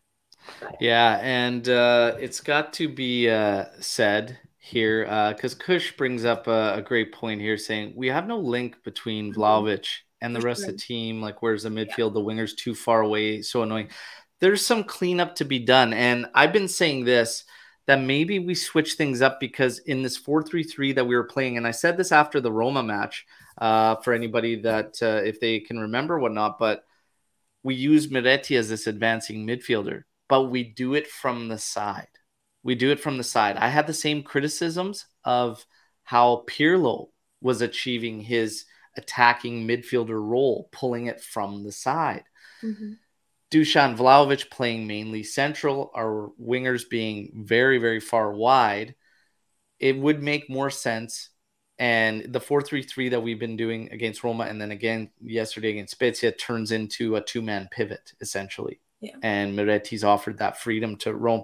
Yeah, 0.79 1.19
and 1.21 1.67
uh, 1.69 2.15
it's 2.19 2.41
got 2.41 2.73
to 2.73 2.89
be 2.89 3.29
uh, 3.29 3.65
said 3.79 4.37
here 4.57 5.03
because 5.33 5.55
uh, 5.55 5.57
Kush 5.57 5.95
brings 5.95 6.25
up 6.25 6.47
a, 6.47 6.75
a, 6.75 6.81
great 6.81 7.13
point 7.13 7.41
here, 7.41 7.57
saying 7.57 7.93
we 7.95 8.07
have 8.07 8.27
no 8.27 8.37
link 8.37 8.83
between 8.83 9.33
mm-hmm. 9.33 9.75
And 10.21 10.33
the 10.33 10.41
rest 10.41 10.61
of 10.63 10.67
the 10.67 10.77
team. 10.77 11.21
Like, 11.21 11.41
where's 11.41 11.63
the 11.63 11.69
midfield? 11.69 12.13
The 12.13 12.21
wingers 12.21 12.55
too 12.55 12.73
far 12.73 13.01
away, 13.01 13.41
so 13.41 13.61
annoying. 13.61 13.89
There's 14.39 14.65
some 14.65 14.85
cleanup 14.85 15.35
to 15.35 15.45
be 15.45 15.59
done, 15.59 15.91
and 15.91 16.27
I've 16.33 16.53
been 16.53 16.69
saying 16.69 17.03
this 17.03 17.43
that 17.85 17.99
maybe 17.99 18.39
we 18.39 18.55
switch 18.55 18.93
things 18.93 19.21
up 19.21 19.39
because 19.39 19.79
in 19.79 20.01
this 20.01 20.19
4-3-3 20.19 20.95
that 20.95 21.05
we 21.05 21.15
were 21.15 21.25
playing, 21.25 21.57
and 21.57 21.67
I 21.67 21.71
said 21.71 21.97
this 21.97 22.11
after 22.11 22.39
the 22.39 22.51
Roma 22.51 22.81
match 22.83 23.25
uh, 23.57 23.95
for 23.97 24.13
anybody 24.13 24.61
that 24.61 24.95
uh, 25.01 25.21
if 25.23 25.39
they 25.39 25.59
can 25.59 25.79
remember 25.79 26.19
whatnot, 26.19 26.59
but 26.59 26.83
we 27.63 27.75
use 27.75 28.07
Miretti 28.07 28.57
as 28.57 28.69
this 28.69 28.87
advancing 28.87 29.45
midfielder, 29.45 30.03
but 30.29 30.43
we 30.43 30.63
do 30.63 30.93
it 30.93 31.07
from 31.07 31.47
the 31.47 31.57
side. 31.57 32.07
We 32.63 32.75
do 32.75 32.91
it 32.91 32.99
from 32.99 33.17
the 33.17 33.23
side. 33.23 33.57
I 33.57 33.67
had 33.67 33.87
the 33.87 33.93
same 33.93 34.23
criticisms 34.23 35.05
of 35.25 35.65
how 36.03 36.43
Pirlo 36.47 37.09
was 37.41 37.61
achieving 37.61 38.21
his 38.21 38.65
attacking 38.95 39.67
midfielder 39.67 40.21
role, 40.21 40.69
pulling 40.71 41.07
it 41.07 41.21
from 41.21 41.63
the 41.63 41.71
side. 41.71 42.23
Mm-hmm. 42.61 42.93
Dusan 43.53 43.95
Vlahovic 43.95 44.49
playing 44.49 44.87
mainly 44.87 45.21
central, 45.21 45.91
our 45.93 46.31
wingers 46.41 46.89
being 46.89 47.31
very, 47.35 47.77
very 47.77 47.99
far 47.99 48.33
wide. 48.33 48.95
It 49.79 49.95
would 49.95 50.23
make 50.23 50.49
more 50.49 50.71
sense. 50.71 51.29
And 51.77 52.33
the 52.33 52.39
4 52.39 52.63
3 52.63 52.81
3 52.81 53.09
that 53.09 53.21
we've 53.21 53.39
been 53.39 53.57
doing 53.57 53.89
against 53.91 54.23
Roma 54.23 54.45
and 54.45 54.59
then 54.59 54.71
again 54.71 55.09
yesterday 55.21 55.71
against 55.71 55.91
Spezia 55.91 56.31
turns 56.31 56.71
into 56.71 57.15
a 57.15 57.21
two 57.21 57.41
man 57.43 57.67
pivot, 57.71 58.13
essentially. 58.21 58.79
Yeah. 59.01 59.17
And 59.21 59.57
Miretti's 59.57 60.03
offered 60.03 60.39
that 60.39 60.59
freedom 60.59 60.95
to 60.97 61.13
Rome. 61.13 61.43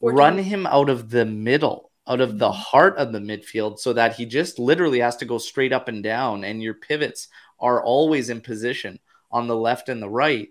Run 0.00 0.38
him 0.38 0.66
out 0.66 0.88
of 0.88 1.10
the 1.10 1.26
middle, 1.26 1.90
out 2.06 2.22
of 2.22 2.38
the 2.38 2.48
mm-hmm. 2.48 2.60
heart 2.60 2.96
of 2.96 3.12
the 3.12 3.18
midfield, 3.18 3.78
so 3.78 3.92
that 3.92 4.14
he 4.14 4.24
just 4.24 4.58
literally 4.58 5.00
has 5.00 5.16
to 5.16 5.26
go 5.26 5.36
straight 5.36 5.72
up 5.72 5.88
and 5.88 6.02
down, 6.02 6.44
and 6.44 6.62
your 6.62 6.74
pivots 6.74 7.28
are 7.58 7.82
always 7.82 8.30
in 8.30 8.40
position 8.40 8.98
on 9.30 9.46
the 9.46 9.56
left 9.56 9.88
and 9.90 10.00
the 10.00 10.08
right, 10.08 10.48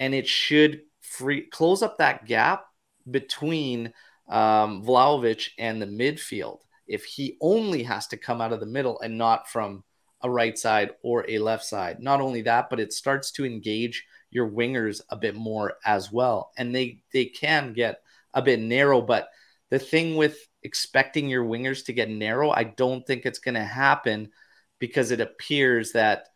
and 0.00 0.14
it 0.14 0.26
should 0.26 0.80
free 1.00 1.42
close 1.42 1.82
up 1.82 1.98
that 1.98 2.26
gap 2.26 2.64
between 3.08 3.92
um, 4.28 4.82
Vlahovic 4.82 5.50
and 5.58 5.80
the 5.80 5.86
midfield. 5.86 6.60
If 6.88 7.04
he 7.04 7.36
only 7.40 7.84
has 7.84 8.08
to 8.08 8.16
come 8.16 8.40
out 8.40 8.52
of 8.52 8.58
the 8.58 8.66
middle 8.66 9.00
and 9.00 9.16
not 9.16 9.48
from 9.48 9.84
a 10.22 10.30
right 10.30 10.58
side 10.58 10.90
or 11.02 11.24
a 11.28 11.38
left 11.38 11.64
side. 11.64 12.00
Not 12.00 12.20
only 12.20 12.42
that, 12.42 12.68
but 12.68 12.80
it 12.80 12.92
starts 12.92 13.30
to 13.32 13.46
engage 13.46 14.04
your 14.30 14.48
wingers 14.50 15.00
a 15.10 15.16
bit 15.16 15.34
more 15.34 15.74
as 15.84 16.12
well. 16.12 16.52
And 16.56 16.74
they 16.74 17.02
they 17.12 17.26
can 17.26 17.72
get 17.72 18.02
a 18.34 18.42
bit 18.42 18.60
narrow. 18.60 19.00
But 19.00 19.28
the 19.70 19.78
thing 19.78 20.16
with 20.16 20.38
expecting 20.62 21.28
your 21.28 21.44
wingers 21.44 21.84
to 21.86 21.92
get 21.92 22.10
narrow, 22.10 22.50
I 22.50 22.64
don't 22.64 23.06
think 23.06 23.24
it's 23.24 23.38
going 23.38 23.54
to 23.54 23.64
happen 23.64 24.30
because 24.78 25.10
it 25.10 25.20
appears 25.20 25.92
that 25.92 26.28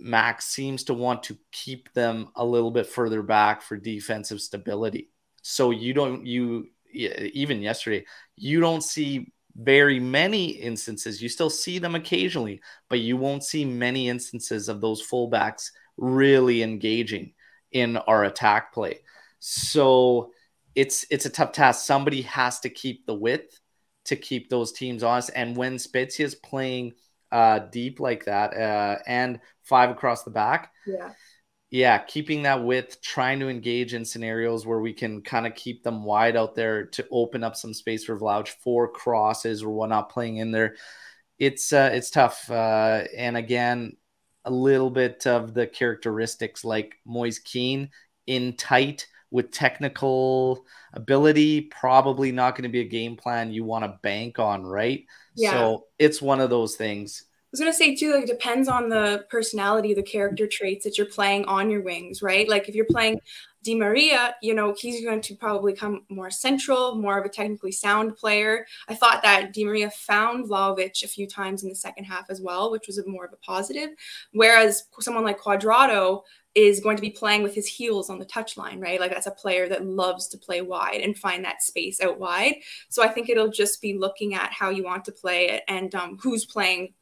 Max 0.00 0.46
seems 0.46 0.84
to 0.84 0.94
want 0.94 1.24
to 1.24 1.36
keep 1.52 1.92
them 1.92 2.28
a 2.36 2.44
little 2.44 2.70
bit 2.70 2.86
further 2.86 3.22
back 3.22 3.62
for 3.62 3.76
defensive 3.76 4.40
stability. 4.40 5.10
So 5.42 5.70
you 5.70 5.94
don't, 5.94 6.26
you, 6.26 6.68
even 6.92 7.60
yesterday, 7.60 8.04
you 8.36 8.60
don't 8.60 8.82
see 8.82 9.32
very 9.56 9.98
many 9.98 10.46
instances. 10.50 11.20
You 11.20 11.28
still 11.28 11.50
see 11.50 11.78
them 11.78 11.94
occasionally, 11.94 12.60
but 12.88 13.00
you 13.00 13.16
won't 13.16 13.44
see 13.44 13.64
many 13.64 14.08
instances 14.08 14.68
of 14.68 14.80
those 14.80 15.06
fullbacks 15.06 15.70
really 15.96 16.62
engaging 16.62 17.34
in 17.72 17.96
our 17.96 18.24
attack 18.24 18.72
play. 18.72 19.00
So 19.40 20.30
it's 20.74 21.06
it's 21.10 21.26
a 21.26 21.30
tough 21.30 21.52
task. 21.52 21.84
Somebody 21.84 22.22
has 22.22 22.60
to 22.60 22.70
keep 22.70 23.04
the 23.06 23.14
width 23.14 23.58
to 24.04 24.16
keep 24.16 24.48
those 24.48 24.72
teams 24.72 25.02
honest. 25.02 25.30
And 25.34 25.56
when 25.56 25.78
Spezia 25.78 26.24
is 26.24 26.34
playing 26.34 26.92
uh, 27.30 27.60
deep 27.60 28.00
like 28.00 28.24
that 28.24 28.54
uh, 28.54 28.98
and 29.06 29.40
five 29.62 29.90
across 29.90 30.22
the 30.22 30.30
back, 30.30 30.72
yeah, 30.86 31.12
yeah, 31.70 31.98
keeping 31.98 32.42
that 32.42 32.64
width, 32.64 33.02
trying 33.02 33.40
to 33.40 33.48
engage 33.48 33.92
in 33.92 34.04
scenarios 34.04 34.66
where 34.66 34.80
we 34.80 34.94
can 34.94 35.20
kind 35.20 35.46
of 35.46 35.54
keep 35.54 35.82
them 35.82 36.02
wide 36.02 36.36
out 36.36 36.54
there 36.54 36.86
to 36.86 37.06
open 37.10 37.44
up 37.44 37.56
some 37.56 37.74
space 37.74 38.04
for 38.04 38.18
Vlauch 38.18 38.48
for 38.48 38.88
crosses 38.88 39.62
or 39.62 39.70
whatnot 39.70 40.08
playing 40.10 40.38
in 40.38 40.50
there. 40.50 40.76
It's 41.38 41.72
uh, 41.72 41.90
it's 41.92 42.10
tough. 42.10 42.50
Uh, 42.50 43.04
and 43.16 43.36
again, 43.36 43.96
a 44.44 44.50
little 44.50 44.90
bit 44.90 45.26
of 45.26 45.52
the 45.52 45.66
characteristics 45.66 46.64
like 46.64 46.94
Moise 47.04 47.38
Kean 47.38 47.90
in 48.26 48.56
tight 48.56 49.06
with 49.30 49.50
technical 49.50 50.64
ability, 50.94 51.62
probably 51.62 52.32
not 52.32 52.54
going 52.54 52.62
to 52.64 52.68
be 52.68 52.80
a 52.80 52.88
game 52.88 53.16
plan 53.16 53.52
you 53.52 53.64
want 53.64 53.84
to 53.84 53.98
bank 54.02 54.38
on, 54.38 54.64
right? 54.64 55.04
Yeah. 55.34 55.52
So 55.52 55.84
it's 55.98 56.22
one 56.22 56.40
of 56.40 56.50
those 56.50 56.76
things. 56.76 57.24
I 57.28 57.50
was 57.52 57.60
gonna 57.60 57.72
say 57.72 57.96
too, 57.96 58.12
like 58.12 58.24
it 58.24 58.28
depends 58.28 58.68
on 58.68 58.90
the 58.90 59.24
personality, 59.30 59.94
the 59.94 60.02
character 60.02 60.46
traits 60.46 60.84
that 60.84 60.98
you're 60.98 61.06
playing 61.06 61.46
on 61.46 61.70
your 61.70 61.80
wings, 61.80 62.20
right? 62.20 62.46
Like 62.46 62.68
if 62.68 62.74
you're 62.74 62.84
playing 62.84 63.20
Di 63.64 63.74
Maria, 63.74 64.34
you 64.42 64.54
know, 64.54 64.74
he's 64.78 65.02
going 65.02 65.22
to 65.22 65.34
probably 65.34 65.72
come 65.72 66.04
more 66.10 66.30
central, 66.30 66.94
more 66.94 67.18
of 67.18 67.24
a 67.24 67.28
technically 67.28 67.72
sound 67.72 68.16
player. 68.16 68.66
I 68.88 68.94
thought 68.94 69.22
that 69.22 69.54
Di 69.54 69.64
Maria 69.64 69.90
found 69.90 70.48
Vlahovic 70.48 71.02
a 71.02 71.08
few 71.08 71.26
times 71.26 71.62
in 71.62 71.70
the 71.70 71.74
second 71.74 72.04
half 72.04 72.26
as 72.28 72.40
well, 72.40 72.70
which 72.70 72.86
was 72.86 72.98
a 72.98 73.08
more 73.08 73.24
of 73.24 73.32
a 73.32 73.36
positive. 73.36 73.90
Whereas 74.32 74.84
someone 75.00 75.24
like 75.24 75.40
Cuadrado 75.40 76.22
is 76.58 76.80
going 76.80 76.96
to 76.96 77.00
be 77.00 77.10
playing 77.10 77.44
with 77.44 77.54
his 77.54 77.68
heels 77.68 78.10
on 78.10 78.18
the 78.18 78.26
touchline, 78.26 78.82
right? 78.82 78.98
Like 78.98 79.12
that's 79.12 79.28
a 79.28 79.30
player 79.30 79.68
that 79.68 79.86
loves 79.86 80.26
to 80.28 80.36
play 80.36 80.60
wide 80.60 81.02
and 81.02 81.16
find 81.16 81.44
that 81.44 81.62
space 81.62 82.00
out 82.00 82.18
wide. 82.18 82.56
So 82.88 83.00
I 83.00 83.06
think 83.06 83.28
it'll 83.28 83.50
just 83.50 83.80
be 83.80 83.96
looking 83.96 84.34
at 84.34 84.52
how 84.52 84.70
you 84.70 84.82
want 84.82 85.04
to 85.04 85.12
play 85.12 85.50
it 85.50 85.62
and 85.68 85.94
um, 85.94 86.18
who's 86.20 86.44
playing 86.44 86.94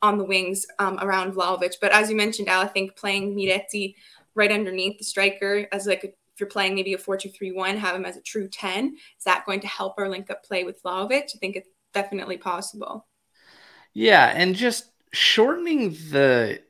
on 0.00 0.16
the 0.16 0.24
wings 0.24 0.64
um, 0.78 0.98
around 1.02 1.34
Vlahovic. 1.34 1.74
But 1.82 1.92
as 1.92 2.08
you 2.08 2.16
mentioned, 2.16 2.48
Al, 2.48 2.62
I 2.62 2.66
think 2.66 2.96
playing 2.96 3.36
Miretti 3.36 3.94
right 4.34 4.50
underneath 4.50 4.96
the 4.96 5.04
striker 5.04 5.68
as 5.70 5.86
like 5.86 6.04
a, 6.04 6.06
if 6.06 6.40
you're 6.40 6.48
playing 6.48 6.74
maybe 6.74 6.94
a 6.94 6.98
4-2-3-1, 6.98 7.76
have 7.76 7.94
him 7.94 8.06
as 8.06 8.16
a 8.16 8.22
true 8.22 8.48
10. 8.48 8.96
Is 9.18 9.24
that 9.24 9.44
going 9.44 9.60
to 9.60 9.66
help 9.66 9.96
our 9.98 10.08
link 10.08 10.30
up 10.30 10.42
play 10.42 10.64
with 10.64 10.82
Vlahovic? 10.82 11.24
I 11.34 11.38
think 11.38 11.56
it's 11.56 11.68
definitely 11.92 12.38
possible. 12.38 13.06
Yeah, 13.92 14.32
and 14.34 14.56
just 14.56 14.86
shortening 15.12 15.90
the 15.90 16.60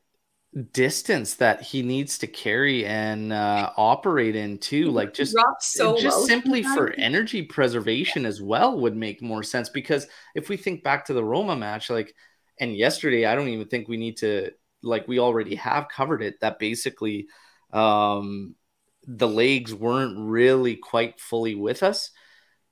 distance 0.72 1.34
that 1.34 1.62
he 1.62 1.82
needs 1.82 2.18
to 2.18 2.28
carry 2.28 2.86
and 2.86 3.32
uh, 3.32 3.72
operate 3.76 4.36
in 4.36 4.56
too 4.58 4.90
like 4.92 5.12
just 5.12 5.36
so 5.58 5.98
just 5.98 6.26
simply 6.26 6.62
for 6.62 6.92
energy 6.92 7.42
preservation 7.42 8.24
as 8.24 8.40
well 8.40 8.78
would 8.78 8.94
make 8.94 9.20
more 9.20 9.42
sense 9.42 9.68
because 9.68 10.06
if 10.36 10.48
we 10.48 10.56
think 10.56 10.84
back 10.84 11.04
to 11.04 11.12
the 11.12 11.24
Roma 11.24 11.56
match 11.56 11.90
like 11.90 12.14
and 12.60 12.76
yesterday 12.76 13.26
I 13.26 13.34
don't 13.34 13.48
even 13.48 13.66
think 13.66 13.88
we 13.88 13.96
need 13.96 14.18
to 14.18 14.52
like 14.84 15.08
we 15.08 15.18
already 15.18 15.56
have 15.56 15.88
covered 15.88 16.22
it 16.22 16.40
that 16.40 16.60
basically 16.60 17.26
um, 17.72 18.54
the 19.06 19.28
legs 19.28 19.74
weren't 19.74 20.16
really 20.18 20.76
quite 20.76 21.20
fully 21.20 21.54
with 21.54 21.82
us. 21.82 22.10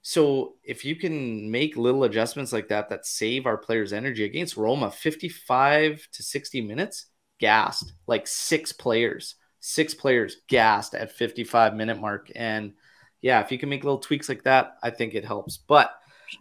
So 0.02 0.54
if 0.64 0.84
you 0.84 0.96
can 0.96 1.50
make 1.50 1.76
little 1.76 2.04
adjustments 2.04 2.52
like 2.52 2.68
that 2.68 2.88
that 2.88 3.06
save 3.06 3.46
our 3.46 3.56
players' 3.56 3.92
energy 3.92 4.24
against 4.24 4.56
Roma, 4.56 4.90
55 4.90 6.08
to 6.12 6.22
60 6.22 6.60
minutes, 6.60 7.06
gassed, 7.42 7.92
like 8.06 8.28
six 8.28 8.70
players, 8.70 9.34
six 9.58 9.94
players 9.94 10.36
gassed 10.46 10.94
at 10.94 11.10
55 11.10 11.74
minute 11.74 12.00
mark. 12.00 12.30
And 12.36 12.74
yeah, 13.20 13.40
if 13.40 13.50
you 13.50 13.58
can 13.58 13.68
make 13.68 13.82
little 13.82 13.98
tweaks 13.98 14.28
like 14.28 14.44
that, 14.44 14.76
I 14.80 14.90
think 14.90 15.14
it 15.14 15.24
helps. 15.24 15.56
But 15.56 15.92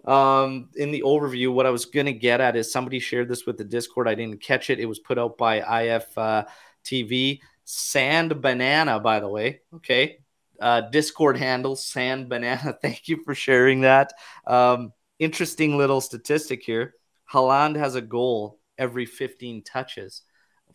um, 0.06 0.70
in 0.76 0.92
the 0.92 1.02
overview, 1.02 1.52
what 1.52 1.66
I 1.66 1.72
was 1.72 1.86
going 1.86 2.06
to 2.06 2.14
get 2.14 2.40
at 2.40 2.56
is 2.56 2.72
somebody 2.72 3.00
shared 3.00 3.30
this 3.30 3.48
with 3.48 3.58
the 3.58 3.64
Discord. 3.64 4.08
I 4.08 4.14
didn't 4.14 4.44
catch 4.44 4.70
it. 4.70 4.80
It 4.80 4.86
was 4.86 5.00
put 5.00 5.18
out 5.18 5.40
by 5.40 5.82
IF 5.82 6.16
uh, 6.18 6.46
TV. 6.86 7.40
Sand 7.66 8.40
Banana, 8.40 9.00
by 9.00 9.20
the 9.20 9.28
way. 9.28 9.62
Okay. 9.76 10.20
Uh, 10.60 10.82
Discord 10.82 11.36
handle 11.36 11.76
Sand 11.76 12.30
Banana. 12.30 12.78
Thank 12.82 13.08
you 13.08 13.24
for 13.24 13.34
sharing 13.34 13.82
that. 13.82 14.14
Um, 14.46 14.94
interesting 15.18 15.80
little 15.80 16.00
statistic 16.00 16.62
here. 16.62 16.94
Haaland 17.34 17.76
has 17.76 17.96
a 17.96 18.02
goal 18.02 18.60
every 18.78 19.08
15 19.08 19.64
touches. 19.64 20.22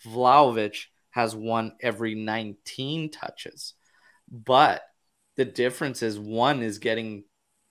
Vlahovic 0.04 0.86
has 1.10 1.34
one 1.34 1.72
every 1.80 2.14
19 2.14 3.10
touches. 3.10 3.74
But 4.30 4.82
the 5.36 5.44
difference 5.44 6.02
is 6.02 6.18
one 6.18 6.62
is 6.62 6.78
getting 6.78 7.24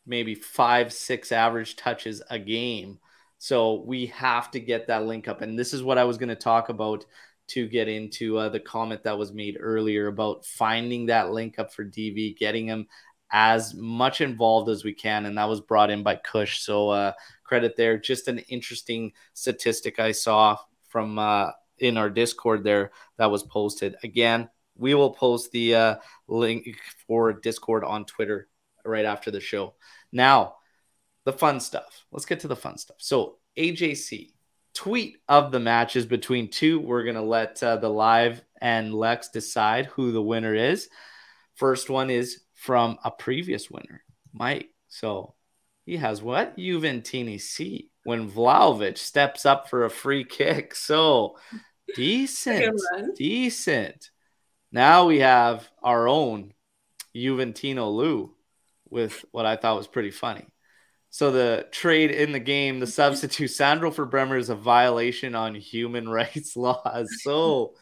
maybe 0.05 0.36
five, 0.36 0.93
six 0.93 1.32
average 1.32 1.76
touches 1.76 2.21
a 2.30 2.39
game. 2.39 2.99
So 3.38 3.84
we 3.86 4.07
have 4.07 4.51
to 4.51 4.59
get 4.59 4.88
that 4.88 5.05
link 5.05 5.28
up. 5.28 5.41
And 5.41 5.57
this 5.57 5.73
is 5.73 5.84
what 5.84 5.97
I 5.97 6.03
was 6.05 6.17
going 6.17 6.30
to 6.30 6.36
talk 6.36 6.69
about 6.69 7.05
to 7.47 7.67
get 7.67 7.88
into 7.88 8.38
uh, 8.38 8.49
the 8.49 8.59
comment 8.59 9.03
that 9.03 9.17
was 9.17 9.34
made 9.34 9.57
earlier 9.59 10.07
about 10.07 10.45
finding 10.45 11.07
that 11.07 11.32
link 11.32 11.59
up 11.59 11.73
for 11.73 11.86
DV, 11.86 12.38
getting 12.38 12.67
him 12.67 12.88
as 13.32 13.73
much 13.76 14.21
involved 14.21 14.69
as 14.69 14.84
we 14.84 14.93
can. 14.93 15.26
And 15.26 15.38
that 15.38 15.49
was 15.49 15.61
brought 15.61 15.89
in 15.89 16.01
by 16.03 16.15
Kush. 16.15 16.59
So 16.59 16.89
uh, 16.89 17.11
credit 17.43 17.76
there. 17.76 17.97
Just 17.97 18.28
an 18.28 18.39
interesting 18.39 19.11
statistic 19.34 19.99
I 19.99 20.11
saw 20.11 20.57
from 20.88 21.19
uh, 21.19 21.51
in 21.80 21.97
our 21.97 22.09
Discord 22.09 22.63
there 22.63 22.91
that 23.17 23.32
was 23.32 23.43
posted. 23.43 23.95
Again, 24.03 24.49
we 24.78 24.93
will 24.93 25.11
post 25.11 25.51
the 25.51 25.76
uh, 25.76 25.95
link 26.28 26.67
for 27.07 27.34
Discord 27.34 27.84
on 27.84 28.05
Twitter 28.05 28.47
right 28.84 29.05
after 29.05 29.32
the 29.32 29.39
show. 29.39 29.76
Now, 30.11 30.55
the 31.23 31.34
fun 31.34 31.59
stuff. 31.59 32.05
Let's 32.11 32.26
get 32.26 32.41
to 32.41 32.47
the 32.47 32.55
fun 32.55 32.78
stuff. 32.78 32.97
So, 32.99 33.38
AJC 33.57 34.32
tweet 34.76 35.17
of 35.28 35.51
the 35.51 35.59
matches 35.59 36.05
between 36.05 36.49
two. 36.49 36.80
We're 36.80 37.03
to 37.15 37.21
let 37.21 37.63
uh, 37.63 37.78
the 37.78 37.89
live 37.89 38.43
and 38.61 38.93
Lex 38.93 39.30
decide 39.30 39.88
who 39.88 40.11
the 40.11 40.21
winner 40.21 40.53
is. 40.53 40.89
First 41.55 41.89
one 41.89 42.09
is 42.09 42.41
from 42.53 42.99
a 43.03 43.09
previous 43.09 43.71
winner, 43.71 44.03
Mike. 44.34 44.69
So 44.89 45.34
he 45.86 45.98
has 45.98 46.22
what? 46.22 46.58
Juventini 46.58 47.40
C 47.40 47.92
when 48.04 48.30
Vlahovic 48.30 48.98
steps 48.98 49.46
up 49.46 49.70
for 49.70 49.86
a 49.86 49.90
free 49.90 50.24
kick. 50.24 50.76
So 50.76 51.38
decent, 51.96 52.80
decent. 53.16 54.10
Now 54.72 55.06
we 55.06 55.20
have 55.20 55.70
our 55.84 56.08
own 56.08 56.54
Juventino 57.16 57.94
Lou 57.94 58.34
with 58.90 59.24
what 59.32 59.46
I 59.46 59.56
thought 59.56 59.78
was 59.78 59.88
pretty 59.88 60.12
funny. 60.12 60.46
So 61.12 61.32
the 61.32 61.68
trade 61.72 62.12
in 62.12 62.34
the 62.34 62.40
game, 62.40 62.80
the 62.80 62.88
substitute 62.88 63.48
Sandro 63.48 63.90
for 63.90 64.06
Bremer 64.06 64.38
is 64.38 64.50
a 64.50 64.56
violation 64.56 65.34
on 65.34 65.56
human 65.56 66.10
rights 66.20 66.58
laws. 66.58 67.08
So 67.22 67.76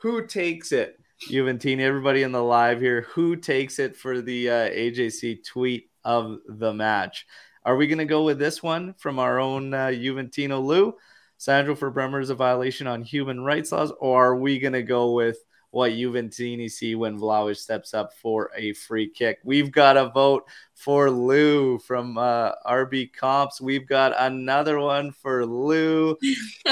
who 0.00 0.26
takes 0.26 0.72
it? 0.72 0.96
Juventini, 1.28 1.80
everybody 1.80 2.22
in 2.22 2.32
the 2.32 2.42
live 2.42 2.80
here, 2.80 3.02
who 3.02 3.36
takes 3.36 3.78
it 3.78 3.96
for 3.96 4.22
the 4.22 4.48
uh, 4.48 4.70
AJC 4.70 5.44
tweet 5.44 5.89
of 6.04 6.38
the 6.48 6.72
match? 6.72 7.26
Are 7.64 7.76
we 7.76 7.86
going 7.86 7.98
to 7.98 8.04
go 8.04 8.24
with 8.24 8.38
this 8.38 8.62
one 8.62 8.94
from 8.94 9.18
our 9.18 9.38
own 9.38 9.74
uh, 9.74 9.88
Juventino 9.88 10.64
Lou? 10.64 10.94
Sandro 11.36 11.74
for 11.74 11.90
Bremer 11.90 12.20
is 12.20 12.30
a 12.30 12.34
violation 12.34 12.86
on 12.86 13.02
human 13.02 13.42
rights 13.42 13.72
laws, 13.72 13.92
or 14.00 14.26
are 14.26 14.36
we 14.36 14.58
going 14.58 14.74
to 14.74 14.82
go 14.82 15.12
with 15.12 15.38
what 15.70 15.92
Juventini 15.92 16.70
see 16.70 16.94
when 16.94 17.18
Vlahovic 17.18 17.56
steps 17.56 17.94
up 17.94 18.12
for 18.14 18.50
a 18.56 18.72
free 18.72 19.08
kick. 19.08 19.38
We've 19.44 19.70
got 19.70 19.96
a 19.96 20.08
vote 20.08 20.48
for 20.74 21.10
Lou 21.10 21.78
from 21.78 22.18
uh, 22.18 22.52
RB 22.66 23.12
Comps. 23.12 23.60
We've 23.60 23.86
got 23.86 24.12
another 24.18 24.80
one 24.80 25.12
for 25.12 25.46
Lou. 25.46 26.16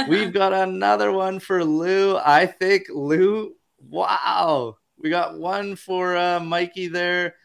We've 0.08 0.32
got 0.32 0.52
another 0.52 1.12
one 1.12 1.38
for 1.38 1.64
Lou. 1.64 2.16
I 2.16 2.46
think 2.46 2.86
Lou, 2.90 3.54
wow. 3.80 4.76
We 4.98 5.10
got 5.10 5.38
one 5.38 5.76
for 5.76 6.16
uh, 6.16 6.40
Mikey 6.40 6.88
there. 6.88 7.36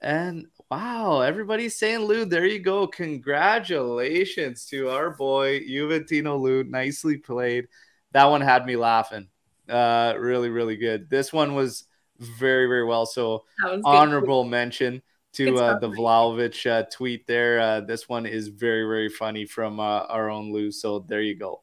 And 0.00 0.46
wow, 0.70 1.20
everybody's 1.20 1.76
saying 1.76 2.00
Lou. 2.00 2.24
There 2.24 2.46
you 2.46 2.58
go. 2.58 2.86
Congratulations 2.86 4.66
to 4.66 4.90
our 4.90 5.10
boy, 5.10 5.60
Juventino 5.60 6.40
Lou. 6.40 6.64
Nicely 6.64 7.18
played. 7.18 7.68
That 8.12 8.26
one 8.26 8.40
had 8.40 8.66
me 8.66 8.76
laughing. 8.76 9.28
Uh, 9.68 10.14
really, 10.18 10.48
really 10.48 10.76
good. 10.76 11.10
This 11.10 11.32
one 11.32 11.54
was 11.54 11.84
very, 12.18 12.66
very 12.66 12.84
well. 12.84 13.06
So 13.06 13.44
honorable 13.84 14.44
good. 14.44 14.50
mention 14.50 15.02
to 15.34 15.56
uh, 15.58 15.78
the 15.78 15.90
Vlahovic 15.90 16.66
uh, 16.70 16.84
tweet 16.90 17.26
there. 17.26 17.60
Uh, 17.60 17.80
this 17.82 18.08
one 18.08 18.24
is 18.26 18.48
very, 18.48 18.84
very 18.84 19.08
funny 19.08 19.44
from 19.44 19.78
uh, 19.78 20.00
our 20.08 20.30
own 20.30 20.52
Lou. 20.52 20.70
So 20.70 21.00
there 21.00 21.20
you 21.20 21.36
go. 21.36 21.62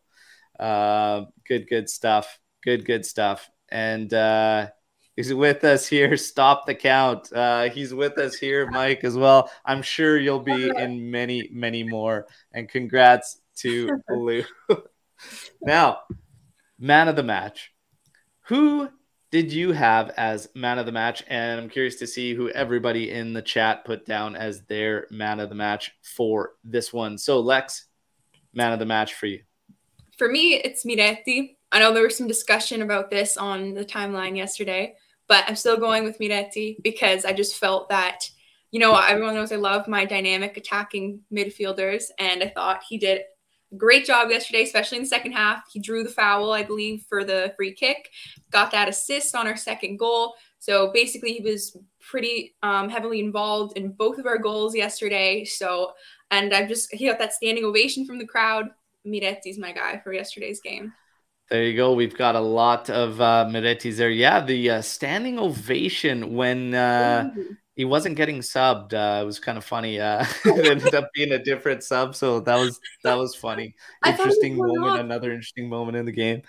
Uh, 0.60 1.26
good, 1.47 1.68
good 1.68 1.89
stuff. 1.89 2.39
Good, 2.64 2.86
good 2.86 3.06
stuff. 3.06 3.49
And 3.70 4.14
uh, 4.14 4.68
he's 5.16 5.34
with 5.34 5.64
us 5.64 5.88
here. 5.88 6.18
Stop 6.18 6.66
the 6.66 6.76
count. 6.76 7.32
Uh, 7.34 7.70
he's 7.70 7.93
with 7.93 8.18
us 8.18 8.36
here, 8.36 8.70
Mike, 8.70 9.03
as 9.03 9.16
well. 9.16 9.49
I'm 9.66 9.82
sure 9.82 10.18
you'll 10.18 10.39
be 10.39 10.70
in 10.70 11.09
many, 11.11 11.49
many 11.51 11.84
more. 11.84 12.28
And 12.53 12.70
congrats 12.70 13.39
to 13.57 13.89
Lou. 14.09 14.43
now, 15.61 15.99
man 16.80 17.07
of 17.07 17.16
the 17.16 17.24
match. 17.24 17.72
Who 18.47 18.89
did 19.32 19.51
you 19.51 19.72
have 19.72 20.09
as 20.11 20.49
man 20.53 20.80
of 20.80 20.86
the 20.86 20.91
match? 20.91 21.24
And 21.28 21.59
I'm 21.59 21.70
curious 21.70 21.95
to 21.95 22.07
see 22.07 22.34
who 22.34 22.49
everybody 22.49 23.11
in 23.11 23.34
the 23.34 23.41
chat 23.41 23.86
put 23.86 24.05
down 24.05 24.36
as 24.36 24.61
their 24.64 25.07
man 25.09 25.39
of 25.39 25.49
the 25.49 25.55
match 25.55 25.91
for 26.01 26.53
this 26.64 26.91
one. 26.91 27.18
So, 27.18 27.39
Lex, 27.39 27.86
man 28.53 28.74
of 28.74 28.80
the 28.80 28.86
match 28.86 29.14
for 29.14 29.28
you. 29.28 29.41
For 30.18 30.30
me, 30.30 30.55
it's 30.55 30.86
Miretti. 30.86 31.55
I 31.72 31.80
know 31.80 31.91
there 31.91 32.03
was 32.03 32.16
some 32.16 32.28
discussion 32.28 32.84
about 32.84 33.09
this 33.09 33.36
on 33.36 33.74
the 33.74 33.84
timeline 33.84 34.38
yesterday, 34.38 34.95
but 35.34 35.46
I'm 35.48 35.56
still 35.56 35.78
going 35.78 36.04
with 36.04 36.20
Miretti 36.20 36.76
because 36.84 37.26
I 37.26 37.34
just 37.34 37.58
felt 37.58 37.90
that, 37.90 38.30
you 38.70 38.80
know, 38.80 38.96
everyone 38.96 39.34
knows 39.34 39.52
I 39.52 39.56
love 39.56 39.88
my 39.88 40.06
dynamic 40.06 40.58
attacking 40.58 41.22
midfielders, 41.34 42.04
and 42.20 42.44
I 42.44 42.50
thought 42.50 42.84
he 42.88 43.00
did 43.00 43.22
a 43.72 43.76
great 43.76 44.06
job 44.06 44.30
yesterday, 44.30 44.62
especially 44.62 44.98
in 44.98 45.06
the 45.06 45.10
second 45.10 45.32
half. 45.32 45.64
He 45.74 45.80
drew 45.80 46.04
the 46.04 46.12
foul, 46.12 46.52
I 46.52 46.62
believe, 46.62 47.06
for 47.10 47.24
the 47.24 47.52
free 47.58 47.74
kick, 47.74 48.12
got 48.52 48.70
that 48.74 48.88
assist 48.88 49.34
on 49.34 49.48
our 49.48 49.58
second 49.58 49.98
goal. 49.98 50.36
So 50.60 50.92
basically, 50.94 51.34
he 51.34 51.42
was 51.42 51.76
pretty 52.00 52.54
um, 52.62 52.88
heavily 52.88 53.20
involved 53.20 53.76
in 53.76 53.92
both 53.92 54.20
of 54.20 54.28
our 54.28 54.38
goals 54.38 54.76
yesterday. 54.76 55.46
So, 55.46 55.94
and 56.30 56.54
I've 56.54 56.70
just 56.70 56.94
he 56.94 57.08
got 57.08 57.18
that 57.18 57.34
standing 57.34 57.66
ovation 57.66 58.06
from 58.06 58.20
the 58.20 58.28
crowd. 58.28 58.70
Miretti's 59.04 59.58
my 59.58 59.72
guy 59.72 60.00
for 60.04 60.14
yesterday's 60.14 60.62
game. 60.62 60.94
There 61.54 61.66
you 61.66 61.76
go. 61.76 61.93
We've 61.93 62.18
got 62.18 62.34
a 62.34 62.39
lot 62.39 62.89
of 62.89 63.22
uh, 63.22 63.45
Miretti's 63.47 63.97
there. 63.97 64.10
Yeah, 64.10 64.43
the 64.43 64.72
uh, 64.72 64.82
standing 64.82 65.38
ovation 65.38 66.34
when 66.34 66.74
uh, 66.74 67.30
he 67.76 67.86
wasn't 67.86 68.16
getting 68.16 68.39
subbed. 68.39 68.95
Uh, 68.95 69.22
it 69.22 69.26
was 69.26 69.39
kind 69.39 69.60
of 69.60 69.64
funny. 69.64 69.99
Uh, 69.99 70.26
it 70.45 70.66
ended 70.66 70.95
up 70.95 71.12
being 71.14 71.32
a 71.32 71.38
different 71.38 71.84
sub, 71.84 72.16
so 72.16 72.39
that 72.39 72.56
was 72.56 72.80
that 73.04 73.20
was 73.20 73.36
funny. 73.36 73.76
Interesting 74.04 74.58
moment. 74.58 75.01
Another 75.01 75.32
interesting 75.32 75.70
moment 75.70 75.95
in 75.95 76.08
the 76.08 76.12
game. 76.12 76.41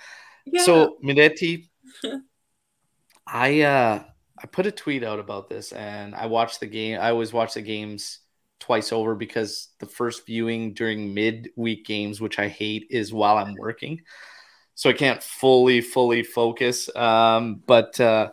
Yeah. 0.47 0.63
So 0.63 0.97
Miretti, 1.05 1.69
I 3.27 3.61
uh, 3.61 4.05
I 4.39 4.47
put 4.47 4.65
a 4.65 4.73
tweet 4.73 5.05
out 5.05 5.19
about 5.19 5.51
this, 5.51 5.73
and 5.73 6.15
I 6.15 6.25
watched 6.25 6.61
the 6.61 6.67
game. 6.67 6.99
I 6.99 7.11
always 7.11 7.31
watch 7.31 7.53
the 7.53 7.61
games 7.61 8.21
twice 8.59 8.91
over 8.91 9.15
because 9.15 9.69
the 9.81 9.87
first 9.87 10.25
viewing 10.25 10.73
during 10.73 11.13
mid-week 11.13 11.85
games, 11.85 12.23
which 12.23 12.39
I 12.39 12.49
hate, 12.49 12.87
is 12.89 13.13
while 13.13 13.37
I'm 13.37 13.55
working, 13.57 14.01
so 14.75 14.91
I 14.91 14.93
can't 14.93 15.23
fully 15.23 15.81
fully 15.81 16.23
focus. 16.23 16.95
Um, 16.97 17.63
but 17.67 17.99
uh, 18.01 18.31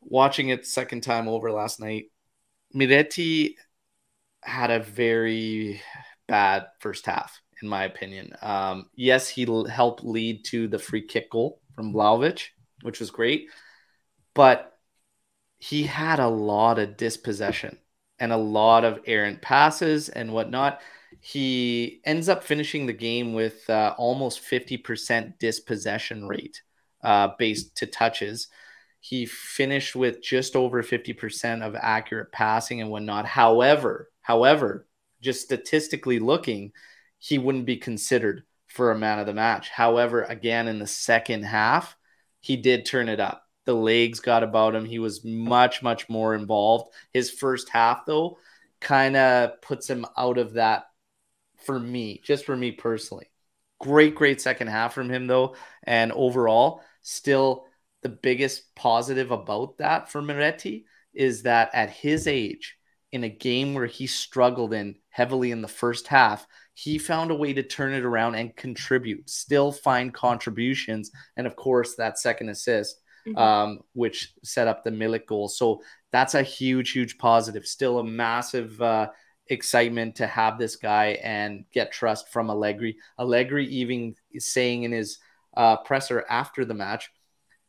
watching 0.00 0.48
it 0.48 0.66
second 0.66 1.02
time 1.02 1.28
over 1.28 1.50
last 1.52 1.80
night 1.80 2.06
Miretti 2.74 3.54
had 4.42 4.70
a 4.70 4.80
very 4.80 5.80
bad 6.28 6.66
first 6.80 7.06
half, 7.06 7.40
in 7.62 7.68
my 7.68 7.84
opinion. 7.84 8.32
Um, 8.42 8.90
yes, 8.94 9.28
he 9.28 9.46
helped 9.68 10.04
lead 10.04 10.44
to 10.46 10.68
the 10.68 10.78
free 10.78 11.02
kick 11.02 11.30
goal 11.30 11.60
from 11.74 11.92
Vlahovic, 11.92 12.48
which 12.82 13.00
was 13.00 13.10
great, 13.10 13.48
but 14.34 14.78
he 15.58 15.84
had 15.84 16.20
a 16.20 16.28
lot 16.28 16.78
of 16.78 16.96
dispossession 16.96 17.78
and 18.18 18.32
a 18.32 18.36
lot 18.36 18.84
of 18.84 19.00
errant 19.06 19.40
passes 19.42 20.08
and 20.08 20.32
whatnot. 20.32 20.80
He 21.26 22.02
ends 22.04 22.28
up 22.28 22.44
finishing 22.44 22.86
the 22.86 22.92
game 22.92 23.32
with 23.32 23.68
uh, 23.68 23.96
almost 23.98 24.40
50% 24.40 25.40
dispossession 25.40 26.28
rate 26.28 26.62
uh, 27.02 27.30
based 27.36 27.76
to 27.78 27.86
touches. 27.86 28.46
He 29.00 29.26
finished 29.26 29.96
with 29.96 30.22
just 30.22 30.54
over 30.54 30.84
50% 30.84 31.66
of 31.66 31.74
accurate 31.74 32.30
passing 32.30 32.80
and 32.80 32.90
whatnot. 32.90 33.26
However, 33.26 34.08
however, 34.22 34.86
just 35.20 35.40
statistically 35.40 36.20
looking, 36.20 36.70
he 37.18 37.38
wouldn't 37.38 37.66
be 37.66 37.78
considered 37.78 38.44
for 38.68 38.92
a 38.92 38.98
man 38.98 39.18
of 39.18 39.26
the 39.26 39.34
match. 39.34 39.68
However, 39.68 40.22
again, 40.22 40.68
in 40.68 40.78
the 40.78 40.86
second 40.86 41.42
half, 41.42 41.96
he 42.38 42.56
did 42.56 42.86
turn 42.86 43.08
it 43.08 43.18
up. 43.18 43.42
The 43.64 43.74
legs 43.74 44.20
got 44.20 44.44
about 44.44 44.76
him. 44.76 44.84
He 44.84 45.00
was 45.00 45.24
much, 45.24 45.82
much 45.82 46.08
more 46.08 46.36
involved. 46.36 46.94
His 47.12 47.32
first 47.32 47.68
half, 47.68 48.06
though, 48.06 48.38
kind 48.80 49.16
of 49.16 49.60
puts 49.60 49.90
him 49.90 50.06
out 50.16 50.38
of 50.38 50.52
that 50.52 50.84
for 51.66 51.78
me, 51.78 52.20
just 52.24 52.44
for 52.46 52.56
me 52.56 52.72
personally. 52.72 53.30
Great, 53.80 54.14
great 54.14 54.40
second 54.40 54.68
half 54.68 54.94
from 54.94 55.10
him, 55.10 55.26
though. 55.26 55.56
And 55.82 56.12
overall, 56.12 56.80
still 57.02 57.66
the 58.02 58.08
biggest 58.08 58.74
positive 58.74 59.30
about 59.30 59.78
that 59.78 60.10
for 60.10 60.22
Miretti 60.22 60.84
is 61.12 61.42
that 61.42 61.70
at 61.74 61.90
his 61.90 62.26
age, 62.26 62.76
in 63.12 63.24
a 63.24 63.28
game 63.28 63.74
where 63.74 63.86
he 63.86 64.06
struggled 64.06 64.72
in 64.72 64.96
heavily 65.08 65.50
in 65.50 65.62
the 65.62 65.68
first 65.68 66.06
half, 66.08 66.46
he 66.74 66.98
found 66.98 67.30
a 67.30 67.34
way 67.34 67.52
to 67.52 67.62
turn 67.62 67.94
it 67.94 68.04
around 68.04 68.34
and 68.34 68.54
contribute, 68.56 69.30
still 69.30 69.72
find 69.72 70.12
contributions. 70.12 71.10
And 71.36 71.46
of 71.46 71.56
course, 71.56 71.94
that 71.96 72.18
second 72.18 72.50
assist, 72.50 73.00
mm-hmm. 73.26 73.38
um, 73.38 73.80
which 73.94 74.34
set 74.44 74.68
up 74.68 74.84
the 74.84 74.90
Milik 74.90 75.26
goal. 75.26 75.48
So 75.48 75.80
that's 76.12 76.34
a 76.34 76.42
huge, 76.42 76.90
huge 76.90 77.16
positive. 77.16 77.66
Still 77.66 77.98
a 77.98 78.04
massive 78.04 78.80
uh, 78.82 79.08
excitement 79.48 80.16
to 80.16 80.26
have 80.26 80.58
this 80.58 80.76
guy 80.76 81.18
and 81.22 81.64
get 81.72 81.92
trust 81.92 82.28
from 82.30 82.50
Allegri. 82.50 82.96
Allegri 83.18 83.66
even 83.66 84.14
saying 84.38 84.82
in 84.82 84.92
his 84.92 85.18
uh, 85.56 85.76
presser 85.78 86.24
after 86.28 86.64
the 86.64 86.74
match 86.74 87.10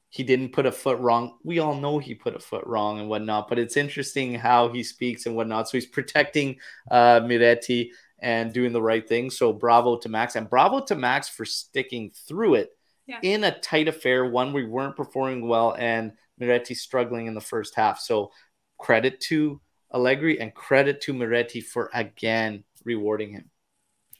he 0.09 0.23
didn't 0.23 0.53
put 0.53 0.65
a 0.65 0.71
foot 0.71 0.99
wrong. 0.99 1.37
We 1.43 1.59
all 1.59 1.75
know 1.75 1.99
he 1.99 2.15
put 2.15 2.35
a 2.35 2.39
foot 2.39 2.65
wrong 2.65 2.99
and 2.99 3.09
whatnot, 3.09 3.49
but 3.49 3.59
it's 3.59 3.77
interesting 3.77 4.35
how 4.35 4.69
he 4.69 4.83
speaks 4.83 5.25
and 5.25 5.35
whatnot. 5.35 5.67
So 5.67 5.77
he's 5.77 5.85
protecting 5.85 6.57
uh, 6.89 7.19
Miretti 7.21 7.89
and 8.19 8.53
doing 8.53 8.71
the 8.71 8.81
right 8.81 9.07
thing. 9.07 9.29
So 9.29 9.53
bravo 9.53 9.97
to 9.97 10.09
Max 10.09 10.35
and 10.35 10.49
bravo 10.49 10.79
to 10.85 10.95
Max 10.95 11.27
for 11.27 11.45
sticking 11.45 12.11
through 12.27 12.55
it 12.55 12.69
yeah. 13.05 13.19
in 13.21 13.43
a 13.43 13.59
tight 13.59 13.87
affair, 13.87 14.25
one 14.25 14.53
we 14.53 14.65
weren't 14.65 14.95
performing 14.95 15.47
well 15.47 15.75
and 15.77 16.13
Miretti 16.41 16.75
struggling 16.75 17.27
in 17.27 17.35
the 17.35 17.41
first 17.41 17.75
half. 17.75 17.99
So 17.99 18.31
credit 18.77 19.19
to 19.21 19.59
Allegri 19.93 20.39
and 20.39 20.53
credit 20.53 21.01
to 21.01 21.13
Miretti 21.13 21.63
for 21.63 21.89
again 21.93 22.63
rewarding 22.83 23.31
him. 23.31 23.49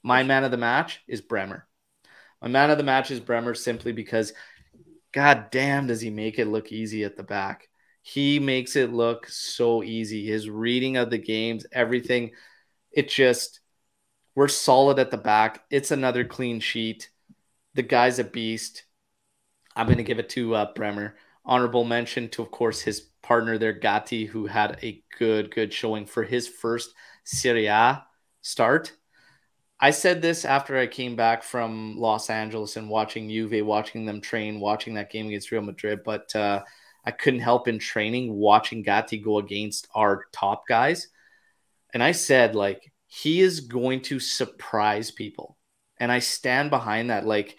My 0.04 0.24
man 0.24 0.44
of 0.44 0.52
the 0.52 0.58
match 0.58 1.02
is 1.08 1.22
Bremer. 1.22 1.68
My 2.42 2.48
man 2.48 2.70
of 2.70 2.78
the 2.78 2.84
match 2.84 3.12
is 3.12 3.20
Bremer 3.20 3.54
simply 3.54 3.92
because 3.92 4.34
god 5.12 5.48
damn 5.52 5.88
does 5.88 6.02
he 6.02 6.10
make 6.10 6.40
it 6.40 6.48
look 6.48 6.72
easy 6.72 7.04
at 7.04 7.16
the 7.16 7.24
back. 7.24 7.68
He 8.02 8.40
makes 8.40 8.76
it 8.76 8.94
look 8.94 9.28
so 9.28 9.84
easy. 9.84 10.26
His 10.26 10.50
reading 10.50 10.96
of 10.96 11.10
the 11.10 11.18
games, 11.18 11.66
everything, 11.72 12.32
it 12.92 13.10
just 13.10 13.60
we're 14.36 14.48
solid 14.48 15.00
at 15.00 15.12
the 15.12 15.18
back. 15.18 15.64
It's 15.72 15.92
another 15.92 16.24
clean 16.24 16.60
sheet. 16.60 17.10
The 17.74 17.82
guy's 17.82 18.20
a 18.20 18.24
beast. 18.24 18.84
I'm 19.76 19.88
going 19.88 19.98
to 19.98 20.04
give 20.04 20.20
it 20.20 20.30
to 20.30 20.56
uh, 20.56 20.74
Bremer. 20.74 21.16
Honorable 21.48 21.86
mention 21.86 22.28
to, 22.30 22.42
of 22.42 22.52
course, 22.52 22.82
his 22.82 23.00
partner 23.24 23.58
there, 23.58 23.74
Gatti, 23.74 24.26
who 24.26 24.46
had 24.46 24.78
a 24.84 25.02
good, 25.18 25.50
good 25.50 25.74
showing 25.74 26.06
for 26.06 26.24
his 26.24 26.48
first 26.48 26.94
Serie 27.24 27.68
A 27.68 28.04
start. 28.42 28.92
I 29.80 29.92
said 29.92 30.22
this 30.22 30.44
after 30.44 30.78
I 30.78 30.88
came 30.88 31.16
back 31.16 31.44
from 31.44 31.98
Los 31.98 32.30
Angeles 32.30 32.76
and 32.76 32.90
watching 32.90 33.30
Juve, 33.30 33.66
watching 33.66 34.06
them 34.06 34.22
train, 34.22 34.60
watching 34.60 34.96
that 34.96 35.10
game 35.10 35.28
against 35.28 35.52
Real 35.52 35.62
Madrid. 35.62 36.02
But 36.04 36.36
uh, 36.36 36.64
I 37.06 37.12
couldn't 37.12 37.40
help 37.40 37.68
in 37.68 37.80
training 37.80 38.34
watching 38.34 38.84
Gatti 38.84 39.18
go 39.18 39.38
against 39.38 39.88
our 39.96 40.26
top 40.34 40.68
guys. 40.68 41.08
And 41.94 42.04
I 42.04 42.12
said, 42.12 42.56
like, 42.56 42.92
he 43.06 43.40
is 43.40 43.62
going 43.62 44.02
to 44.02 44.20
surprise 44.20 45.12
people. 45.12 45.58
And 45.98 46.12
I 46.12 46.20
stand 46.20 46.72
behind 46.72 47.10
that. 47.10 47.26
Like, 47.26 47.58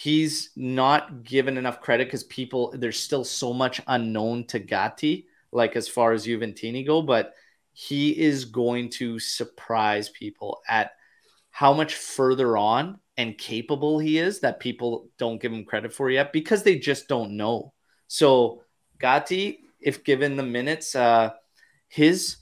he's 0.00 0.48
not 0.56 1.24
given 1.24 1.58
enough 1.58 1.82
credit 1.82 2.06
because 2.06 2.24
people, 2.24 2.72
there's 2.74 2.98
still 2.98 3.22
so 3.22 3.52
much 3.52 3.82
unknown 3.86 4.46
to 4.46 4.58
Gatti, 4.58 5.26
like 5.52 5.76
as 5.76 5.88
far 5.88 6.12
as 6.12 6.26
Juventini 6.26 6.86
go. 6.86 7.02
But 7.02 7.34
he 7.72 8.18
is 8.18 8.46
going 8.46 8.88
to 8.92 9.18
surprise 9.18 10.08
people 10.08 10.62
at 10.66 10.92
how 11.50 11.74
much 11.74 11.96
further 11.96 12.56
on 12.56 12.98
and 13.18 13.36
capable 13.36 13.98
he 13.98 14.16
is 14.16 14.40
that 14.40 14.58
people 14.58 15.10
don't 15.18 15.40
give 15.40 15.52
him 15.52 15.66
credit 15.66 15.92
for 15.92 16.08
yet 16.08 16.32
because 16.32 16.62
they 16.62 16.78
just 16.78 17.06
don't 17.06 17.36
know. 17.36 17.74
So 18.06 18.62
Gatti, 18.98 19.58
if 19.80 20.02
given 20.02 20.36
the 20.36 20.42
minutes, 20.42 20.96
uh, 20.96 21.32
his 21.88 22.38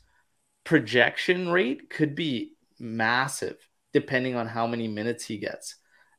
projection 0.63 1.49
rate 1.49 1.91
could 1.91 2.15
be 2.15 2.53
massive 2.79 3.57
depending 3.93 4.37
on 4.37 4.47
how 4.47 4.69
many 4.69 4.87
minutes 4.87 5.25
he 5.25 5.39
gets. 5.39 5.75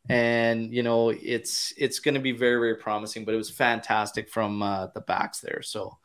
And 0.08 0.74
you 0.74 0.84
know, 0.84 1.10
it's 1.10 1.74
it's 1.78 2.00
going 2.00 2.16
to 2.16 2.20
be 2.20 2.32
very 2.32 2.60
very 2.60 2.76
promising. 2.76 3.26
But 3.26 3.34
it 3.34 3.38
was 3.38 3.50
fantastic 3.50 4.30
from 4.30 4.62
uh, 4.62 4.88
the 4.88 5.02
backs 5.02 5.40
there. 5.40 5.62
So 5.62 5.98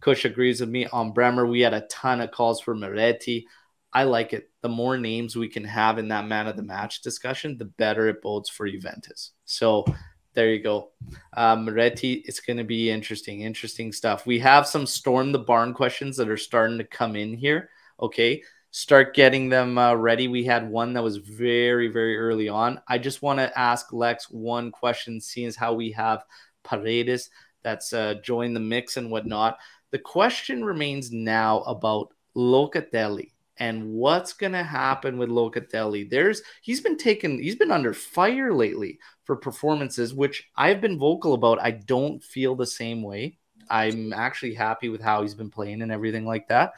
Kush 0.00 0.24
agrees 0.24 0.60
with 0.60 0.68
me 0.68 0.86
on 0.86 1.12
Bremer. 1.12 1.46
We 1.46 1.60
had 1.60 1.74
a 1.74 1.86
ton 1.88 2.20
of 2.20 2.30
calls 2.30 2.60
for 2.60 2.74
Miretti. 2.74 3.44
I 3.92 4.04
like 4.04 4.32
it. 4.32 4.50
The 4.60 4.68
more 4.68 4.98
names 4.98 5.36
we 5.36 5.48
can 5.48 5.64
have 5.64 5.98
in 5.98 6.08
that 6.08 6.26
man 6.26 6.48
of 6.48 6.56
the 6.56 6.62
match 6.62 7.00
discussion, 7.00 7.56
the 7.56 7.64
better 7.64 8.08
it 8.08 8.20
bodes 8.20 8.50
for 8.50 8.68
Juventus. 8.68 9.32
So 9.46 9.86
there 10.34 10.52
you 10.52 10.62
go. 10.62 10.90
Uh, 11.34 11.56
Miretti, 11.56 12.22
it's 12.26 12.40
going 12.40 12.58
to 12.58 12.64
be 12.64 12.90
interesting, 12.90 13.40
interesting 13.40 13.92
stuff. 13.92 14.26
We 14.26 14.38
have 14.40 14.66
some 14.66 14.86
storm 14.86 15.32
the 15.32 15.38
barn 15.38 15.72
questions 15.72 16.18
that 16.18 16.28
are 16.28 16.36
starting 16.36 16.76
to 16.76 16.84
come 16.84 17.16
in 17.16 17.32
here. 17.32 17.70
Okay. 18.00 18.42
Start 18.76 19.14
getting 19.14 19.48
them 19.48 19.78
uh, 19.78 19.94
ready. 19.94 20.28
We 20.28 20.44
had 20.44 20.68
one 20.68 20.92
that 20.92 21.02
was 21.02 21.16
very, 21.16 21.88
very 21.88 22.18
early 22.18 22.50
on. 22.50 22.78
I 22.86 22.98
just 22.98 23.22
want 23.22 23.38
to 23.38 23.58
ask 23.58 23.90
Lex 23.90 24.28
one 24.30 24.70
question, 24.70 25.18
seeing 25.18 25.46
as 25.46 25.56
how 25.56 25.72
we 25.72 25.92
have 25.92 26.26
Paredes 26.62 27.30
that's 27.62 27.94
uh, 27.94 28.16
joined 28.22 28.54
the 28.54 28.60
mix 28.60 28.98
and 28.98 29.10
whatnot. 29.10 29.56
The 29.92 29.98
question 29.98 30.62
remains 30.62 31.10
now 31.10 31.60
about 31.60 32.12
Locatelli 32.36 33.32
and 33.56 33.94
what's 33.94 34.34
going 34.34 34.52
to 34.52 34.62
happen 34.62 35.16
with 35.16 35.30
Locatelli. 35.30 36.10
There's 36.10 36.42
he's 36.60 36.82
been 36.82 36.98
taken 36.98 37.38
he's 37.38 37.56
been 37.56 37.70
under 37.70 37.94
fire 37.94 38.52
lately 38.52 38.98
for 39.24 39.36
performances 39.36 40.12
which 40.12 40.50
I've 40.54 40.82
been 40.82 40.98
vocal 40.98 41.32
about. 41.32 41.62
I 41.62 41.70
don't 41.70 42.22
feel 42.22 42.54
the 42.54 42.66
same 42.66 43.02
way. 43.02 43.38
I'm 43.70 44.12
actually 44.12 44.52
happy 44.52 44.90
with 44.90 45.00
how 45.00 45.22
he's 45.22 45.34
been 45.34 45.50
playing 45.50 45.80
and 45.80 45.90
everything 45.90 46.26
like 46.26 46.48
that. 46.48 46.74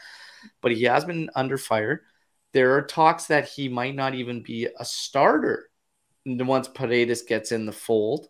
But 0.61 0.73
he 0.73 0.85
has 0.85 1.05
been 1.05 1.31
under 1.35 1.59
fire. 1.59 2.03
There 2.53 2.75
are 2.77 2.83
talks 2.83 3.27
that 3.27 3.49
he 3.49 3.69
might 3.69 3.95
not 3.95 4.15
even 4.15 4.43
be 4.43 4.69
a 4.79 4.85
starter 4.85 5.71
once 6.25 6.69
Paredes 6.69 7.23
gets 7.23 7.53
in 7.53 7.67
the 7.67 7.73
fold. 7.73 8.29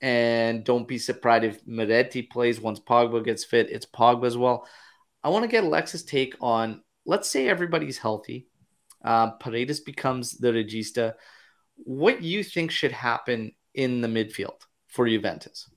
And 0.00 0.64
don't 0.64 0.86
be 0.86 0.98
surprised 0.98 1.44
if 1.44 1.64
Miretti 1.66 2.28
plays 2.28 2.60
once 2.60 2.80
Pogba 2.80 3.24
gets 3.24 3.44
fit. 3.44 3.70
It's 3.70 3.86
Pogba 3.86 4.26
as 4.26 4.36
well. 4.36 4.66
I 5.24 5.30
want 5.30 5.44
to 5.44 5.50
get 5.50 5.64
Alexis' 5.64 6.04
take 6.04 6.36
on 6.40 6.82
let's 7.06 7.30
say 7.30 7.48
everybody's 7.48 7.98
healthy. 7.98 8.48
Uh, 9.02 9.30
Paredes 9.32 9.80
becomes 9.80 10.32
the 10.32 10.48
regista. 10.48 11.14
What 11.76 12.22
you 12.22 12.42
think 12.42 12.70
should 12.70 12.92
happen 12.92 13.52
in 13.74 14.00
the 14.00 14.08
midfield 14.08 14.60
for 14.88 15.08
Juventus? 15.08 15.70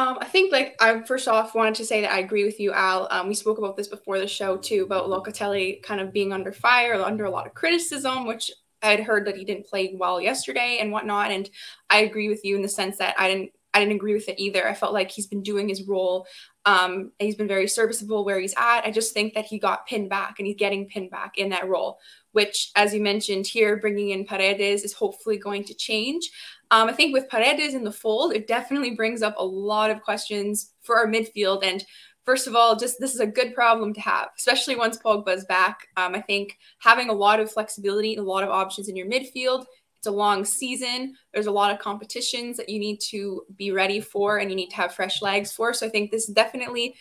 Um, 0.00 0.16
I 0.18 0.24
think, 0.24 0.50
like, 0.50 0.76
I 0.80 1.02
first 1.02 1.28
off 1.28 1.54
wanted 1.54 1.74
to 1.74 1.84
say 1.84 2.00
that 2.00 2.10
I 2.10 2.20
agree 2.20 2.44
with 2.44 2.58
you, 2.58 2.72
Al. 2.72 3.06
Um, 3.10 3.28
we 3.28 3.34
spoke 3.34 3.58
about 3.58 3.76
this 3.76 3.86
before 3.86 4.18
the 4.18 4.26
show 4.26 4.56
too 4.56 4.82
about 4.82 5.10
Locatelli 5.10 5.82
kind 5.82 6.00
of 6.00 6.10
being 6.10 6.32
under 6.32 6.52
fire, 6.52 6.94
under 6.94 7.26
a 7.26 7.30
lot 7.30 7.46
of 7.46 7.52
criticism, 7.52 8.26
which 8.26 8.50
I 8.82 8.92
had 8.92 9.00
heard 9.00 9.26
that 9.26 9.36
he 9.36 9.44
didn't 9.44 9.66
play 9.66 9.94
well 9.94 10.18
yesterday 10.18 10.78
and 10.80 10.90
whatnot. 10.90 11.30
And 11.30 11.50
I 11.90 11.98
agree 11.98 12.30
with 12.30 12.46
you 12.46 12.56
in 12.56 12.62
the 12.62 12.68
sense 12.68 12.96
that 12.96 13.14
I 13.18 13.28
didn't 13.28 13.50
I 13.74 13.78
didn't 13.78 13.96
agree 13.96 14.14
with 14.14 14.28
it 14.28 14.40
either. 14.40 14.66
I 14.66 14.74
felt 14.74 14.94
like 14.94 15.10
he's 15.10 15.26
been 15.26 15.42
doing 15.42 15.68
his 15.68 15.86
role. 15.86 16.26
Um, 16.64 17.12
he's 17.18 17.36
been 17.36 17.46
very 17.46 17.68
serviceable 17.68 18.24
where 18.24 18.40
he's 18.40 18.54
at. 18.56 18.84
I 18.84 18.90
just 18.90 19.12
think 19.12 19.34
that 19.34 19.44
he 19.44 19.58
got 19.58 19.86
pinned 19.86 20.08
back 20.08 20.36
and 20.38 20.46
he's 20.46 20.56
getting 20.56 20.88
pinned 20.88 21.10
back 21.10 21.36
in 21.36 21.50
that 21.50 21.68
role, 21.68 21.98
which, 22.32 22.72
as 22.74 22.92
you 22.92 23.00
mentioned 23.00 23.46
here, 23.46 23.76
bringing 23.76 24.10
in 24.10 24.24
Paredes 24.24 24.82
is 24.82 24.92
hopefully 24.92 25.36
going 25.36 25.64
to 25.64 25.74
change. 25.74 26.30
Um, 26.70 26.88
I 26.88 26.92
think 26.92 27.12
with 27.12 27.28
Paredes 27.28 27.74
in 27.74 27.84
the 27.84 27.92
fold, 27.92 28.32
it 28.32 28.46
definitely 28.46 28.92
brings 28.92 29.22
up 29.22 29.34
a 29.38 29.44
lot 29.44 29.90
of 29.90 30.02
questions 30.02 30.72
for 30.82 30.96
our 30.96 31.06
midfield. 31.06 31.64
And 31.64 31.84
first 32.24 32.46
of 32.46 32.54
all, 32.54 32.76
just 32.76 33.00
this 33.00 33.14
is 33.14 33.20
a 33.20 33.26
good 33.26 33.54
problem 33.54 33.92
to 33.94 34.00
have, 34.00 34.28
especially 34.38 34.76
once 34.76 34.98
Pogba's 34.98 35.44
back. 35.46 35.88
Um, 35.96 36.14
I 36.14 36.20
think 36.20 36.56
having 36.78 37.08
a 37.08 37.14
lot 37.14 37.40
of 37.40 37.50
flexibility, 37.50 38.14
and 38.14 38.24
a 38.24 38.28
lot 38.28 38.44
of 38.44 38.50
options 38.50 38.88
in 38.88 38.96
your 38.96 39.08
midfield 39.08 39.64
it's 40.00 40.06
a 40.06 40.10
long 40.10 40.46
season. 40.46 41.14
There's 41.34 41.46
a 41.46 41.50
lot 41.50 41.70
of 41.70 41.78
competitions 41.78 42.56
that 42.56 42.70
you 42.70 42.78
need 42.78 43.02
to 43.10 43.42
be 43.56 43.70
ready 43.70 44.00
for 44.00 44.38
and 44.38 44.48
you 44.48 44.56
need 44.56 44.70
to 44.70 44.76
have 44.76 44.94
fresh 44.94 45.20
legs 45.20 45.52
for. 45.52 45.74
So 45.74 45.86
I 45.86 45.90
think 45.90 46.10
this 46.10 46.26
is 46.26 46.34
definitely 46.34 46.94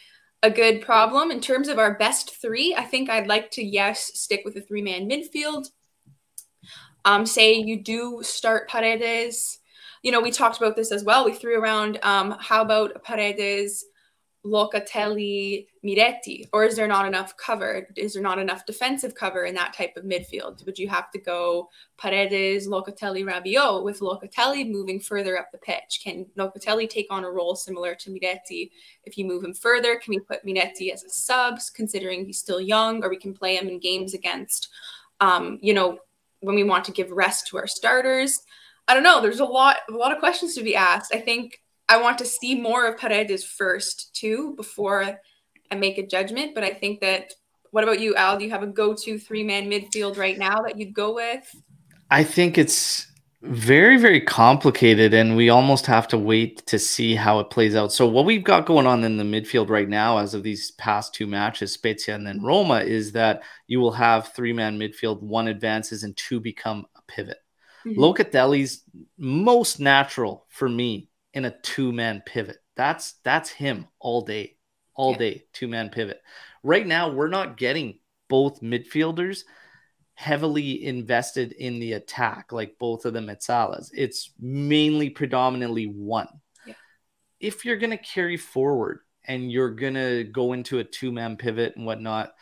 a 0.44 0.52
good 0.52 0.82
problem. 0.82 1.32
In 1.32 1.40
terms 1.40 1.70
of 1.70 1.80
our 1.80 1.98
best 1.98 2.42
three, 2.42 2.76
I 2.78 2.84
think 2.84 3.10
I'd 3.10 3.28
like 3.28 3.52
to, 3.52 3.64
yes, 3.64 4.12
stick 4.20 4.42
with 4.44 4.58
a 4.58 4.62
three 4.62 4.82
man 4.82 5.10
midfield. 5.10 5.70
Um, 7.06 7.26
say 7.26 7.54
you 7.54 7.82
do 7.82 8.20
start 8.22 8.68
Paredes. 8.68 9.59
You 10.02 10.12
know, 10.12 10.22
we 10.22 10.32
talked 10.32 10.58
about 10.58 10.76
this 10.76 10.92
as 10.92 11.04
well. 11.04 11.26
We 11.26 11.34
threw 11.34 11.60
around 11.60 12.00
um, 12.04 12.36
how 12.40 12.62
about 12.62 13.04
Paredes, 13.04 13.86
Locatelli, 14.46 15.68
Miretti? 15.86 16.48
Or 16.54 16.64
is 16.64 16.78
there 16.78 16.88
not 16.88 17.06
enough 17.06 17.36
cover? 17.36 17.88
Is 17.98 18.14
there 18.14 18.24
not 18.24 18.40
enough 18.40 18.66
defensive 18.66 19.14
cover 19.14 19.44
in 19.44 19.54
that 19.56 19.74
type 19.74 19.98
of 19.98 20.06
midfield? 20.06 20.66
Would 20.66 20.80
you 20.80 20.88
have 20.88 21.12
to 21.12 21.20
go 21.20 21.70
Paredes, 21.98 22.68
Locatelli, 22.68 23.26
Rabiot 23.26 23.84
with 23.84 24.00
Locatelli 24.00 24.70
moving 24.70 25.00
further 25.02 25.38
up 25.38 25.52
the 25.52 25.58
pitch? 25.58 26.00
Can 26.02 26.26
Locatelli 26.38 26.90
take 26.90 27.08
on 27.10 27.26
a 27.26 27.30
role 27.30 27.56
similar 27.56 27.96
to 27.96 28.10
Miretti? 28.10 28.72
If 29.04 29.18
you 29.18 29.26
move 29.26 29.44
him 29.44 29.54
further, 29.54 29.98
can 29.98 30.12
we 30.12 30.20
put 30.20 30.46
Miretti 30.46 30.94
as 30.94 31.04
a 31.04 31.10
sub, 31.10 31.60
considering 31.74 32.26
he's 32.26 32.40
still 32.40 32.62
young, 32.62 33.04
or 33.04 33.10
we 33.10 33.18
can 33.18 33.34
play 33.34 33.58
him 33.58 33.68
in 33.68 33.80
games 33.80 34.14
against, 34.14 34.70
um, 35.20 35.60
you 35.62 35.74
know, 35.74 36.00
when 36.40 36.56
we 36.56 36.64
want 36.64 36.86
to 36.86 36.94
give 36.94 37.12
rest 37.12 37.48
to 37.48 37.58
our 37.58 37.68
starters? 37.68 38.40
I 38.90 38.96
don't 38.96 39.04
know. 39.04 39.22
There's 39.22 39.40
a 39.40 39.46
lot, 39.46 39.78
a 39.88 39.94
lot 39.94 40.12
of 40.12 40.18
questions 40.18 40.56
to 40.56 40.64
be 40.64 40.76
asked. 40.76 41.14
I 41.14 41.20
think 41.20 41.62
I 41.88 42.02
want 42.02 42.18
to 42.18 42.26
see 42.26 42.60
more 42.60 42.88
of 42.88 42.98
Paredes 42.98 43.46
first 43.46 44.16
too 44.16 44.56
before 44.58 45.20
I 45.72 45.76
make 45.76 46.00
a 46.00 46.08
judgment. 46.08 46.56
But 46.56 46.64
I 46.64 46.72
think 46.72 47.00
that 47.02 47.32
what 47.70 47.84
about 47.84 48.00
you, 48.00 48.16
Al? 48.16 48.40
Do 48.40 48.46
you 48.46 48.50
have 48.50 48.64
a 48.64 48.68
go-to 48.68 49.20
three-man 49.20 49.70
midfield 49.70 50.18
right 50.18 50.40
now 50.40 50.62
that 50.64 50.80
you'd 50.80 50.96
go 50.96 51.14
with? 51.14 51.56
I 52.10 52.24
think 52.24 52.58
it's 52.58 53.06
very, 53.44 53.98
very 53.98 54.20
complicated, 54.20 55.14
and 55.14 55.38
we 55.38 55.50
almost 55.50 55.86
have 55.86 56.08
to 56.08 56.18
wait 56.18 56.66
to 56.66 56.80
see 56.80 57.14
how 57.14 57.40
it 57.40 57.52
plays 57.52 57.76
out. 57.76 57.94
So, 57.94 58.08
what 58.08 58.26
we've 58.26 58.44
got 58.44 58.66
going 58.66 58.88
on 58.88 59.04
in 59.04 59.18
the 59.18 59.24
midfield 59.24 59.70
right 59.70 59.88
now, 59.88 60.18
as 60.18 60.34
of 60.34 60.42
these 60.42 60.72
past 60.72 61.14
two 61.14 61.28
matches, 61.28 61.74
Spezia 61.74 62.16
and 62.16 62.26
then 62.26 62.42
Roma, 62.42 62.80
is 62.80 63.12
that 63.12 63.44
you 63.68 63.80
will 63.80 63.92
have 63.92 64.34
three-man 64.34 64.80
midfield, 64.80 65.22
one 65.22 65.48
advances 65.48 66.02
and 66.02 66.18
two 66.18 66.40
become 66.40 66.88
a 66.98 67.02
pivot. 67.08 67.38
Mm-hmm. 67.86 68.00
Locatelli's 68.00 68.84
most 69.18 69.80
natural 69.80 70.46
for 70.50 70.68
me 70.68 71.10
in 71.34 71.46
a 71.46 71.56
two 71.62 71.92
man 71.92 72.22
pivot. 72.26 72.58
That's 72.76 73.14
that's 73.24 73.50
him 73.50 73.88
all 74.00 74.22
day, 74.22 74.58
all 74.96 75.12
Yeah. 75.14 75.18
day, 75.18 75.44
two 75.54 75.68
man 75.68 75.90
pivot. 75.90 76.22
Right 76.64 76.86
now, 76.86 77.12
we're 77.12 77.30
not 77.30 77.58
getting 77.58 78.00
both 78.28 78.62
midfielders 78.62 79.44
heavily 80.14 80.86
invested 80.86 81.54
in 81.54 81.80
the 81.80 81.94
attack 81.94 82.52
like 82.52 82.78
both 82.78 83.06
of 83.06 83.14
the 83.14 83.22
Mezzalas. 83.22 83.90
It's 83.94 84.32
mainly 84.40 85.10
predominantly 85.10 85.86
one. 85.86 86.28
Yeah. 86.66 86.74
If 87.40 87.64
you're 87.64 87.78
gonna 87.78 87.98
carry 87.98 88.36
forward 88.36 89.00
and 89.24 89.50
you're 89.50 89.72
gonna 89.72 90.26
go 90.26 90.52
into 90.54 90.80
a 90.80 90.84
two 90.84 91.12
man 91.14 91.38
pivot 91.38 91.78
and 91.78 91.86
whatnot, 91.86 92.34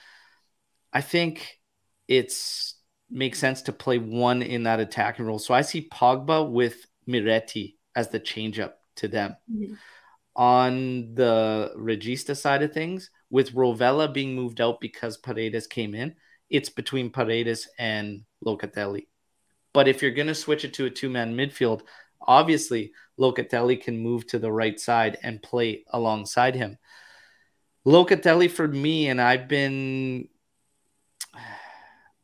I 0.92 1.02
think 1.02 1.60
it's 2.08 2.76
makes 3.10 3.40
sense 3.40 3.62
to 3.64 3.74
play 3.74 3.98
one 3.98 4.42
in 4.42 4.64
that 4.64 4.80
attacking 4.80 5.26
role. 5.26 5.40
So 5.40 5.54
I 5.54 5.62
see 5.62 5.88
Pogba 5.90 6.50
with 6.50 6.86
Miretti 7.08 7.76
as 7.96 8.10
the 8.10 8.20
changeup 8.20 8.74
to 8.98 9.08
them. 9.08 9.36
Mhm. 9.52 9.78
On 10.36 11.16
the 11.16 11.74
Regista 11.76 12.38
side 12.38 12.64
of 12.64 12.74
things, 12.74 13.10
with 13.30 13.54
Rovella 13.54 14.14
being 14.14 14.36
moved 14.36 14.62
out 14.62 14.80
because 14.80 15.18
Paredes 15.18 15.68
came 15.68 15.96
in, 15.96 16.16
it's 16.50 16.70
between 16.70 17.10
Paredes 17.10 17.68
and 17.78 18.24
Locatelli. 18.46 19.08
But 19.74 19.88
if 19.88 20.02
you're 20.02 20.12
going 20.12 20.28
to 20.28 20.36
switch 20.36 20.64
it 20.64 20.74
to 20.76 20.86
a 20.86 20.90
two 20.90 21.10
man 21.10 21.36
midfield, 21.36 21.82
obviously 22.22 22.94
Locatelli 23.20 23.82
can 23.82 23.98
move 23.98 24.28
to 24.28 24.40
the 24.40 24.52
right 24.52 24.80
side 24.80 25.18
and 25.24 25.42
play 25.42 25.86
alongside 25.90 26.56
him. 26.56 26.78
Locatelli 27.86 28.50
for 28.50 28.68
me, 28.68 29.08
and 29.08 29.22
I've 29.22 29.48
been 29.48 30.30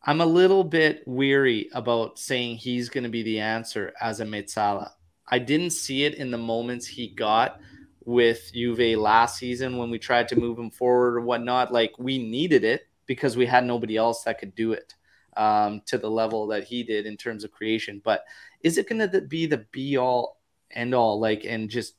I'm 0.06 0.20
a 0.20 0.26
little 0.26 0.66
bit 0.66 1.04
weary 1.06 1.70
about 1.74 2.20
saying 2.20 2.58
he's 2.58 2.90
going 2.90 3.06
to 3.06 3.10
be 3.10 3.24
the 3.24 3.40
answer 3.40 3.94
as 4.02 4.20
a 4.20 4.26
Mezzala. 4.26 4.92
I 5.28 5.40
didn't 5.40 5.70
see 5.70 6.04
it 6.04 6.16
in 6.16 6.30
the 6.30 6.38
moments 6.38 6.86
he 6.86 7.08
got 7.08 7.60
with 8.04 8.52
Juve 8.54 8.98
last 9.00 9.38
season 9.38 9.78
when 9.78 9.90
we 9.90 9.98
tried 9.98 10.28
to 10.28 10.36
move 10.36 10.60
him 10.60 10.72
forward 10.72 11.16
or 11.16 11.22
whatnot. 11.22 11.72
Like 11.72 11.94
we 11.98 12.18
needed 12.18 12.66
it 12.66 12.88
because 13.06 13.38
we 13.38 13.46
had 13.46 13.64
nobody 13.66 13.96
else 13.96 14.24
that 14.24 14.40
could 14.40 14.56
do 14.56 14.74
it 14.74 14.94
um, 15.38 15.82
to 15.86 15.98
the 15.98 16.10
level 16.10 16.48
that 16.48 16.66
he 16.66 16.84
did 16.84 17.06
in 17.06 17.16
terms 17.16 17.46
of 17.46 17.52
creation. 17.52 18.02
But 18.04 18.26
is 18.62 18.78
it 18.78 18.90
going 18.90 19.10
to 19.10 19.22
be 19.22 19.46
the 19.46 19.66
be 19.72 19.96
all 19.96 20.42
end 20.72 20.94
all, 20.94 21.18
like, 21.18 21.46
and 21.46 21.70
just 21.70 21.96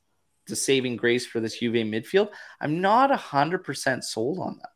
the 0.47 0.57
saving 0.57 0.97
grace 0.97 1.25
for 1.25 1.41
this 1.41 1.59
Juve 1.59 1.73
midfield? 1.73 2.29
I'm 2.61 2.83
not 2.83 3.11
hundred 3.11 3.65
percent 3.65 4.05
sold 4.05 4.39
on 4.41 4.59
that. 4.59 4.71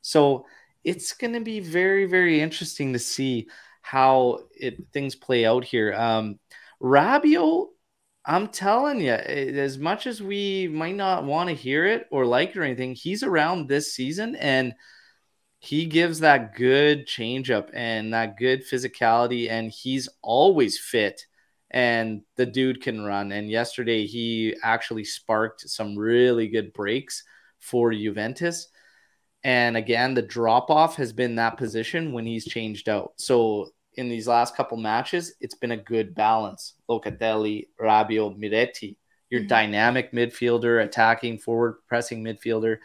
So 0.00 0.46
it's 0.84 1.12
going 1.14 1.32
to 1.32 1.40
be 1.40 1.60
very, 1.60 2.06
very 2.06 2.40
interesting 2.40 2.92
to 2.92 2.98
see 2.98 3.48
how 3.82 4.40
it 4.54 4.76
things 4.92 5.14
play 5.14 5.44
out 5.44 5.64
here. 5.64 5.92
Um, 5.94 6.38
Rabiot, 6.80 7.68
I'm 8.24 8.48
telling 8.48 9.00
you, 9.00 9.12
as 9.12 9.78
much 9.78 10.06
as 10.06 10.22
we 10.22 10.68
might 10.68 10.94
not 10.96 11.24
want 11.24 11.48
to 11.48 11.54
hear 11.54 11.86
it 11.86 12.06
or 12.10 12.24
like 12.24 12.50
it 12.50 12.56
or 12.56 12.62
anything, 12.62 12.94
he's 12.94 13.22
around 13.22 13.68
this 13.68 13.94
season 13.94 14.36
and 14.36 14.74
he 15.58 15.86
gives 15.86 16.20
that 16.20 16.54
good 16.54 17.06
changeup 17.06 17.70
and 17.72 18.12
that 18.12 18.36
good 18.36 18.68
physicality, 18.68 19.48
and 19.50 19.70
he's 19.70 20.10
always 20.22 20.78
fit. 20.78 21.22
And 21.70 22.20
the 22.36 22.44
dude 22.46 22.82
can 22.82 23.02
run. 23.02 23.32
And 23.32 23.50
yesterday, 23.50 24.06
he 24.06 24.54
actually 24.62 25.04
sparked 25.04 25.68
some 25.68 25.98
really 25.98 26.48
good 26.48 26.72
breaks 26.74 27.24
for 27.60 27.92
Juventus. 27.92 28.68
And 29.44 29.76
again, 29.76 30.14
the 30.14 30.22
drop 30.22 30.70
off 30.70 30.96
has 30.96 31.12
been 31.12 31.34
that 31.36 31.58
position 31.58 32.12
when 32.12 32.24
he's 32.24 32.46
changed 32.46 32.88
out. 32.88 33.12
So 33.16 33.68
in 33.94 34.08
these 34.08 34.26
last 34.26 34.56
couple 34.56 34.78
matches, 34.78 35.36
it's 35.40 35.54
been 35.54 35.72
a 35.72 35.76
good 35.76 36.14
balance. 36.14 36.74
Locatelli, 36.88 37.68
Rabiot, 37.78 38.38
Miretti, 38.38 38.96
your 39.28 39.42
Mhm. 39.42 39.48
dynamic 39.48 40.12
midfielder, 40.12 40.82
attacking, 40.82 41.38
forward 41.38 41.76
pressing 41.86 42.24
midfielder. 42.24 42.78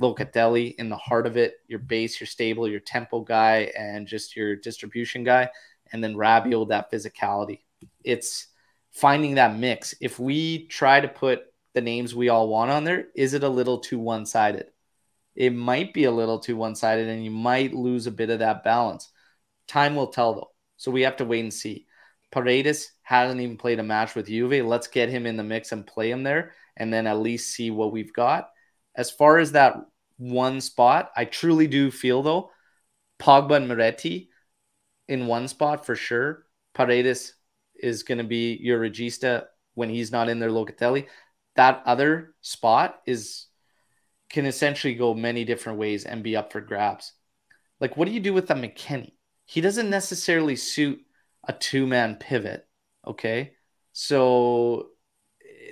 Locatelli 0.00 0.74
in 0.76 0.88
the 0.88 0.96
heart 0.96 1.26
of 1.26 1.36
it, 1.36 1.54
your 1.66 1.80
base, 1.80 2.20
your 2.20 2.26
stable, 2.26 2.68
your 2.68 2.80
tempo 2.80 3.20
guy, 3.20 3.72
and 3.76 4.06
just 4.06 4.36
your 4.36 4.54
distribution 4.54 5.24
guy. 5.24 5.50
And 5.92 6.04
then 6.04 6.14
Rabiot, 6.14 6.68
that 6.68 6.90
physicality. 6.90 7.62
It's 8.04 8.48
finding 8.92 9.34
that 9.34 9.56
mix. 9.56 9.94
If 10.00 10.18
we 10.18 10.66
try 10.68 11.00
to 11.00 11.08
put 11.08 11.52
the 11.72 11.80
names 11.80 12.14
we 12.14 12.28
all 12.28 12.48
want 12.48 12.70
on 12.70 12.84
there, 12.84 13.08
is 13.14 13.34
it 13.34 13.42
a 13.42 13.48
little 13.48 13.78
too 13.78 13.98
one 13.98 14.24
sided? 14.24 14.70
It 15.36 15.54
might 15.54 15.92
be 15.92 16.04
a 16.04 16.10
little 16.10 16.38
too 16.38 16.56
one 16.56 16.74
sided, 16.74 17.08
and 17.08 17.24
you 17.24 17.30
might 17.30 17.74
lose 17.74 18.06
a 18.06 18.10
bit 18.10 18.30
of 18.30 18.40
that 18.40 18.64
balance. 18.64 19.10
Time 19.68 19.94
will 19.94 20.08
tell, 20.08 20.34
though. 20.34 20.50
So 20.76 20.90
we 20.90 21.02
have 21.02 21.16
to 21.18 21.24
wait 21.24 21.40
and 21.40 21.52
see. 21.52 21.86
Paredes 22.32 22.90
hasn't 23.02 23.40
even 23.40 23.56
played 23.56 23.78
a 23.78 23.84
match 23.84 24.14
with 24.14 24.26
Juve. 24.26 24.64
Let's 24.66 24.88
get 24.88 25.08
him 25.08 25.26
in 25.26 25.36
the 25.36 25.44
mix 25.44 25.72
and 25.72 25.86
play 25.86 26.10
him 26.10 26.22
there, 26.22 26.52
and 26.76 26.92
then 26.92 27.06
at 27.06 27.20
least 27.20 27.54
see 27.54 27.70
what 27.70 27.92
we've 27.92 28.12
got. 28.12 28.50
As 28.96 29.10
far 29.10 29.38
as 29.38 29.52
that 29.52 29.76
one 30.18 30.60
spot, 30.60 31.10
I 31.16 31.24
truly 31.24 31.66
do 31.66 31.90
feel 31.90 32.22
though, 32.22 32.50
Pogba 33.18 33.56
and 33.56 33.68
Moretti 33.68 34.30
in 35.08 35.26
one 35.26 35.48
spot 35.48 35.86
for 35.86 35.94
sure. 35.94 36.46
Paredes 36.74 37.34
is 37.74 38.02
going 38.02 38.18
to 38.18 38.24
be 38.24 38.58
your 38.60 38.80
regista 38.80 39.44
when 39.74 39.88
he's 39.88 40.10
not 40.10 40.28
in 40.28 40.38
there. 40.38 40.50
Locatelli. 40.50 41.06
That 41.56 41.82
other 41.86 42.34
spot 42.40 43.00
is 43.06 43.45
can 44.28 44.46
essentially 44.46 44.94
go 44.94 45.14
many 45.14 45.44
different 45.44 45.78
ways 45.78 46.04
and 46.04 46.22
be 46.22 46.36
up 46.36 46.52
for 46.52 46.60
grabs. 46.60 47.12
Like, 47.80 47.96
what 47.96 48.06
do 48.06 48.12
you 48.12 48.20
do 48.20 48.32
with 48.32 48.50
a 48.50 48.54
McKennie? 48.54 49.12
He 49.44 49.60
doesn't 49.60 49.90
necessarily 49.90 50.56
suit 50.56 51.00
a 51.46 51.52
two 51.52 51.86
man 51.86 52.16
pivot. 52.16 52.66
Okay. 53.06 53.52
So 53.92 54.88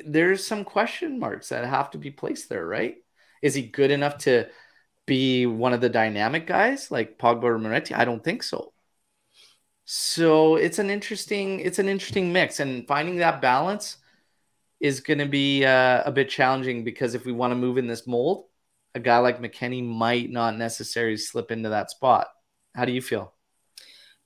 there's 0.05 0.47
some 0.47 0.65
question 0.65 1.19
marks 1.19 1.49
that 1.49 1.65
have 1.65 1.91
to 1.91 1.99
be 1.99 2.11
placed 2.11 2.49
there, 2.49 2.67
right? 2.67 2.97
Is 3.43 3.55
he 3.55 3.63
good 3.63 3.91
enough 3.91 4.19
to 4.19 4.49
be 5.07 5.47
one 5.47 5.73
of 5.73 5.81
the 5.81 5.89
dynamic 5.89 6.47
guys 6.47 6.91
like 6.91 7.19
Pogba 7.19 7.45
or 7.45 7.59
Moretti? 7.59 7.95
I 7.95 8.05
don't 8.05 8.23
think 8.23 8.43
so. 8.43 8.73
So 9.85 10.57
it's 10.57 10.79
an 10.79 10.89
interesting 10.89 11.61
it's 11.61 11.79
an 11.79 11.89
interesting 11.89 12.33
mix, 12.33 12.61
and 12.61 12.87
finding 12.87 13.17
that 13.17 13.43
balance 13.43 13.99
is 14.85 15.01
going 15.01 15.18
to 15.18 15.24
be 15.24 15.64
uh, 15.64 16.03
a 16.05 16.12
bit 16.12 16.28
challenging 16.28 16.85
because 16.85 17.14
if 17.14 17.24
we 17.24 17.32
want 17.32 17.53
to 17.53 17.57
move 17.57 17.78
in 17.78 17.87
this 17.87 18.07
mold, 18.07 18.45
a 18.95 19.01
guy 19.01 19.16
like 19.16 19.41
McKennie 19.41 19.82
might 19.82 20.30
not 20.30 20.59
necessarily 20.59 21.16
slip 21.16 21.51
into 21.51 21.70
that 21.70 21.91
spot. 21.91 22.26
How 22.76 22.85
do 22.85 22.93
you 22.93 23.01
feel? 23.01 23.32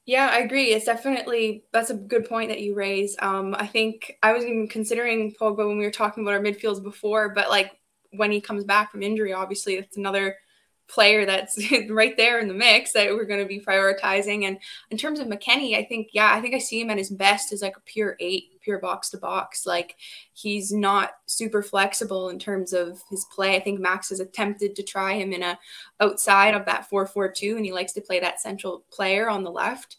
Yeah, 0.04 0.28
I 0.32 0.38
agree. 0.38 0.72
It's 0.72 0.84
definitely 0.84 1.62
that's 1.72 1.90
a 1.90 1.94
good 1.94 2.28
point 2.28 2.48
that 2.48 2.60
you 2.60 2.74
raise. 2.74 3.14
Um, 3.20 3.54
I 3.56 3.68
think 3.68 4.18
I 4.20 4.32
was 4.32 4.42
even 4.42 4.66
considering 4.66 5.32
Pogba 5.40 5.58
when 5.58 5.78
we 5.78 5.84
were 5.84 5.92
talking 5.92 6.24
about 6.24 6.34
our 6.34 6.42
midfields 6.42 6.82
before, 6.82 7.28
but 7.28 7.50
like 7.50 7.78
when 8.10 8.32
he 8.32 8.40
comes 8.40 8.64
back 8.64 8.90
from 8.90 9.04
injury, 9.04 9.32
obviously 9.32 9.78
that's 9.78 9.96
another 9.96 10.34
player 10.88 11.26
that's 11.26 11.58
right 11.90 12.16
there 12.16 12.40
in 12.40 12.48
the 12.48 12.54
mix 12.54 12.92
that 12.92 13.10
we're 13.10 13.24
going 13.24 13.40
to 13.40 13.46
be 13.46 13.60
prioritizing. 13.60 14.44
And 14.46 14.58
in 14.90 14.98
terms 14.98 15.20
of 15.20 15.28
McKennie, 15.28 15.76
I 15.76 15.84
think 15.84 16.08
yeah, 16.12 16.32
I 16.32 16.40
think 16.40 16.54
I 16.54 16.58
see 16.58 16.80
him 16.80 16.90
at 16.90 16.98
his 16.98 17.10
best 17.10 17.52
as 17.52 17.62
like 17.62 17.76
a 17.76 17.80
pure 17.80 18.16
eight, 18.20 18.60
pure 18.60 18.78
box 18.78 19.10
to 19.10 19.18
box. 19.18 19.66
Like 19.66 19.96
he's 20.32 20.72
not 20.72 21.12
super 21.26 21.62
flexible 21.62 22.30
in 22.30 22.38
terms 22.38 22.72
of 22.72 23.02
his 23.10 23.26
play. 23.26 23.56
I 23.56 23.60
think 23.60 23.80
Max 23.80 24.08
has 24.08 24.20
attempted 24.20 24.74
to 24.76 24.82
try 24.82 25.14
him 25.14 25.32
in 25.32 25.42
a 25.42 25.58
outside 26.00 26.54
of 26.54 26.64
that 26.66 26.88
4-4-2 26.90 27.56
and 27.56 27.64
he 27.64 27.72
likes 27.72 27.92
to 27.92 28.00
play 28.00 28.20
that 28.20 28.40
central 28.40 28.84
player 28.90 29.28
on 29.28 29.44
the 29.44 29.50
left. 29.50 29.96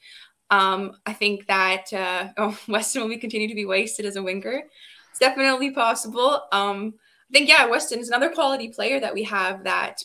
Um, 0.52 0.98
I 1.06 1.14
think 1.14 1.46
that 1.48 1.94
uh, 1.94 2.30
oh, 2.38 2.58
Weston 2.68 3.02
will 3.02 3.10
be 3.10 3.18
continue 3.18 3.48
to 3.48 3.56
be 3.56 3.66
wasted 3.66 4.06
as 4.06 4.16
a 4.16 4.24
winger. 4.24 4.64
It's 5.12 5.20
definitely 5.20 5.72
possible. 5.72 6.44
Um, 6.52 6.96
I 7.30 7.34
think 7.34 7.50
yeah, 7.50 7.66
Weston 7.68 8.00
is 8.00 8.08
another 8.08 8.32
quality 8.32 8.70
player 8.70 9.00
that 9.00 9.14
we 9.14 9.24
have. 9.24 9.64
That 9.64 10.04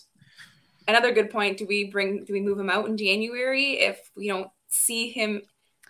another 0.89 1.13
good 1.13 1.31
point. 1.31 1.59
Do 1.59 1.67
we 1.67 1.85
bring? 1.85 2.25
Do 2.25 2.33
we 2.33 2.41
move 2.41 2.59
him 2.59 2.71
out 2.71 2.89
in 2.89 2.97
January 2.97 3.81
if 3.81 4.11
we 4.17 4.29
don't 4.29 4.49
see 4.69 5.11
him 5.11 5.43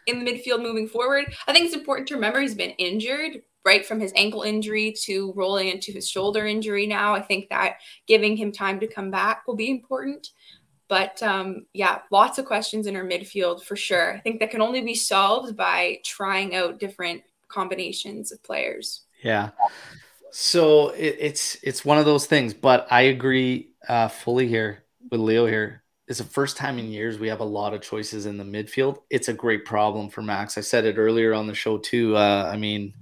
in 0.07 0.25
the 0.25 0.31
midfield 0.31 0.63
moving 0.63 0.89
forward? 0.89 1.35
I 1.47 1.53
think 1.53 1.67
it's 1.67 1.75
important 1.75 2.09
to 2.09 2.15
remember 2.15 2.41
he's 2.41 2.55
been 2.55 2.71
injured 2.73 3.43
right 3.65 3.85
from 3.85 3.99
his 3.99 4.13
ankle 4.15 4.43
injury 4.43 4.93
to 4.93 5.33
rolling 5.35 5.69
into 5.69 5.91
his 5.91 6.09
shoulder 6.09 6.47
injury 6.47 6.87
now. 6.87 7.15
I 7.15 7.23
think 7.23 7.49
that 7.49 7.77
giving 8.07 8.37
him 8.37 8.53
time 8.53 8.79
to 8.81 8.87
come 8.87 9.11
back 9.11 9.47
will 9.47 9.57
be 9.57 9.71
important. 9.71 10.29
But 10.87 11.23
um, 11.23 11.65
yeah, 11.73 12.01
lots 12.11 12.39
of 12.39 12.45
questions 12.45 12.87
in 12.87 12.95
our 12.95 13.05
midfield 13.05 13.65
for 13.65 13.75
sure. 13.75 14.15
I 14.15 14.21
think 14.21 14.39
that 14.41 14.51
can 14.51 14.61
only 14.61 14.83
be 14.83 14.95
solved 14.95 15.57
by 15.57 16.01
trying 16.05 16.55
out 16.55 16.79
different 16.79 17.23
combinations 17.49 18.33
of 18.33 18.43
players. 18.43 19.03
Yeah. 19.23 19.51
So 20.31 20.91
it, 20.91 21.17
it's 21.19 21.57
it's 21.63 21.85
one 21.85 21.97
of 21.97 22.05
those 22.05 22.27
things, 22.27 22.53
but 22.53 22.87
I 22.91 23.03
agree 23.03 23.71
uh, 23.89 24.09
fully 24.09 24.47
here 24.47 24.84
with 25.15 25.21
Leo. 25.21 25.47
Here 25.47 25.85
it's 26.09 26.19
the 26.19 26.25
first 26.25 26.57
time 26.57 26.79
in 26.79 26.91
years 26.91 27.19
we 27.19 27.29
have 27.29 27.41
a 27.41 27.45
lot 27.45 27.73
of 27.73 27.81
choices 27.81 28.27
in 28.27 28.37
the 28.37 28.45
midfield. 28.45 28.99
It's 29.11 29.29
a 29.29 29.33
great 29.33 29.65
problem 29.65 30.11
for 30.11 30.23
Max. 30.23 30.59
I 30.59 30.61
said 30.61 30.85
it 30.85 30.99
earlier 30.99 31.33
on 31.33 31.47
the 31.47 31.55
show 31.55 31.79
too. 31.79 32.17
Uh, 32.17 32.51
I 32.53 32.57
mean, 32.57 32.93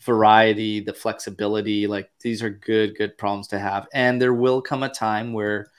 variety, 0.00 0.80
the 0.80 0.94
flexibility, 0.94 1.86
like 1.86 2.10
these 2.20 2.42
are 2.42 2.48
good 2.48 2.96
good 2.96 3.18
problems 3.18 3.48
to 3.48 3.58
have. 3.58 3.86
And 3.92 4.20
there 4.20 4.32
will 4.32 4.62
come 4.62 4.82
a 4.82 4.88
time 4.88 5.34
where, 5.34 5.70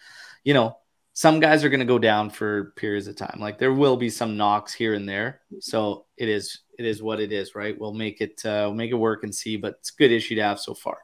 you 0.44 0.54
know, 0.54 0.78
some 1.14 1.40
guys 1.40 1.64
are 1.64 1.70
going 1.70 1.80
to 1.80 1.86
go 1.88 2.00
down 2.00 2.30
for 2.30 2.72
periods 2.78 3.08
of 3.08 3.16
time. 3.16 3.40
Like 3.40 3.58
there 3.58 3.74
will 3.74 3.98
be 3.98 4.12
some 4.12 4.38
knocks 4.38 4.74
here 4.74 4.94
and 4.94 5.10
there. 5.10 5.42
So 5.60 6.06
it 6.18 6.30
is 6.30 6.60
it 6.78 6.86
is 6.86 7.02
what 7.02 7.20
it 7.20 7.32
is, 7.32 7.56
right? 7.56 7.78
We'll 7.78 7.96
make 7.96 8.22
it 8.22 8.46
uh, 8.46 8.70
we'll 8.70 8.76
make 8.76 8.92
it 8.92 8.96
work 8.96 9.24
and 9.24 9.34
see, 9.34 9.58
but 9.58 9.78
it's 9.80 9.90
a 9.90 9.98
good 9.98 10.12
issue 10.12 10.36
to 10.36 10.44
have 10.44 10.60
so 10.60 10.76
far. 10.76 11.00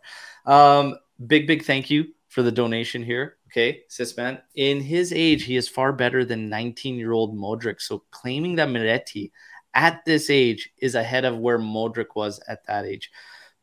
Um, 0.45 0.99
big, 1.25 1.47
big 1.47 1.65
thank 1.65 1.89
you 1.89 2.05
for 2.35 2.43
the 2.43 2.51
donation 2.51 3.01
here. 3.01 3.37
Okay, 3.47 3.83
Sisman. 3.89 4.41
In 4.55 4.81
his 4.81 5.13
age, 5.13 5.43
he 5.43 5.55
is 5.55 5.69
far 5.69 5.93
better 5.93 6.25
than 6.25 6.49
19 6.49 6.95
year 6.95 7.13
old 7.13 7.33
Modric. 7.33 7.79
So 7.79 8.03
claiming 8.11 8.55
that 8.55 8.67
Miretti 8.67 9.31
at 9.73 10.03
this 10.03 10.29
age 10.29 10.69
is 10.77 10.95
ahead 10.95 11.23
of 11.23 11.37
where 11.37 11.57
Modric 11.57 12.07
was 12.13 12.41
at 12.49 12.67
that 12.67 12.83
age. 12.83 13.09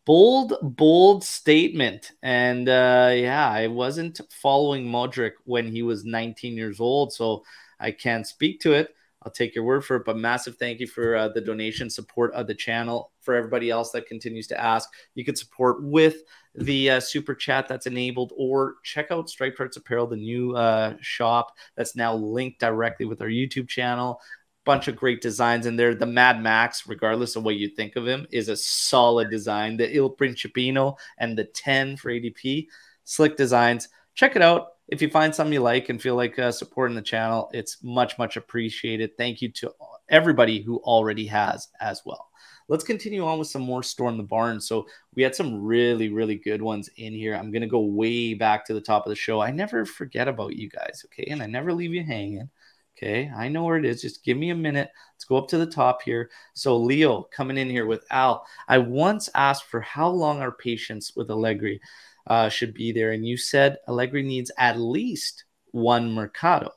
Bold, 0.06 0.54
bold 0.62 1.22
statement. 1.22 2.12
And 2.22 2.66
uh, 2.66 3.12
yeah, 3.14 3.46
I 3.46 3.66
wasn't 3.66 4.22
following 4.30 4.86
Modric 4.86 5.32
when 5.44 5.70
he 5.70 5.82
was 5.82 6.06
19 6.06 6.54
years 6.56 6.80
old. 6.80 7.12
So 7.12 7.44
I 7.78 7.90
can't 7.90 8.26
speak 8.26 8.60
to 8.60 8.72
it. 8.72 8.88
I'll 9.22 9.30
take 9.30 9.54
your 9.54 9.64
word 9.64 9.84
for 9.84 9.96
it. 9.96 10.06
But 10.06 10.16
massive 10.16 10.56
thank 10.56 10.80
you 10.80 10.86
for 10.86 11.14
uh, 11.14 11.28
the 11.28 11.42
donation 11.42 11.90
support 11.90 12.32
of 12.32 12.46
the 12.46 12.54
channel. 12.54 13.11
For 13.22 13.34
everybody 13.34 13.70
else 13.70 13.90
that 13.92 14.06
continues 14.06 14.46
to 14.48 14.60
ask, 14.60 14.88
you 15.14 15.24
can 15.24 15.36
support 15.36 15.82
with 15.82 16.22
the 16.54 16.90
uh, 16.90 17.00
super 17.00 17.34
chat 17.34 17.68
that's 17.68 17.86
enabled, 17.86 18.32
or 18.36 18.74
check 18.82 19.10
out 19.10 19.30
Striped 19.30 19.58
Hearts 19.58 19.76
Apparel, 19.76 20.06
the 20.06 20.16
new 20.16 20.54
uh, 20.56 20.94
shop 21.00 21.56
that's 21.76 21.96
now 21.96 22.14
linked 22.14 22.60
directly 22.60 23.06
with 23.06 23.22
our 23.22 23.28
YouTube 23.28 23.68
channel. 23.68 24.20
Bunch 24.64 24.86
of 24.86 24.96
great 24.96 25.20
designs 25.20 25.66
in 25.66 25.76
there. 25.76 25.94
The 25.94 26.06
Mad 26.06 26.40
Max, 26.40 26.86
regardless 26.86 27.34
of 27.34 27.42
what 27.42 27.56
you 27.56 27.68
think 27.68 27.96
of 27.96 28.06
him, 28.06 28.26
is 28.30 28.48
a 28.48 28.56
solid 28.56 29.30
design. 29.30 29.76
The 29.76 29.96
Il 29.96 30.14
Principino 30.14 30.96
and 31.18 31.36
the 31.36 31.44
10 31.44 31.96
for 31.96 32.10
ADP, 32.10 32.68
slick 33.04 33.36
designs. 33.36 33.88
Check 34.14 34.36
it 34.36 34.42
out 34.42 34.68
if 34.92 35.00
you 35.00 35.08
find 35.08 35.34
something 35.34 35.54
you 35.54 35.60
like 35.60 35.88
and 35.88 36.00
feel 36.00 36.16
like 36.16 36.38
uh, 36.38 36.52
supporting 36.52 36.94
the 36.94 37.00
channel, 37.00 37.50
it's 37.54 37.82
much, 37.82 38.18
much 38.18 38.36
appreciated. 38.36 39.16
Thank 39.16 39.40
you 39.40 39.50
to 39.52 39.72
everybody 40.10 40.60
who 40.60 40.80
already 40.80 41.26
has 41.26 41.68
as 41.80 42.02
well. 42.04 42.28
Let's 42.68 42.84
continue 42.84 43.24
on 43.24 43.38
with 43.38 43.48
some 43.48 43.62
more 43.62 43.82
Storm 43.82 44.16
the 44.16 44.22
Barn. 44.22 44.60
So 44.60 44.86
we 45.14 45.22
had 45.22 45.34
some 45.34 45.62
really, 45.62 46.08
really 46.08 46.36
good 46.36 46.62
ones 46.62 46.88
in 46.96 47.12
here. 47.12 47.34
I'm 47.34 47.50
going 47.50 47.62
to 47.62 47.68
go 47.68 47.80
way 47.80 48.34
back 48.34 48.64
to 48.66 48.74
the 48.74 48.80
top 48.80 49.06
of 49.06 49.10
the 49.10 49.16
show. 49.16 49.40
I 49.40 49.50
never 49.50 49.84
forget 49.84 50.28
about 50.28 50.56
you 50.56 50.68
guys, 50.68 51.04
okay? 51.06 51.30
And 51.30 51.42
I 51.42 51.46
never 51.46 51.72
leave 51.72 51.94
you 51.94 52.04
hanging. 52.04 52.50
Okay, 52.96 53.32
I 53.34 53.48
know 53.48 53.64
where 53.64 53.78
it 53.78 53.86
is. 53.86 54.02
Just 54.02 54.22
give 54.22 54.36
me 54.36 54.50
a 54.50 54.54
minute. 54.54 54.90
Let's 55.14 55.24
go 55.24 55.36
up 55.36 55.48
to 55.48 55.58
the 55.58 55.66
top 55.66 56.02
here. 56.02 56.30
So, 56.52 56.76
Leo 56.76 57.22
coming 57.22 57.56
in 57.56 57.70
here 57.70 57.86
with 57.86 58.04
Al. 58.10 58.46
I 58.68 58.78
once 58.78 59.30
asked 59.34 59.64
for 59.64 59.80
how 59.80 60.08
long 60.08 60.40
our 60.40 60.52
patience 60.52 61.16
with 61.16 61.30
Allegri 61.30 61.80
uh, 62.26 62.48
should 62.50 62.74
be 62.74 62.92
there. 62.92 63.12
And 63.12 63.26
you 63.26 63.38
said 63.38 63.78
Allegri 63.88 64.22
needs 64.22 64.50
at 64.58 64.78
least 64.78 65.44
one 65.70 66.12
Mercato. 66.12 66.70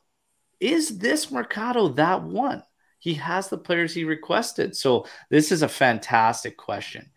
Is 0.59 0.97
this 0.97 1.31
Mercato 1.31 1.89
that 1.89 2.23
one? 2.23 2.63
He 3.05 3.13
has 3.13 3.49
the 3.49 3.59
players 3.59 3.93
he 3.93 4.03
requested. 4.03 4.75
So 4.75 5.05
this 5.29 5.51
is 5.51 5.61
a 5.61 5.67
fantastic 5.67 6.57
question 6.57 7.11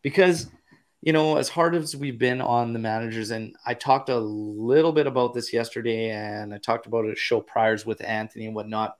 because, 0.00 0.48
you 1.02 1.12
know, 1.12 1.36
as 1.36 1.50
hard 1.50 1.74
as 1.74 1.94
we've 1.94 2.18
been 2.18 2.40
on 2.40 2.72
the 2.72 2.78
managers, 2.78 3.30
and 3.32 3.54
I 3.66 3.74
talked 3.74 4.08
a 4.08 4.18
little 4.18 4.92
bit 4.92 5.06
about 5.06 5.34
this 5.34 5.52
yesterday 5.52 6.08
and 6.08 6.54
I 6.54 6.56
talked 6.56 6.86
about 6.86 7.04
it 7.04 7.18
show 7.18 7.42
priors 7.42 7.84
with 7.84 8.02
Anthony 8.02 8.46
and 8.46 8.54
whatnot. 8.54 8.96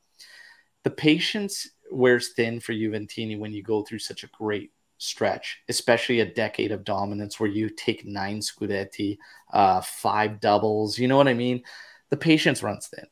The 0.84 0.90
patience 0.90 1.70
wears 1.90 2.34
thin 2.34 2.60
for 2.60 2.74
Juventini 2.74 3.38
when 3.38 3.54
you 3.54 3.62
go 3.62 3.82
through 3.82 4.00
such 4.00 4.22
a 4.22 4.28
great 4.38 4.72
stretch, 4.98 5.62
especially 5.70 6.20
a 6.20 6.34
decade 6.34 6.70
of 6.70 6.84
dominance 6.84 7.40
where 7.40 7.48
you 7.48 7.70
take 7.70 8.04
nine 8.04 8.40
Scudetti, 8.40 9.16
uh, 9.54 9.80
five 9.80 10.40
doubles. 10.40 10.98
You 10.98 11.08
know 11.08 11.16
what 11.16 11.28
I 11.28 11.34
mean? 11.34 11.62
The 12.10 12.18
patience 12.18 12.62
runs 12.62 12.88
thin. 12.88 13.06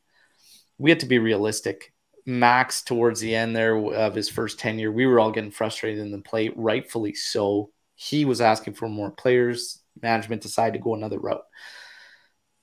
We 0.77 0.91
have 0.91 0.99
to 0.99 1.07
be 1.07 1.19
realistic. 1.19 1.94
Max, 2.27 2.83
towards 2.83 3.21
the 3.21 3.35
end 3.35 3.55
there 3.55 3.77
of 3.77 4.15
his 4.15 4.29
first 4.29 4.59
tenure, 4.59 4.91
we 4.91 5.07
were 5.07 5.21
all 5.21 5.31
getting 5.31 5.51
frustrated 5.51 6.01
in 6.01 6.11
the 6.11 6.19
play, 6.19 6.51
rightfully 6.55 7.15
so. 7.15 7.71
He 7.95 8.25
was 8.25 8.41
asking 8.41 8.75
for 8.75 8.89
more 8.89 9.11
players. 9.11 9.81
Management 10.03 10.43
decided 10.43 10.73
to 10.75 10.83
go 10.83 10.95
another 10.95 11.19
route. 11.19 11.45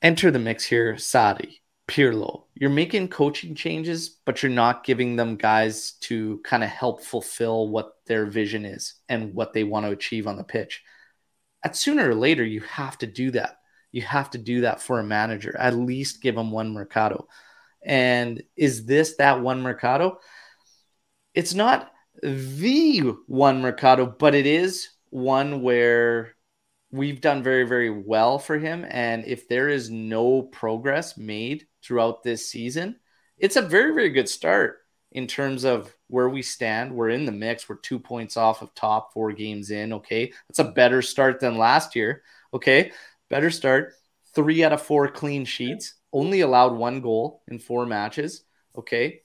Enter 0.02 0.32
the 0.32 0.40
mix 0.40 0.66
here, 0.66 0.96
Sarri. 0.96 1.58
Pirlo. 1.88 2.44
You're 2.56 2.70
making 2.70 3.10
coaching 3.10 3.54
changes, 3.54 4.10
but 4.26 4.42
you're 4.42 4.50
not 4.50 4.86
giving 4.86 5.16
them 5.16 5.36
guys 5.36 5.94
to 6.02 6.40
kind 6.44 6.64
of 6.64 6.70
help 6.70 7.04
fulfill 7.04 7.68
what 7.68 7.98
their 8.08 8.26
vision 8.26 8.64
is 8.64 8.96
and 9.10 9.34
what 9.34 9.52
they 9.52 9.66
want 9.66 9.86
to 9.86 9.92
achieve 9.92 10.26
on 10.26 10.38
the 10.38 10.44
pitch. 10.44 10.84
At 11.64 11.76
sooner 11.76 12.10
or 12.10 12.16
later, 12.16 12.46
you 12.46 12.62
have 12.62 12.98
to 13.00 13.08
do 13.08 13.32
that. 13.32 13.58
You 13.92 14.04
have 14.04 14.30
to 14.32 14.38
do 14.38 14.62
that 14.62 14.82
for 14.82 15.00
a 15.00 15.04
manager. 15.04 15.56
At 15.58 15.76
least 15.76 16.22
give 16.22 16.36
them 16.36 16.50
one 16.50 16.72
Mercato. 16.72 17.28
And 17.84 18.44
is 18.56 18.86
this 18.86 19.16
that 19.18 19.42
one 19.42 19.62
Mercato? 19.62 20.20
It's 21.34 21.54
not 21.54 21.92
the 22.22 23.16
one 23.28 23.62
Mercato, 23.62 24.06
but 24.06 24.36
it 24.36 24.46
is 24.46 24.90
one 25.10 25.62
where 25.62 26.36
we've 26.92 27.22
done 27.22 27.42
very, 27.42 27.64
very 27.64 27.90
well 27.90 28.38
for 28.38 28.58
him. 28.60 28.86
And 28.90 29.26
if 29.26 29.48
there 29.48 29.70
is 29.70 29.90
no 29.90 30.42
progress 30.42 31.18
made 31.18 31.68
throughout 31.84 32.24
this 32.24 32.50
season, 32.50 32.98
it's 33.38 33.56
a 33.56 33.62
very, 33.62 33.94
very 33.94 34.10
good 34.10 34.30
start 34.30 34.80
in 35.12 35.28
terms 35.28 35.64
of 35.64 35.94
where 36.08 36.30
we 36.30 36.42
stand. 36.42 36.94
We're 36.94 37.10
in 37.10 37.26
the 37.26 37.32
mix. 37.32 37.68
We're 37.68 37.78
two 37.78 38.00
points 38.00 38.38
off 38.38 38.62
of 38.62 38.74
top 38.76 39.14
four 39.14 39.32
games 39.32 39.72
in. 39.72 39.94
Okay. 39.94 40.32
That's 40.48 40.60
a 40.60 40.66
better 40.66 41.02
start 41.02 41.40
than 41.40 41.58
last 41.58 41.96
year. 41.96 42.24
Okay. 42.54 42.92
Better 43.30 43.50
start. 43.50 43.94
Three 44.34 44.64
out 44.64 44.74
of 44.74 44.82
four 44.82 45.08
clean 45.08 45.46
sheets. 45.46 45.96
Only 46.14 46.42
allowed 46.42 46.74
one 46.74 47.02
goal 47.02 47.44
in 47.48 47.60
four 47.60 47.86
matches. 47.86 48.44
Okay. 48.78 49.22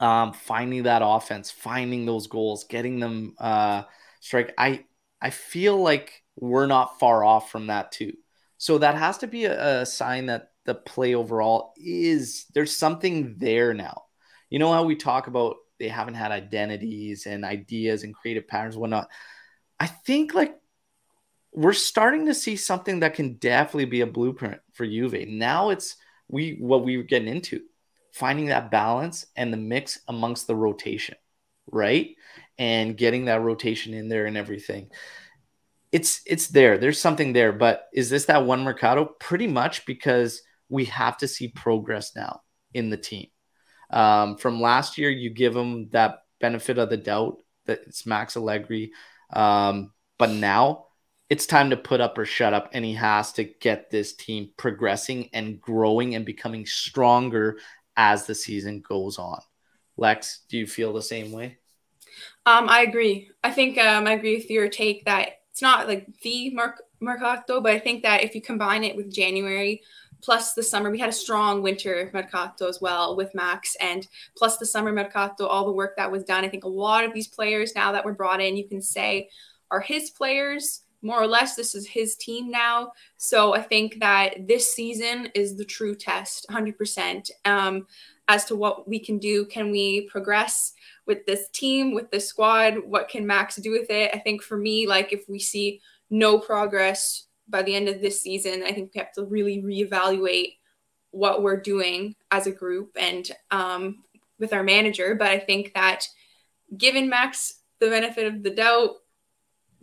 Um, 0.00 0.32
finding 0.32 0.84
that 0.84 1.02
offense, 1.04 1.50
finding 1.50 2.04
those 2.04 2.26
goals, 2.26 2.64
getting 2.64 2.98
them 2.98 3.34
uh 3.38 3.84
strike. 4.20 4.52
I 4.58 4.84
I 5.20 5.30
feel 5.30 5.76
like 5.76 6.22
we're 6.36 6.66
not 6.66 6.98
far 6.98 7.24
off 7.24 7.50
from 7.50 7.68
that 7.68 7.92
too. 7.92 8.12
So 8.58 8.78
that 8.78 8.96
has 8.96 9.18
to 9.18 9.26
be 9.26 9.44
a, 9.44 9.82
a 9.82 9.86
sign 9.86 10.26
that 10.26 10.50
the 10.64 10.74
play 10.74 11.14
overall 11.14 11.74
is 11.76 12.46
there's 12.54 12.76
something 12.76 13.36
there 13.38 13.72
now. 13.74 14.04
You 14.50 14.58
know 14.58 14.72
how 14.72 14.84
we 14.84 14.96
talk 14.96 15.26
about 15.26 15.56
they 15.78 15.88
haven't 15.88 16.14
had 16.14 16.32
identities 16.32 17.26
and 17.26 17.44
ideas 17.44 18.02
and 18.04 18.14
creative 18.14 18.48
patterns, 18.48 18.76
whatnot. 18.76 19.08
I 19.78 19.86
think 19.86 20.34
like 20.34 20.56
we're 21.54 21.72
starting 21.72 22.26
to 22.26 22.34
see 22.34 22.56
something 22.56 23.00
that 23.00 23.14
can 23.14 23.34
definitely 23.34 23.84
be 23.86 24.00
a 24.00 24.06
blueprint 24.06 24.60
for 24.72 24.86
Juve. 24.86 25.28
Now 25.28 25.70
it's 25.70 25.96
we 26.28 26.56
what 26.58 26.84
we 26.84 26.96
were 26.96 27.02
getting 27.02 27.28
into, 27.28 27.62
finding 28.12 28.46
that 28.46 28.70
balance 28.70 29.26
and 29.36 29.52
the 29.52 29.58
mix 29.58 30.00
amongst 30.08 30.46
the 30.46 30.56
rotation, 30.56 31.16
right? 31.66 32.16
And 32.58 32.96
getting 32.96 33.26
that 33.26 33.42
rotation 33.42 33.94
in 33.94 34.08
there 34.08 34.26
and 34.26 34.36
everything 34.36 34.90
it's 35.94 36.22
it's 36.26 36.48
there. 36.48 36.76
There's 36.76 37.00
something 37.00 37.32
there, 37.32 37.52
but 37.52 37.86
is 37.92 38.10
this 38.10 38.24
that 38.24 38.44
one 38.44 38.64
Mercato? 38.64 39.04
Pretty 39.04 39.46
much 39.46 39.86
because 39.86 40.42
we 40.68 40.86
have 40.86 41.16
to 41.18 41.28
see 41.28 41.46
progress 41.46 42.16
now 42.16 42.40
in 42.72 42.90
the 42.90 42.96
team. 42.96 43.28
Um, 43.90 44.36
from 44.36 44.60
last 44.60 44.98
year, 44.98 45.08
you 45.08 45.30
give 45.30 45.54
them 45.54 45.90
that 45.90 46.22
benefit 46.40 46.78
of 46.78 46.90
the 46.90 46.96
doubt 46.96 47.36
that 47.66 47.82
it's 47.86 48.06
Max 48.06 48.36
Allegri, 48.36 48.90
um, 49.32 49.92
but 50.18 50.30
now 50.30 50.86
it's 51.30 51.46
time 51.46 51.70
to 51.70 51.76
put 51.76 52.00
up 52.00 52.18
or 52.18 52.24
shut 52.24 52.52
up, 52.52 52.70
and 52.72 52.84
he 52.84 52.94
has 52.94 53.32
to 53.32 53.44
get 53.44 53.90
this 53.90 54.12
team 54.14 54.50
progressing 54.56 55.30
and 55.32 55.60
growing 55.60 56.14
and 56.14 56.24
becoming 56.24 56.66
stronger 56.66 57.58
as 57.96 58.26
the 58.26 58.34
season 58.34 58.80
goes 58.80 59.18
on. 59.18 59.40
Lex, 59.96 60.40
do 60.48 60.58
you 60.58 60.66
feel 60.66 60.92
the 60.92 61.02
same 61.02 61.32
way? 61.32 61.58
Um, 62.46 62.68
I 62.68 62.82
agree. 62.82 63.30
I 63.42 63.50
think 63.50 63.78
um, 63.78 64.06
I 64.06 64.12
agree 64.12 64.36
with 64.36 64.50
your 64.50 64.68
take 64.68 65.04
that 65.06 65.40
it's 65.50 65.62
not 65.62 65.86
like 65.86 66.06
the 66.20 66.52
Merc- 66.54 66.82
Mercato, 67.00 67.60
but 67.60 67.72
I 67.72 67.78
think 67.78 68.02
that 68.02 68.24
if 68.24 68.34
you 68.34 68.42
combine 68.42 68.84
it 68.84 68.96
with 68.96 69.12
January 69.12 69.82
plus 70.20 70.54
the 70.54 70.62
summer, 70.62 70.90
we 70.90 70.98
had 70.98 71.10
a 71.10 71.12
strong 71.12 71.62
winter 71.62 72.10
Mercato 72.12 72.66
as 72.66 72.80
well 72.80 73.14
with 73.14 73.34
Max, 73.34 73.76
and 73.80 74.08
plus 74.36 74.56
the 74.56 74.66
summer 74.66 74.90
Mercato, 74.90 75.46
all 75.46 75.66
the 75.66 75.72
work 75.72 75.96
that 75.96 76.10
was 76.10 76.24
done. 76.24 76.44
I 76.44 76.48
think 76.48 76.64
a 76.64 76.68
lot 76.68 77.04
of 77.04 77.12
these 77.12 77.28
players 77.28 77.74
now 77.74 77.92
that 77.92 78.04
were 78.04 78.14
brought 78.14 78.40
in, 78.40 78.56
you 78.56 78.66
can 78.68 78.82
say 78.82 79.28
are 79.70 79.80
his 79.80 80.10
players 80.10 80.83
more 81.04 81.20
or 81.20 81.26
less 81.26 81.54
this 81.54 81.74
is 81.74 81.86
his 81.86 82.16
team 82.16 82.50
now 82.50 82.90
so 83.16 83.54
i 83.54 83.62
think 83.62 84.00
that 84.00 84.48
this 84.48 84.74
season 84.74 85.28
is 85.34 85.56
the 85.56 85.64
true 85.64 85.94
test 85.94 86.46
100% 86.50 87.30
um, 87.44 87.86
as 88.26 88.44
to 88.46 88.56
what 88.56 88.88
we 88.88 88.98
can 88.98 89.18
do 89.18 89.44
can 89.44 89.70
we 89.70 90.08
progress 90.08 90.72
with 91.06 91.26
this 91.26 91.48
team, 91.50 91.94
with 91.94 92.10
this 92.10 92.28
squad? 92.28 92.78
What 92.84 93.08
can 93.08 93.26
Max 93.26 93.56
do 93.56 93.70
with 93.70 93.90
it? 93.90 94.10
I 94.14 94.18
think 94.18 94.42
for 94.42 94.56
me, 94.56 94.86
like 94.86 95.12
if 95.12 95.28
we 95.28 95.38
see 95.38 95.80
no 96.10 96.38
progress 96.38 97.26
by 97.48 97.62
the 97.62 97.74
end 97.74 97.88
of 97.88 98.00
this 98.00 98.20
season, 98.20 98.62
I 98.62 98.72
think 98.72 98.92
we 98.94 98.98
have 98.98 99.12
to 99.12 99.24
really 99.24 99.62
reevaluate 99.62 100.56
what 101.10 101.42
we're 101.42 101.60
doing 101.60 102.16
as 102.30 102.46
a 102.46 102.52
group 102.52 102.96
and 102.98 103.30
um, 103.50 104.04
with 104.38 104.52
our 104.52 104.62
manager. 104.62 105.14
But 105.14 105.28
I 105.28 105.38
think 105.38 105.74
that 105.74 106.08
given 106.76 107.08
Max 107.08 107.60
the 107.80 107.90
benefit 107.90 108.26
of 108.26 108.42
the 108.42 108.50
doubt, 108.50 108.96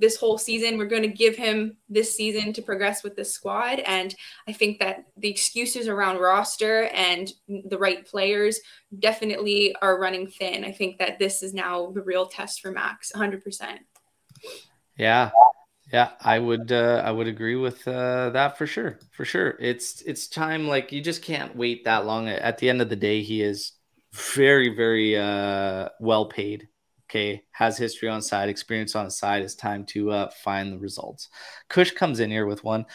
this 0.01 0.17
whole 0.17 0.37
season. 0.37 0.77
We're 0.77 0.85
going 0.85 1.03
to 1.03 1.07
give 1.07 1.37
him 1.37 1.77
this 1.87 2.13
season 2.13 2.51
to 2.53 2.61
progress 2.61 3.03
with 3.03 3.15
the 3.15 3.23
squad. 3.23 3.79
And 3.79 4.13
I 4.47 4.51
think 4.51 4.79
that 4.79 5.05
the 5.15 5.29
excuses 5.29 5.87
around 5.87 6.17
roster 6.17 6.85
and 6.85 7.31
the 7.47 7.77
right 7.77 8.05
players 8.05 8.59
definitely 8.99 9.73
are 9.81 9.99
running 9.99 10.27
thin. 10.27 10.65
I 10.65 10.71
think 10.71 10.97
that 10.97 11.19
this 11.19 11.43
is 11.43 11.53
now 11.53 11.91
the 11.91 12.01
real 12.01 12.25
test 12.25 12.61
for 12.61 12.71
Max 12.71 13.11
100%. 13.15 13.41
Yeah. 14.97 15.29
Yeah, 15.93 16.11
I 16.21 16.39
would 16.39 16.71
uh, 16.71 17.01
I 17.03 17.11
would 17.11 17.27
agree 17.27 17.57
with 17.57 17.85
uh, 17.85 18.29
that 18.29 18.57
for 18.57 18.65
sure. 18.65 18.97
For 19.11 19.25
sure. 19.25 19.57
It's 19.59 20.01
it's 20.03 20.29
time 20.29 20.69
like 20.69 20.93
you 20.93 21.01
just 21.01 21.21
can't 21.21 21.53
wait 21.53 21.83
that 21.83 22.05
long. 22.05 22.29
At 22.29 22.59
the 22.59 22.69
end 22.69 22.81
of 22.81 22.87
the 22.87 22.95
day, 22.95 23.21
he 23.23 23.41
is 23.41 23.73
very 24.13 24.73
very 24.73 25.17
uh, 25.17 25.89
well 25.99 26.27
paid. 26.27 26.69
Okay, 27.11 27.43
has 27.51 27.77
history 27.77 28.07
on 28.07 28.21
side, 28.21 28.47
experience 28.47 28.95
on 28.95 29.11
side. 29.11 29.41
It's 29.41 29.53
time 29.53 29.85
to 29.87 30.11
uh, 30.11 30.29
find 30.29 30.71
the 30.71 30.77
results. 30.77 31.27
Kush 31.67 31.91
comes 31.91 32.21
in 32.21 32.31
here 32.31 32.45
with 32.45 32.63
one. 32.63 32.85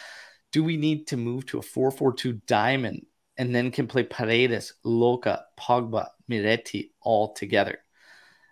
Do 0.51 0.63
we 0.63 0.75
need 0.75 1.05
to 1.07 1.17
move 1.17 1.45
to 1.47 1.59
a 1.59 1.61
4-4-2 1.61 2.41
diamond 2.47 3.05
and 3.37 3.53
then 3.53 3.69
can 3.69 3.85
play 3.85 4.01
Paredes, 4.01 4.73
Loca, 4.83 5.45
Pogba, 5.55 6.07
Miretti 6.27 6.89
all 6.99 7.33
together? 7.35 7.77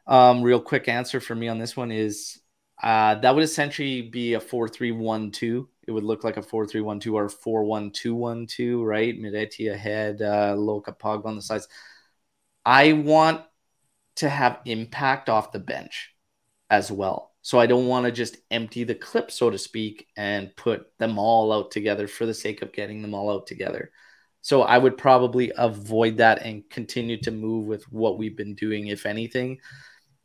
Um, 0.05 0.43
real 0.43 0.61
quick 0.61 0.88
answer 0.88 1.20
for 1.20 1.34
me 1.34 1.47
on 1.47 1.57
this 1.57 1.76
one 1.76 1.91
is 1.91 2.39
uh, 2.84 3.16
that 3.16 3.34
would 3.34 3.43
essentially 3.43 4.03
be 4.03 4.36
a 4.36 4.39
4 4.39 4.70
3 4.70 4.91
1 4.91 5.32
2. 5.32 5.70
It 5.88 5.91
would 5.91 6.03
look 6.03 6.24
like 6.24 6.38
a 6.38 6.43
4 6.43 6.68
3 6.68 6.82
1 6.82 6.99
2 6.99 7.16
or 7.16 7.28
4 7.28 7.63
1 7.63 7.89
2 7.89 8.13
1 8.13 8.45
2, 8.45 8.84
right? 8.84 9.20
Miretti 9.20 9.74
ahead, 9.74 10.22
uh, 10.22 10.53
Loca 10.55 10.91
Pogba 10.91 11.26
on 11.26 11.36
the 11.36 11.41
sides. 11.41 11.68
I 12.63 12.93
want 12.93 13.41
to 14.16 14.30
have 14.30 14.59
impact 14.66 15.30
off 15.30 15.51
the 15.51 15.59
bench 15.59 16.13
as 16.70 16.91
well. 16.91 17.34
So 17.41 17.59
I 17.59 17.68
don't 17.68 17.88
want 17.88 18.05
to 18.05 18.11
just 18.11 18.38
empty 18.49 18.84
the 18.84 18.95
clip, 18.95 19.30
so 19.30 19.49
to 19.49 19.57
speak, 19.57 20.07
and 20.18 20.55
put 20.55 20.88
them 20.97 21.20
all 21.20 21.53
out 21.53 21.70
together 21.70 22.07
for 22.07 22.26
the 22.26 22.34
sake 22.34 22.61
of 22.61 22.74
getting 22.74 23.01
them 23.01 23.13
all 23.13 23.30
out 23.30 23.45
together. 23.45 23.91
So 24.41 24.63
I 24.63 24.78
would 24.78 24.97
probably 24.97 25.51
avoid 25.57 26.18
that 26.18 26.43
and 26.43 26.68
continue 26.70 27.22
to 27.22 27.32
move 27.32 27.66
with 27.66 27.84
what 27.91 28.18
we've 28.18 28.38
been 28.38 28.55
doing, 28.55 28.88
if 28.88 29.05
anything, 29.05 29.59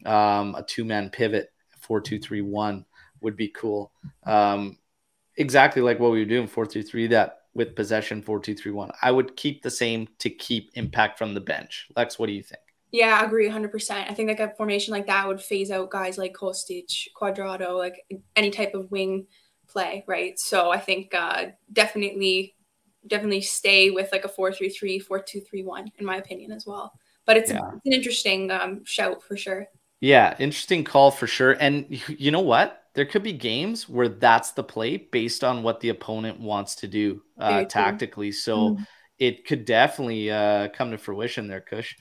um, 0.07 0.55
a 0.55 0.62
two 0.62 0.84
man 0.84 1.11
pivot 1.11 1.53
four 1.80 2.01
two 2.01 2.18
three 2.18 2.43
one 2.43 2.84
would 3.20 3.36
be 3.36 3.49
cool. 3.49 3.93
Um, 4.24 4.78
exactly 5.36 5.82
like 5.82 5.99
what 5.99 6.12
we 6.12 6.20
were 6.20 6.24
doing 6.24 6.47
four 6.47 6.66
three 6.66 6.82
three 6.82 7.07
that 7.09 7.38
with 7.55 7.74
possession 7.76 8.22
four 8.22 8.41
two 8.41 8.55
three 8.55 8.72
one. 8.72 8.91
I 9.03 9.11
would 9.11 9.36
keep 9.36 9.62
the 9.62 9.70
same 9.70 10.09
to 10.20 10.30
keep 10.30 10.70
impact 10.74 11.18
from 11.18 11.34
the 11.34 11.41
bench. 11.41 11.88
Lex, 11.97 12.18
what 12.18 12.26
do 12.26 12.32
you 12.32 12.43
think? 12.43 12.70
Yeah, 12.93 13.18
I 13.20 13.24
agree 13.24 13.49
100%. 13.49 14.11
I 14.11 14.14
think 14.14 14.28
like 14.28 14.41
a 14.41 14.55
formation 14.57 14.93
like 14.93 15.07
that 15.07 15.26
would 15.26 15.41
phase 15.41 15.70
out 15.70 15.91
guys 15.91 16.18
like 16.18 16.34
Kostic, 16.34 17.09
Cuadrado, 17.16 17.78
like 17.78 18.05
any 18.34 18.51
type 18.51 18.74
of 18.74 18.91
wing 18.91 19.26
play, 19.68 20.05
right? 20.07 20.38
So 20.38 20.70
I 20.70 20.78
think 20.78 21.14
uh, 21.14 21.47
definitely 21.72 22.57
definitely 23.07 23.41
stay 23.41 23.91
with 23.91 24.11
like 24.12 24.26
a 24.26 24.28
4-3-3, 24.28 25.03
4-2-3-1 25.03 25.86
in 25.99 26.05
my 26.05 26.16
opinion 26.16 26.53
as 26.53 26.66
well. 26.66 26.93
But 27.24 27.38
it's, 27.38 27.51
yeah. 27.51 27.70
an 27.84 27.93
interesting 27.93 28.51
um, 28.51 28.84
shout 28.84 29.22
for 29.22 29.36
sure. 29.36 29.66
Yeah, 30.01 30.34
interesting 30.38 30.84
call 30.84 31.11
for 31.11 31.26
sure. 31.26 31.53
And 31.53 31.86
you 32.09 32.30
know 32.30 32.41
what? 32.41 32.84
There 32.95 33.07
could 33.07 33.22
be 33.22 33.32
games 33.32 33.88
where 33.88 34.09
that's 34.09 34.51
the 34.51 34.64
play 34.64 34.97
based 34.97 35.45
on 35.45 35.62
what 35.62 35.80
the 35.80 35.91
opponent 35.91 36.41
wants 36.41 36.74
to 36.76 36.88
do 36.88 37.22
uh, 37.38 37.64
tactically. 37.64 38.32
So 38.32 38.70
mm. 38.70 38.86
it 39.18 39.47
could 39.47 39.64
definitely 39.64 40.30
uh, 40.30 40.68
come 40.68 40.91
to 40.91 40.99
fruition 40.99 41.47
there, 41.47 41.61
Kush. 41.61 41.95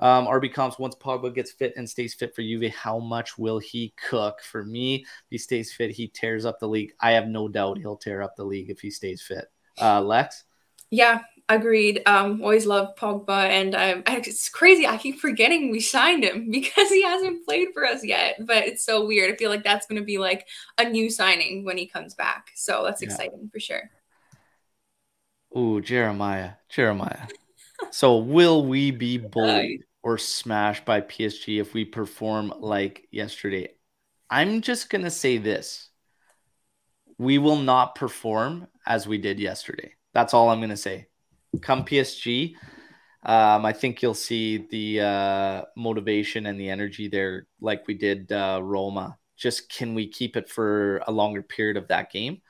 Um, 0.00 0.26
RB 0.26 0.52
comps 0.52 0.78
once 0.78 0.96
Pogba 0.96 1.34
gets 1.34 1.52
fit 1.52 1.74
and 1.76 1.88
stays 1.88 2.14
fit 2.14 2.34
for 2.34 2.42
Juve, 2.42 2.72
how 2.72 2.98
much 2.98 3.38
will 3.38 3.58
he 3.58 3.94
cook? 4.08 4.40
For 4.42 4.64
me, 4.64 4.96
if 4.96 5.06
he 5.28 5.38
stays 5.38 5.72
fit, 5.72 5.90
he 5.90 6.08
tears 6.08 6.44
up 6.44 6.58
the 6.58 6.68
league. 6.68 6.92
I 7.00 7.12
have 7.12 7.28
no 7.28 7.48
doubt 7.48 7.78
he'll 7.78 7.96
tear 7.96 8.22
up 8.22 8.34
the 8.36 8.44
league 8.44 8.70
if 8.70 8.80
he 8.80 8.90
stays 8.90 9.22
fit. 9.22 9.46
Uh, 9.80 10.00
Lex? 10.00 10.44
Yeah, 10.90 11.20
Agreed. 11.50 12.02
Um, 12.06 12.40
always 12.42 12.64
love 12.64 12.94
Pogba, 12.94 13.48
and 13.48 13.74
um, 13.74 14.04
it's 14.06 14.48
crazy. 14.48 14.86
I 14.86 14.96
keep 14.96 15.18
forgetting 15.18 15.72
we 15.72 15.80
signed 15.80 16.22
him 16.22 16.48
because 16.50 16.88
he 16.88 17.02
hasn't 17.02 17.44
played 17.44 17.70
for 17.74 17.84
us 17.84 18.04
yet. 18.04 18.36
But 18.46 18.68
it's 18.68 18.84
so 18.84 19.04
weird. 19.04 19.34
I 19.34 19.36
feel 19.36 19.50
like 19.50 19.64
that's 19.64 19.84
going 19.88 20.00
to 20.00 20.06
be 20.06 20.18
like 20.18 20.46
a 20.78 20.88
new 20.88 21.10
signing 21.10 21.64
when 21.64 21.76
he 21.76 21.86
comes 21.86 22.14
back. 22.14 22.52
So 22.54 22.84
that's 22.84 23.02
yeah. 23.02 23.08
exciting 23.08 23.50
for 23.52 23.58
sure. 23.58 23.90
Ooh, 25.58 25.80
Jeremiah, 25.80 26.52
Jeremiah. 26.68 27.26
so 27.90 28.18
will 28.18 28.64
we 28.64 28.92
be 28.92 29.18
bullied 29.18 29.82
or 30.02 30.18
smashed 30.18 30.84
by 30.84 31.00
PSG 31.00 31.60
if 31.60 31.74
we 31.74 31.84
perform 31.84 32.52
like 32.58 33.08
yesterday? 33.10 33.68
I'm 34.28 34.60
just 34.62 34.90
gonna 34.90 35.10
say 35.10 35.38
this: 35.38 35.88
we 37.18 37.38
will 37.38 37.58
not 37.58 37.94
perform 37.94 38.66
as 38.86 39.06
we 39.06 39.18
did 39.18 39.40
yesterday. 39.40 39.92
That's 40.14 40.34
all 40.34 40.50
I'm 40.50 40.60
gonna 40.60 40.76
say 40.76 41.06
come 41.60 41.84
PSG, 41.84 42.54
um, 43.22 43.64
I 43.64 43.72
think 43.72 44.02
you'll 44.02 44.14
see 44.14 44.66
the 44.70 45.00
uh, 45.00 45.62
motivation 45.76 46.46
and 46.46 46.58
the 46.58 46.70
energy 46.70 47.08
there, 47.08 47.46
like 47.60 47.86
we 47.86 47.94
did 47.94 48.30
uh, 48.32 48.60
Roma. 48.62 49.18
Just 49.36 49.70
can 49.70 49.94
we 49.94 50.08
keep 50.08 50.36
it 50.36 50.48
for 50.48 51.02
a 51.06 51.12
longer 51.12 51.42
period 51.42 51.76
of 51.76 51.88
that 51.88 52.12
game? 52.12 52.40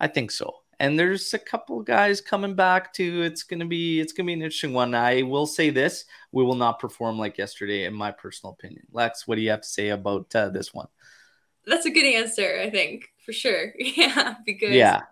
I 0.00 0.08
think 0.08 0.30
so. 0.30 0.57
And 0.80 0.98
there's 0.98 1.34
a 1.34 1.38
couple 1.38 1.82
guys 1.82 2.20
coming 2.20 2.54
back 2.54 2.92
to. 2.94 3.22
It's 3.22 3.42
gonna 3.42 3.66
be 3.66 4.00
it's 4.00 4.12
gonna 4.12 4.28
be 4.28 4.34
an 4.34 4.42
interesting 4.42 4.72
one. 4.72 4.94
I 4.94 5.22
will 5.22 5.46
say 5.46 5.70
this: 5.70 6.04
we 6.30 6.44
will 6.44 6.54
not 6.54 6.78
perform 6.78 7.18
like 7.18 7.36
yesterday, 7.36 7.84
in 7.84 7.94
my 7.94 8.12
personal 8.12 8.52
opinion. 8.52 8.86
Lex, 8.92 9.26
what 9.26 9.34
do 9.34 9.42
you 9.42 9.50
have 9.50 9.62
to 9.62 9.68
say 9.68 9.88
about 9.88 10.34
uh, 10.36 10.50
this 10.50 10.72
one? 10.72 10.86
That's 11.66 11.86
a 11.86 11.90
good 11.90 12.06
answer, 12.06 12.60
I 12.62 12.70
think, 12.70 13.08
for 13.26 13.32
sure. 13.32 13.74
Yeah, 13.78 14.36
because 14.46 14.70
yeah, 14.70 15.02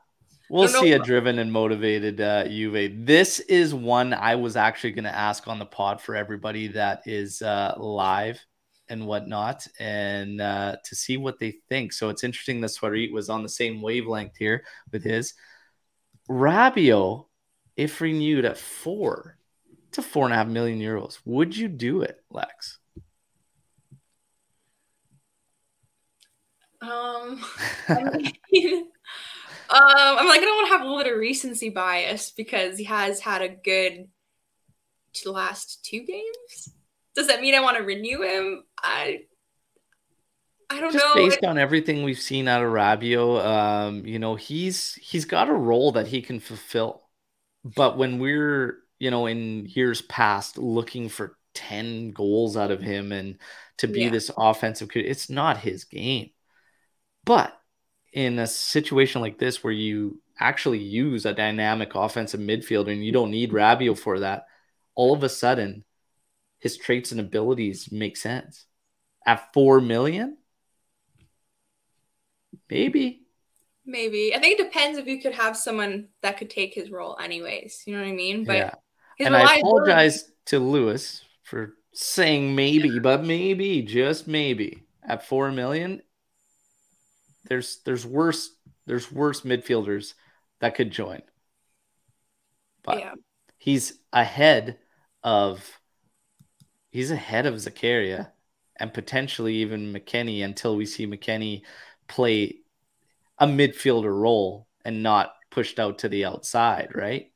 We'll 0.48 0.68
see 0.68 0.92
a 0.92 0.98
driven 1.00 1.40
and 1.40 1.52
motivated 1.52 2.20
uh, 2.20 2.46
Juve. 2.46 3.04
This 3.04 3.40
is 3.40 3.74
one 3.74 4.14
I 4.14 4.36
was 4.36 4.54
actually 4.54 4.92
going 4.92 5.04
to 5.04 5.14
ask 5.14 5.48
on 5.48 5.58
the 5.58 5.66
pod 5.66 6.00
for 6.00 6.14
everybody 6.14 6.68
that 6.68 7.02
is 7.04 7.42
uh, 7.42 7.74
live 7.78 8.44
and 8.88 9.06
whatnot, 9.06 9.66
and 9.80 10.40
uh, 10.40 10.76
to 10.84 10.94
see 10.94 11.16
what 11.16 11.40
they 11.40 11.56
think. 11.68 11.92
So 11.92 12.10
it's 12.10 12.22
interesting 12.22 12.60
that 12.60 12.70
Swarit 12.70 13.12
was 13.12 13.28
on 13.28 13.42
the 13.42 13.48
same 13.48 13.82
wavelength 13.82 14.36
here 14.36 14.62
with 14.92 15.02
his. 15.02 15.34
Rabiot, 16.28 17.26
if 17.76 18.00
renewed 18.00 18.44
at 18.44 18.58
four 18.58 19.38
to 19.92 20.02
four 20.02 20.24
and 20.24 20.34
a 20.34 20.36
half 20.36 20.48
million 20.48 20.80
euros, 20.80 21.18
would 21.24 21.56
you 21.56 21.68
do 21.68 22.02
it, 22.02 22.22
Lex? 22.30 22.78
Um, 26.82 27.40
I 27.88 28.32
mean, 28.52 28.76
um, 29.70 29.80
I'm 29.80 30.28
like, 30.28 30.40
I 30.40 30.44
don't 30.44 30.56
want 30.56 30.68
to 30.68 30.72
have 30.72 30.80
a 30.82 30.84
little 30.84 31.02
bit 31.02 31.12
of 31.12 31.18
recency 31.18 31.70
bias 31.70 32.30
because 32.30 32.78
he 32.78 32.84
has 32.84 33.20
had 33.20 33.42
a 33.42 33.48
good 33.48 34.08
last 35.24 35.84
two 35.84 36.00
games. 36.00 36.74
Does 37.14 37.28
that 37.28 37.40
mean 37.40 37.54
I 37.54 37.60
want 37.60 37.78
to 37.78 37.82
renew 37.82 38.22
him? 38.22 38.64
I 38.78 39.22
I 40.68 40.80
don't 40.80 40.92
Just 40.92 41.04
know. 41.04 41.14
Based 41.14 41.44
on 41.44 41.58
everything 41.58 42.02
we've 42.02 42.20
seen 42.20 42.48
out 42.48 42.62
of 42.62 42.72
Rabiot, 42.72 43.44
um, 43.44 44.06
you 44.06 44.18
know, 44.18 44.34
he's 44.34 44.94
he's 44.94 45.24
got 45.24 45.48
a 45.48 45.54
role 45.54 45.92
that 45.92 46.08
he 46.08 46.22
can 46.22 46.40
fulfill. 46.40 47.02
But 47.64 47.96
when 47.96 48.18
we're, 48.18 48.78
you 48.98 49.10
know, 49.10 49.26
in 49.26 49.66
years 49.66 50.02
past 50.02 50.58
looking 50.58 51.08
for 51.08 51.36
10 51.54 52.12
goals 52.12 52.56
out 52.56 52.70
of 52.70 52.80
him 52.80 53.12
and 53.12 53.38
to 53.78 53.86
be 53.88 54.02
yeah. 54.02 54.10
this 54.10 54.30
offensive, 54.36 54.90
it's 54.94 55.30
not 55.30 55.58
his 55.58 55.84
game. 55.84 56.30
But 57.24 57.58
in 58.12 58.38
a 58.38 58.46
situation 58.46 59.20
like 59.20 59.38
this 59.38 59.62
where 59.62 59.72
you 59.72 60.20
actually 60.38 60.78
use 60.78 61.26
a 61.26 61.34
dynamic 61.34 61.94
offensive 61.94 62.40
midfielder 62.40 62.92
and 62.92 63.04
you 63.04 63.12
don't 63.12 63.30
need 63.30 63.52
Rabiot 63.52 63.98
for 63.98 64.20
that, 64.20 64.46
all 64.94 65.12
of 65.12 65.22
a 65.22 65.28
sudden 65.28 65.84
his 66.58 66.76
traits 66.76 67.12
and 67.12 67.20
abilities 67.20 67.90
make 67.92 68.16
sense. 68.16 68.66
At 69.26 69.52
four 69.52 69.80
million, 69.80 70.38
maybe. 72.70 73.22
Maybe. 73.84 74.34
I 74.34 74.40
think 74.40 74.58
it 74.58 74.64
depends 74.64 74.98
if 74.98 75.06
you 75.06 75.20
could 75.20 75.34
have 75.34 75.56
someone 75.56 76.08
that 76.22 76.38
could 76.38 76.50
take 76.50 76.74
his 76.74 76.90
role 76.90 77.16
anyways. 77.22 77.84
You 77.86 77.94
know 77.94 78.02
what 78.02 78.08
I 78.08 78.12
mean? 78.12 78.44
But 78.44 78.56
yeah. 78.56 78.74
and 79.20 79.36
I 79.36 79.56
apologize 79.56 80.30
to 80.46 80.58
Lewis 80.58 81.24
for 81.44 81.74
saying 81.92 82.54
maybe, 82.54 82.98
but 82.98 83.24
maybe, 83.24 83.82
just 83.82 84.26
maybe, 84.26 84.82
at 85.04 85.24
four 85.24 85.52
million, 85.52 86.02
there's 87.48 87.78
there's 87.84 88.04
worse 88.04 88.50
there's 88.86 89.10
worse 89.10 89.42
midfielders 89.42 90.14
that 90.60 90.74
could 90.74 90.90
join. 90.90 91.22
But 92.82 92.98
yeah. 92.98 93.14
he's 93.58 93.98
ahead 94.12 94.78
of 95.22 95.80
he's 96.90 97.10
ahead 97.10 97.46
of 97.46 97.54
Zakaria 97.54 98.30
and 98.78 98.92
potentially 98.92 99.56
even 99.56 99.92
McKennie 99.92 100.44
until 100.44 100.76
we 100.76 100.86
see 100.86 101.06
McKennie 101.06 101.62
play 102.08 102.56
a 103.38 103.46
midfielder 103.46 104.12
role 104.12 104.66
and 104.84 105.02
not 105.02 105.32
pushed 105.50 105.78
out 105.78 105.98
to 105.98 106.08
the 106.08 106.24
outside, 106.24 106.90
right? 106.94 107.32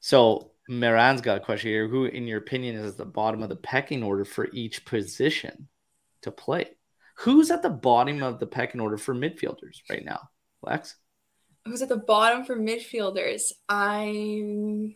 So 0.00 0.52
Moran's 0.68 1.20
got 1.20 1.38
a 1.38 1.40
question 1.40 1.70
here. 1.70 1.88
Who, 1.88 2.04
in 2.04 2.26
your 2.26 2.38
opinion, 2.38 2.76
is 2.76 2.92
at 2.92 2.98
the 2.98 3.04
bottom 3.04 3.42
of 3.42 3.48
the 3.48 3.56
pecking 3.56 4.02
order 4.02 4.24
for 4.24 4.48
each 4.52 4.84
position 4.84 5.68
to 6.22 6.30
play? 6.30 6.70
Who's 7.18 7.50
at 7.50 7.62
the 7.62 7.70
bottom 7.70 8.22
of 8.22 8.40
the 8.40 8.46
pecking 8.46 8.80
order 8.80 8.98
for 8.98 9.14
midfielders 9.14 9.80
right 9.88 10.04
now, 10.04 10.30
Lex? 10.62 10.96
Who's 11.64 11.82
at 11.82 11.88
the 11.88 11.96
bottom 11.96 12.44
for 12.44 12.56
midfielders? 12.56 13.52
I'm. 13.68 14.94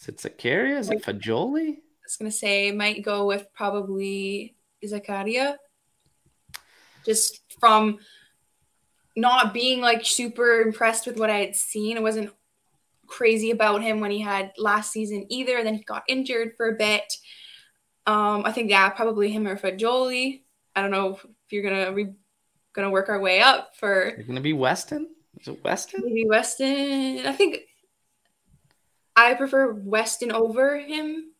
Is 0.00 0.08
it 0.08 0.18
Zakaria? 0.18 0.78
Is 0.78 0.90
it 0.90 1.02
Fagioli? 1.02 1.70
I 1.70 2.04
was 2.04 2.16
gonna 2.18 2.30
say 2.30 2.70
might 2.70 3.04
go 3.04 3.26
with 3.26 3.46
probably 3.52 4.56
Zakaria. 4.84 5.56
Just 7.04 7.40
from 7.58 7.98
not 9.16 9.52
being 9.52 9.80
like 9.80 10.04
super 10.04 10.60
impressed 10.60 11.06
with 11.06 11.18
what 11.18 11.30
I 11.30 11.38
had 11.38 11.56
seen. 11.56 11.96
I 11.96 12.00
wasn't 12.00 12.32
crazy 13.06 13.50
about 13.50 13.82
him 13.82 14.00
when 14.00 14.10
he 14.10 14.20
had 14.20 14.52
last 14.56 14.92
season 14.92 15.26
either. 15.28 15.62
Then 15.64 15.74
he 15.74 15.82
got 15.82 16.04
injured 16.08 16.54
for 16.56 16.68
a 16.68 16.76
bit. 16.76 17.12
Um, 18.06 18.42
I 18.44 18.52
think 18.52 18.70
yeah, 18.70 18.88
probably 18.90 19.30
him 19.30 19.46
or 19.46 19.56
Fagioli. 19.56 20.42
I 20.76 20.82
don't 20.82 20.90
know 20.90 21.14
if 21.14 21.26
you're 21.50 21.62
gonna 21.62 21.92
re- 21.92 22.14
gonna 22.72 22.90
work 22.90 23.08
our 23.08 23.20
way 23.20 23.40
up 23.40 23.76
for. 23.76 24.14
You're 24.16 24.26
gonna 24.26 24.40
be 24.40 24.52
Weston. 24.52 25.08
Is 25.40 25.48
it 25.48 25.62
Weston? 25.64 26.02
Maybe 26.04 26.26
Weston. 26.26 27.26
I 27.26 27.32
think 27.32 27.60
I 29.16 29.34
prefer 29.34 29.72
Weston 29.72 30.30
over 30.32 30.78
him. 30.78 31.32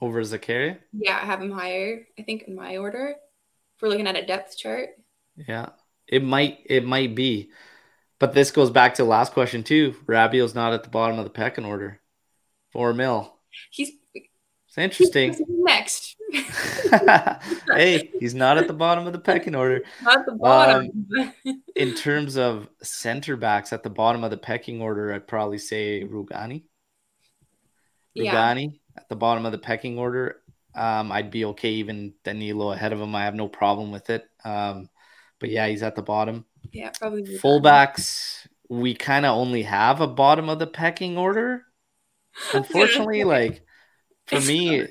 Over 0.00 0.20
Zakaria? 0.22 0.78
Yeah, 0.92 1.18
I 1.20 1.26
have 1.26 1.42
him 1.42 1.50
higher. 1.50 2.06
I 2.18 2.22
think 2.22 2.44
in 2.44 2.54
my 2.54 2.76
order. 2.76 3.16
If 3.76 3.82
we're 3.82 3.88
looking 3.88 4.06
at 4.06 4.16
a 4.16 4.24
depth 4.24 4.56
chart. 4.56 4.90
Yeah, 5.36 5.70
it 6.08 6.24
might 6.24 6.60
it 6.64 6.84
might 6.84 7.14
be, 7.14 7.50
but 8.18 8.32
this 8.32 8.50
goes 8.50 8.70
back 8.70 8.94
to 8.94 9.02
the 9.02 9.08
last 9.08 9.32
question 9.32 9.62
too. 9.62 9.94
Rabiot's 10.06 10.54
not 10.54 10.72
at 10.72 10.82
the 10.82 10.88
bottom 10.88 11.18
of 11.18 11.24
the 11.24 11.30
pecking 11.30 11.66
order. 11.66 12.00
Four 12.72 12.94
mil. 12.94 13.36
He's. 13.70 13.92
It's 14.14 14.78
interesting. 14.78 15.32
He's 15.32 15.42
next. 15.46 16.16
hey, 17.70 18.10
he's 18.18 18.34
not 18.34 18.58
at 18.58 18.66
the 18.66 18.74
bottom 18.74 19.06
of 19.06 19.12
the 19.12 19.18
pecking 19.18 19.54
order. 19.54 19.82
Not 20.02 20.26
the 20.26 20.32
bottom. 20.32 21.06
Um, 21.18 21.62
in 21.74 21.94
terms 21.94 22.36
of 22.36 22.68
center 22.82 23.36
backs 23.36 23.72
at 23.72 23.82
the 23.82 23.90
bottom 23.90 24.24
of 24.24 24.30
the 24.30 24.36
pecking 24.36 24.82
order, 24.82 25.12
I'd 25.12 25.28
probably 25.28 25.58
say 25.58 26.04
Rugani. 26.04 26.64
Yeah. 28.14 28.34
Rugani 28.34 28.78
at 28.96 29.08
the 29.08 29.16
bottom 29.16 29.46
of 29.46 29.52
the 29.52 29.58
pecking 29.58 29.98
order. 29.98 30.40
Um, 30.76 31.10
I'd 31.10 31.30
be 31.30 31.46
okay 31.46 31.70
even 31.72 32.12
Danilo 32.22 32.70
ahead 32.70 32.92
of 32.92 33.00
him. 33.00 33.14
I 33.14 33.24
have 33.24 33.34
no 33.34 33.48
problem 33.48 33.90
with 33.90 34.10
it. 34.10 34.28
Um, 34.44 34.90
but 35.40 35.50
yeah, 35.50 35.66
he's 35.66 35.82
at 35.82 35.96
the 35.96 36.02
bottom. 36.02 36.44
yeah, 36.72 36.90
probably. 36.90 37.38
Fullbacks, 37.38 38.46
we 38.68 38.94
kind 38.94 39.24
of 39.24 39.36
only 39.36 39.62
have 39.62 40.00
a 40.00 40.06
bottom 40.06 40.48
of 40.48 40.58
the 40.58 40.66
pecking 40.66 41.16
order. 41.16 41.62
Unfortunately, 42.52 43.24
like 43.24 43.62
for 44.26 44.40
me, 44.40 44.86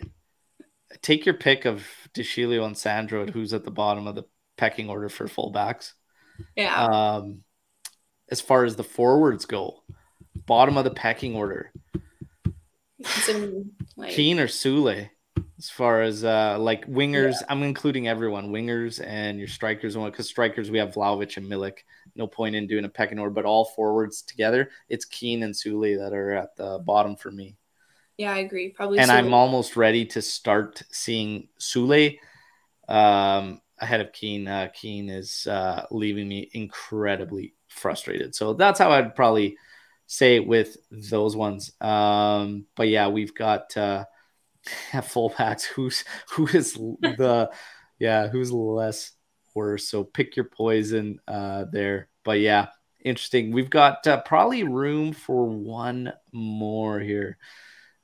take 1.01 1.25
your 1.25 1.35
pick 1.35 1.65
of 1.65 1.85
De 2.13 2.23
Sciglio 2.23 2.65
and 2.65 2.77
Sandro, 2.77 3.27
who's 3.27 3.53
at 3.53 3.63
the 3.63 3.71
bottom 3.71 4.07
of 4.07 4.15
the 4.15 4.23
pecking 4.57 4.89
order 4.89 5.09
for 5.09 5.27
fullbacks. 5.27 5.93
Yeah. 6.55 6.85
Um, 6.85 7.43
as 8.29 8.41
far 8.41 8.65
as 8.65 8.75
the 8.75 8.83
forwards 8.83 9.45
go, 9.45 9.83
bottom 10.47 10.77
of 10.77 10.83
the 10.83 10.91
pecking 10.91 11.35
order, 11.35 11.71
like, 13.95 14.11
Kean 14.11 14.39
or 14.39 14.47
Soulé. 14.47 15.09
As 15.57 15.69
far 15.69 16.01
as 16.01 16.25
uh, 16.25 16.57
like 16.59 16.85
wingers, 16.85 17.37
I'm 17.47 17.63
including 17.63 18.09
everyone, 18.09 18.51
wingers 18.51 19.01
and 19.05 19.39
your 19.39 19.47
strikers, 19.47 19.95
because 19.95 20.27
strikers 20.27 20.69
we 20.69 20.79
have 20.79 20.93
Vlahovic 20.93 21.37
and 21.37 21.49
Milik. 21.49 21.77
No 22.15 22.27
point 22.27 22.55
in 22.55 22.67
doing 22.67 22.83
a 22.83 22.89
pecking 22.89 23.19
order, 23.19 23.31
but 23.31 23.45
all 23.45 23.63
forwards 23.63 24.21
together, 24.21 24.69
it's 24.89 25.05
Kean 25.05 25.43
and 25.43 25.53
Soulé 25.53 25.97
that 25.97 26.13
are 26.13 26.31
at 26.33 26.57
the 26.57 26.79
bottom 26.79 27.15
for 27.15 27.31
me. 27.31 27.55
yeah, 28.17 28.33
I 28.33 28.39
agree. 28.39 28.69
Probably. 28.69 28.99
and 28.99 29.09
I'm 29.09 29.33
almost 29.33 29.77
ready 29.77 30.05
to 30.07 30.21
start 30.21 30.83
seeing 30.91 31.47
Soulé 31.57 32.19
um, 32.89 33.61
ahead 33.79 34.01
of 34.01 34.11
Kean. 34.11 34.47
Uh, 34.49 34.67
Kean 34.73 35.09
is 35.09 35.47
uh, 35.47 35.85
leaving 35.89 36.27
me 36.27 36.49
incredibly 36.51 37.53
frustrated. 37.69 38.35
So 38.35 38.53
that's 38.53 38.79
how 38.79 38.91
I'd 38.91 39.15
probably 39.15 39.57
say 40.07 40.35
it 40.35 40.47
with 40.47 40.77
those 40.91 41.35
ones. 41.35 41.71
Um, 41.81 42.65
but 42.75 42.89
yeah, 42.89 43.07
we've 43.07 43.33
got 43.33 43.75
uh, 43.77 44.05
fullbacks. 44.91 45.63
Who's 45.63 46.03
who 46.31 46.47
is 46.47 46.73
the 46.73 47.51
yeah 47.99 48.27
who's 48.27 48.51
less 48.51 49.11
worse? 49.53 49.87
So 49.87 50.03
pick 50.03 50.35
your 50.35 50.45
poison 50.45 51.19
uh, 51.27 51.65
there. 51.71 52.09
But 52.23 52.39
yeah, 52.39 52.67
interesting. 53.03 53.51
We've 53.51 53.69
got 53.69 54.05
uh, 54.07 54.21
probably 54.21 54.63
room 54.63 55.13
for 55.13 55.45
one 55.45 56.13
more 56.31 56.99
here. 56.99 57.37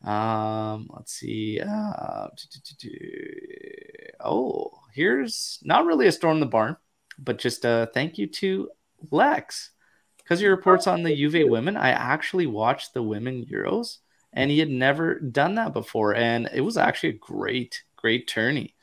Um, 0.04 0.88
let's 0.92 1.14
see. 1.14 1.60
Uh, 1.60 2.28
oh, 4.20 4.72
here's 4.94 5.60
not 5.64 5.86
really 5.86 6.08
a 6.08 6.12
storm 6.12 6.38
in 6.38 6.40
the 6.40 6.46
barn, 6.48 6.78
but 7.20 7.38
just 7.38 7.66
a 7.66 7.90
thank 7.94 8.18
you 8.18 8.28
to 8.28 8.70
Lex 9.12 9.72
because 10.18 10.42
your 10.42 10.56
reports 10.56 10.88
on 10.88 11.04
the 11.04 11.16
Juve 11.16 11.50
women. 11.50 11.76
I 11.76 11.90
actually 11.90 12.48
watched 12.48 12.94
the 12.94 13.04
women 13.04 13.46
Euros, 13.52 13.98
and 14.34 14.50
he 14.52 14.60
had 14.60 14.70
never 14.70 15.20
done 15.20 15.56
that 15.56 15.74
before, 15.74 16.16
and 16.16 16.50
it 16.54 16.62
was 16.62 16.78
actually 16.78 17.10
a 17.10 17.14
great, 17.14 17.84
great 17.96 18.28
tourney. 18.28 18.76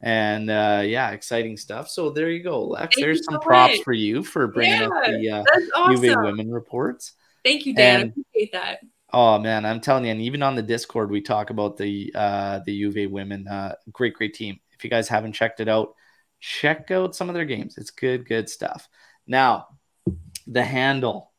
And 0.00 0.50
uh, 0.50 0.82
yeah, 0.84 1.10
exciting 1.12 1.56
stuff. 1.56 1.88
So 1.88 2.10
there 2.10 2.30
you 2.30 2.42
go, 2.42 2.64
Lex. 2.64 2.94
Thank 2.96 3.06
There's 3.06 3.24
some 3.24 3.34
so 3.34 3.40
props 3.40 3.76
much. 3.78 3.84
for 3.84 3.92
you 3.92 4.22
for 4.22 4.48
bringing 4.48 4.82
up 4.82 4.92
the 5.06 5.30
uh, 5.30 5.44
That's 5.52 6.00
Juve 6.00 6.16
women 6.18 6.50
reports. 6.50 7.12
Thank 7.42 7.64
you, 7.66 7.74
Dan. 7.74 8.00
And- 8.00 8.10
I 8.10 8.12
appreciate 8.20 8.52
that. 8.52 8.80
Oh 9.12 9.38
man, 9.38 9.64
I'm 9.64 9.80
telling 9.80 10.06
you, 10.06 10.10
and 10.10 10.20
even 10.20 10.42
on 10.42 10.56
the 10.56 10.62
Discord, 10.62 11.08
we 11.08 11.20
talk 11.20 11.50
about 11.50 11.76
the 11.76 12.10
uh 12.16 12.60
the 12.66 12.76
Juve 12.76 13.10
women. 13.12 13.46
Uh 13.46 13.76
great, 13.92 14.14
great 14.14 14.34
team. 14.34 14.58
If 14.72 14.82
you 14.82 14.90
guys 14.90 15.06
haven't 15.08 15.34
checked 15.34 15.60
it 15.60 15.68
out, 15.68 15.94
check 16.40 16.90
out 16.90 17.14
some 17.14 17.28
of 17.28 17.34
their 17.36 17.44
games. 17.44 17.78
It's 17.78 17.90
good, 17.92 18.26
good 18.26 18.50
stuff. 18.50 18.88
Now, 19.26 19.68
the 20.48 20.64
handle. 20.64 21.30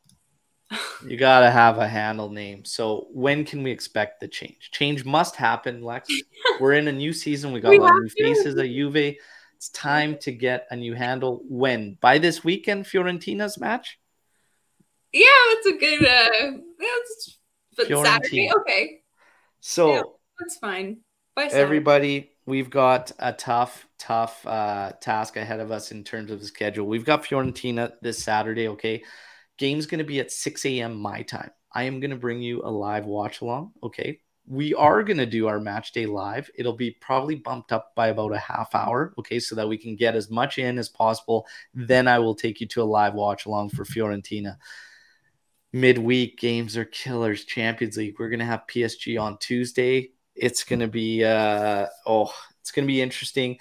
You 1.06 1.16
gotta 1.16 1.50
have 1.50 1.78
a 1.78 1.86
handle 1.86 2.30
name. 2.30 2.64
So 2.64 3.06
when 3.12 3.44
can 3.44 3.62
we 3.62 3.70
expect 3.70 4.20
the 4.20 4.28
change? 4.28 4.70
Change 4.72 5.04
must 5.04 5.36
happen, 5.36 5.82
Lex. 5.82 6.08
We're 6.60 6.72
in 6.72 6.88
a 6.88 6.92
new 6.92 7.12
season. 7.12 7.52
We 7.52 7.60
got 7.60 7.70
We 7.70 7.78
a 7.78 7.82
lot 7.82 7.92
of 7.96 8.02
new 8.02 8.08
to. 8.08 8.22
faces 8.22 8.56
at 8.56 8.66
Juve. 8.66 9.16
It's 9.56 9.68
time 9.70 10.18
to 10.18 10.32
get 10.32 10.66
a 10.70 10.76
new 10.76 10.94
handle. 10.94 11.42
When? 11.48 11.96
By 12.00 12.18
this 12.18 12.42
weekend, 12.42 12.86
Fiorentina's 12.86 13.58
match? 13.58 13.98
Yeah, 15.12 15.26
that's 15.54 15.66
a 15.66 15.72
good. 15.72 16.04
uh 16.06 16.58
That's 16.78 17.38
but 17.76 17.86
Saturday. 17.88 18.48
Fiorentina. 18.48 18.60
Okay, 18.60 19.00
So 19.60 19.92
Yeah. 19.92 20.02
that's 20.38 20.58
fine. 20.58 20.98
By 21.34 21.48
Saturday. 21.48 21.62
everybody 21.62 22.30
we've 22.46 22.70
got 22.70 23.12
a 23.18 23.32
tough 23.32 23.86
tough 23.98 24.46
uh 24.46 24.92
task 25.00 25.36
ahead 25.36 25.60
of 25.60 25.70
us 25.70 25.90
in 25.92 26.02
terms 26.04 26.30
of 26.30 26.40
the 26.40 26.46
schedule 26.46 26.86
we've 26.86 27.04
got 27.04 27.22
fiorentina 27.24 27.92
this 28.00 28.22
saturday 28.22 28.68
okay 28.68 29.02
game's 29.58 29.86
going 29.86 29.98
to 29.98 30.04
be 30.04 30.20
at 30.20 30.32
6 30.32 30.64
a.m 30.66 30.94
my 30.96 31.22
time. 31.22 31.50
I 31.72 31.84
am 31.84 32.00
going 32.00 32.10
to 32.10 32.16
bring 32.16 32.40
you 32.40 32.62
a 32.62 32.70
live 32.70 33.06
watch 33.06 33.40
along 33.40 33.72
okay? 33.82 34.20
We 34.48 34.74
are 34.74 35.02
going 35.02 35.18
to 35.18 35.26
do 35.26 35.48
our 35.48 35.58
match 35.58 35.92
day 35.92 36.06
live. 36.06 36.48
It'll 36.54 36.72
be 36.72 36.92
probably 37.00 37.34
bumped 37.34 37.72
up 37.72 37.94
by 37.96 38.08
about 38.08 38.32
a 38.32 38.38
half 38.38 38.74
hour 38.74 39.12
okay? 39.18 39.40
So 39.40 39.54
that 39.56 39.68
we 39.68 39.76
can 39.76 39.96
get 39.96 40.14
as 40.14 40.30
much 40.30 40.58
in 40.58 40.78
as 40.78 40.88
possible. 40.88 41.46
Then 41.74 42.08
i 42.08 42.18
will 42.18 42.34
take 42.34 42.60
you 42.60 42.66
to 42.68 42.82
a 42.82 42.84
live 42.84 43.14
watch 43.14 43.46
along 43.46 43.70
for 43.70 43.84
fiorentina. 43.84 44.56
Midweek 45.72 46.38
games 46.38 46.76
are 46.76 46.84
killers. 46.84 47.44
Champions 47.44 47.96
league 47.96 48.16
we're 48.18 48.30
going 48.30 48.40
to 48.40 48.46
have 48.46 48.66
psg 48.68 49.20
on 49.20 49.38
tuesday. 49.38 50.10
It's 50.34 50.64
going 50.64 50.80
to 50.80 50.88
be 50.88 51.24
uh 51.24 51.86
oh 52.06 52.32
it's 52.60 52.70
going 52.70 52.86
to 52.86 52.92
be 52.92 53.02
interesting 53.02 53.58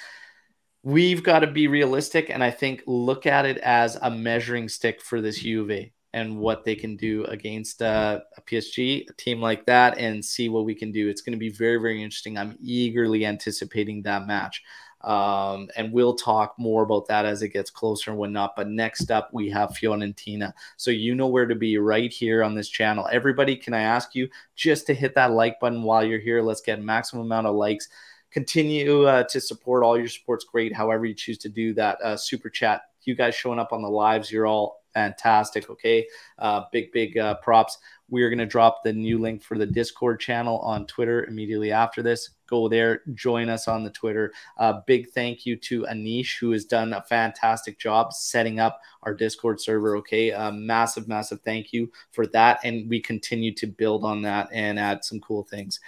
we've 0.85 1.23
got 1.23 1.39
to 1.39 1.47
be 1.47 1.67
realistic 1.67 2.29
and 2.29 2.43
i 2.43 2.51
think 2.51 2.83
look 2.85 3.25
at 3.25 3.43
it 3.43 3.57
as 3.57 3.97
a 4.03 4.09
measuring 4.09 4.69
stick 4.69 5.01
for 5.01 5.19
this 5.19 5.39
juve 5.39 5.89
and 6.13 6.37
what 6.37 6.63
they 6.63 6.75
can 6.75 6.95
do 6.95 7.25
against 7.25 7.81
uh, 7.81 8.19
a 8.37 8.41
psg 8.43 9.09
a 9.09 9.13
team 9.13 9.41
like 9.41 9.65
that 9.65 9.97
and 9.97 10.23
see 10.23 10.47
what 10.47 10.63
we 10.63 10.75
can 10.75 10.91
do 10.91 11.09
it's 11.09 11.21
going 11.21 11.33
to 11.33 11.39
be 11.39 11.49
very 11.49 11.77
very 11.77 12.03
interesting 12.03 12.37
i'm 12.37 12.55
eagerly 12.61 13.25
anticipating 13.25 14.03
that 14.03 14.27
match 14.27 14.61
um, 15.01 15.69
and 15.75 15.93
we'll 15.93 16.15
talk 16.15 16.55
more 16.57 16.81
about 16.81 17.07
that 17.07 17.25
as 17.25 17.43
it 17.43 17.49
gets 17.49 17.69
closer 17.69 18.09
and 18.09 18.19
whatnot. 18.19 18.55
But 18.55 18.69
next 18.69 19.11
up, 19.11 19.29
we 19.31 19.51
have 19.51 19.69
Fiorentina. 19.69 20.51
So 20.77 20.89
you 20.89 21.13
know 21.13 21.27
where 21.27 21.45
to 21.45 21.53
be 21.53 21.77
right 21.77 22.11
here 22.11 22.43
on 22.43 22.55
this 22.55 22.69
channel. 22.69 23.07
Everybody, 23.11 23.55
can 23.55 23.75
I 23.75 23.81
ask 23.81 24.15
you 24.15 24.27
just 24.55 24.87
to 24.87 24.95
hit 24.95 25.13
that 25.13 25.31
like 25.31 25.59
button 25.59 25.83
while 25.83 26.03
you're 26.03 26.19
here? 26.19 26.41
Let's 26.41 26.61
get 26.61 26.81
maximum 26.81 27.25
amount 27.25 27.45
of 27.45 27.55
likes. 27.55 27.87
Continue 28.35 29.05
uh, 29.05 29.23
to 29.23 29.39
support 29.39 29.81
all 29.81 29.97
your 29.97 30.09
support's 30.09 30.43
great. 30.43 30.75
However 30.75 31.05
you 31.05 31.13
choose 31.13 31.37
to 31.37 31.47
do 31.47 31.73
that. 31.75 32.01
Uh, 32.01 32.17
super 32.17 32.49
chat. 32.49 32.81
You 33.03 33.15
guys 33.15 33.33
showing 33.33 33.59
up 33.59 33.71
on 33.71 33.81
the 33.81 33.87
lives, 33.87 34.29
you're 34.29 34.45
all 34.45 34.81
fantastic. 34.93 35.69
Okay, 35.69 36.05
uh, 36.39 36.63
big 36.73 36.91
big 36.91 37.17
uh, 37.17 37.35
props. 37.35 37.77
We 38.09 38.23
are 38.23 38.29
going 38.29 38.39
to 38.39 38.45
drop 38.45 38.83
the 38.83 38.91
new 38.91 39.19
link 39.19 39.41
for 39.41 39.57
the 39.57 39.65
Discord 39.65 40.19
channel 40.19 40.59
on 40.59 40.85
Twitter 40.85 41.23
immediately 41.25 41.71
after 41.71 42.03
this. 42.03 42.31
Go 42.47 42.67
there, 42.67 43.03
join 43.13 43.47
us 43.47 43.69
on 43.69 43.85
the 43.85 43.89
Twitter. 43.91 44.33
Uh, 44.57 44.81
big 44.85 45.11
thank 45.11 45.45
you 45.45 45.55
to 45.55 45.83
Anish, 45.83 46.37
who 46.37 46.51
has 46.51 46.65
done 46.65 46.91
a 46.91 47.03
fantastic 47.03 47.79
job 47.79 48.11
setting 48.11 48.59
up 48.59 48.81
our 49.03 49.13
Discord 49.13 49.61
server. 49.61 49.95
Okay, 49.97 50.33
uh, 50.33 50.51
massive, 50.51 51.07
massive 51.07 51.39
thank 51.41 51.71
you 51.71 51.89
for 52.11 52.27
that. 52.27 52.59
And 52.65 52.89
we 52.89 52.99
continue 52.99 53.53
to 53.53 53.67
build 53.67 54.03
on 54.03 54.21
that 54.23 54.49
and 54.51 54.77
add 54.77 55.05
some 55.05 55.21
cool 55.21 55.43
things. 55.43 55.79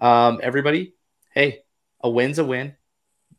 Um, 0.00 0.40
everybody, 0.42 0.94
hey, 1.30 1.63
a 2.04 2.10
win's 2.10 2.38
a 2.38 2.44
win. 2.44 2.76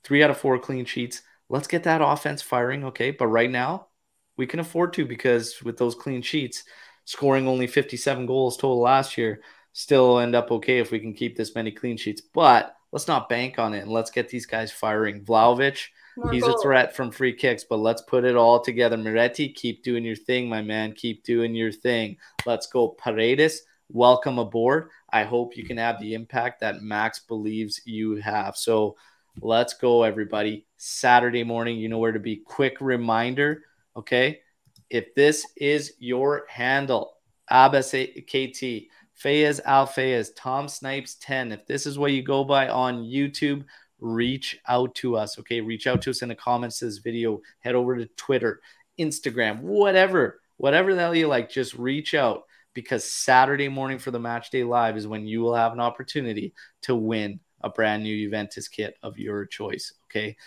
Three 0.03 0.21
out 0.23 0.29
of 0.31 0.37
four 0.37 0.59
clean 0.59 0.83
sheets. 0.83 1.21
Let's 1.47 1.67
get 1.67 1.83
that 1.83 2.01
offense 2.03 2.41
firing. 2.41 2.83
Okay, 2.85 3.11
but 3.11 3.27
right 3.27 3.49
now, 3.49 3.87
we 4.35 4.47
can 4.47 4.59
afford 4.59 4.91
to 4.93 5.05
because 5.05 5.61
with 5.63 5.77
those 5.77 5.95
clean 5.95 6.21
sheets, 6.21 6.63
scoring 7.05 7.47
only 7.47 7.67
57 7.67 8.25
goals 8.25 8.57
total 8.57 8.81
last 8.81 9.17
year, 9.17 9.41
still 9.71 10.19
end 10.19 10.35
up 10.35 10.51
okay 10.51 10.79
if 10.79 10.91
we 10.91 10.99
can 10.99 11.13
keep 11.13 11.37
this 11.37 11.55
many 11.55 11.71
clean 11.71 11.95
sheets. 11.95 12.21
But 12.21 12.75
let's 12.91 13.07
not 13.07 13.29
bank 13.29 13.59
on 13.59 13.73
it 13.73 13.81
and 13.81 13.91
let's 13.91 14.11
get 14.11 14.29
these 14.29 14.45
guys 14.45 14.71
firing. 14.71 15.23
Vlahovic, 15.23 15.87
More 16.17 16.31
He's 16.31 16.43
goals. 16.43 16.59
a 16.59 16.63
threat 16.63 16.95
from 16.95 17.11
free 17.11 17.33
kicks, 17.33 17.63
but 17.63 17.77
let's 17.77 18.01
put 18.01 18.25
it 18.25 18.35
all 18.35 18.59
together. 18.59 18.97
Miretti, 18.97 19.53
keep 19.53 19.83
doing 19.83 20.03
your 20.03 20.15
thing, 20.15 20.49
my 20.49 20.61
man. 20.61 20.93
Keep 20.93 21.23
doing 21.23 21.53
your 21.53 21.71
thing. 21.71 22.17
Let's 22.45 22.67
go. 22.67 22.89
Paredes, 22.89 23.61
welcome 23.89 24.39
aboard. 24.39 24.89
I 25.11 25.23
hope 25.23 25.55
you 25.55 25.63
can 25.63 25.77
have 25.77 25.99
the 25.99 26.13
impact 26.13 26.59
that 26.61 26.81
Max 26.81 27.19
believes 27.19 27.81
you 27.85 28.15
have. 28.17 28.55
So 28.57 28.95
let's 29.41 29.73
go, 29.73 30.03
everybody. 30.03 30.65
Saturday 30.77 31.43
morning, 31.43 31.77
you 31.77 31.89
know 31.89 31.99
where 31.99 32.11
to 32.11 32.19
be. 32.19 32.37
Quick 32.37 32.77
reminder, 32.79 33.63
okay? 33.95 34.41
If 34.89 35.13
this 35.15 35.45
is 35.55 35.93
your 35.99 36.45
handle, 36.47 37.13
Abbas 37.49 37.89
KT, 37.89 38.87
Fayez 39.23 39.59
Al 39.65 39.87
Fayez, 39.87 40.29
Tom 40.35 40.67
Snipes 40.67 41.15
10, 41.21 41.51
if 41.51 41.65
this 41.65 41.85
is 41.85 41.97
what 41.97 42.11
you 42.11 42.21
go 42.21 42.43
by 42.43 42.67
on 42.67 43.03
YouTube, 43.03 43.63
reach 43.99 44.59
out 44.67 44.93
to 44.95 45.15
us. 45.15 45.39
Okay. 45.39 45.61
Reach 45.61 45.87
out 45.87 46.01
to 46.03 46.09
us 46.09 46.21
in 46.21 46.29
the 46.29 46.35
comments 46.35 46.79
to 46.79 46.85
this 46.85 46.97
video. 46.97 47.41
Head 47.59 47.75
over 47.75 47.97
to 47.97 48.05
Twitter, 48.17 48.61
Instagram, 48.99 49.61
whatever, 49.61 50.41
whatever 50.57 50.93
the 50.93 51.01
hell 51.01 51.15
you 51.15 51.27
like. 51.27 51.49
Just 51.49 51.75
reach 51.75 52.13
out 52.13 52.43
because 52.75 53.03
Saturday 53.03 53.67
morning 53.67 53.97
for 53.97 54.11
the 54.11 54.19
match 54.19 54.51
day 54.51 54.63
live 54.63 54.97
is 54.97 55.07
when 55.07 55.25
you 55.25 55.41
will 55.41 55.55
have 55.55 55.73
an 55.73 55.79
opportunity 55.79 56.53
to 56.83 56.95
win 56.95 57.39
a 57.61 57.69
brand 57.69 58.03
new 58.03 58.15
Juventus 58.15 58.67
kit 58.67 58.95
of 59.01 59.17
your 59.17 59.47
choice. 59.47 59.93
Okay. 60.05 60.37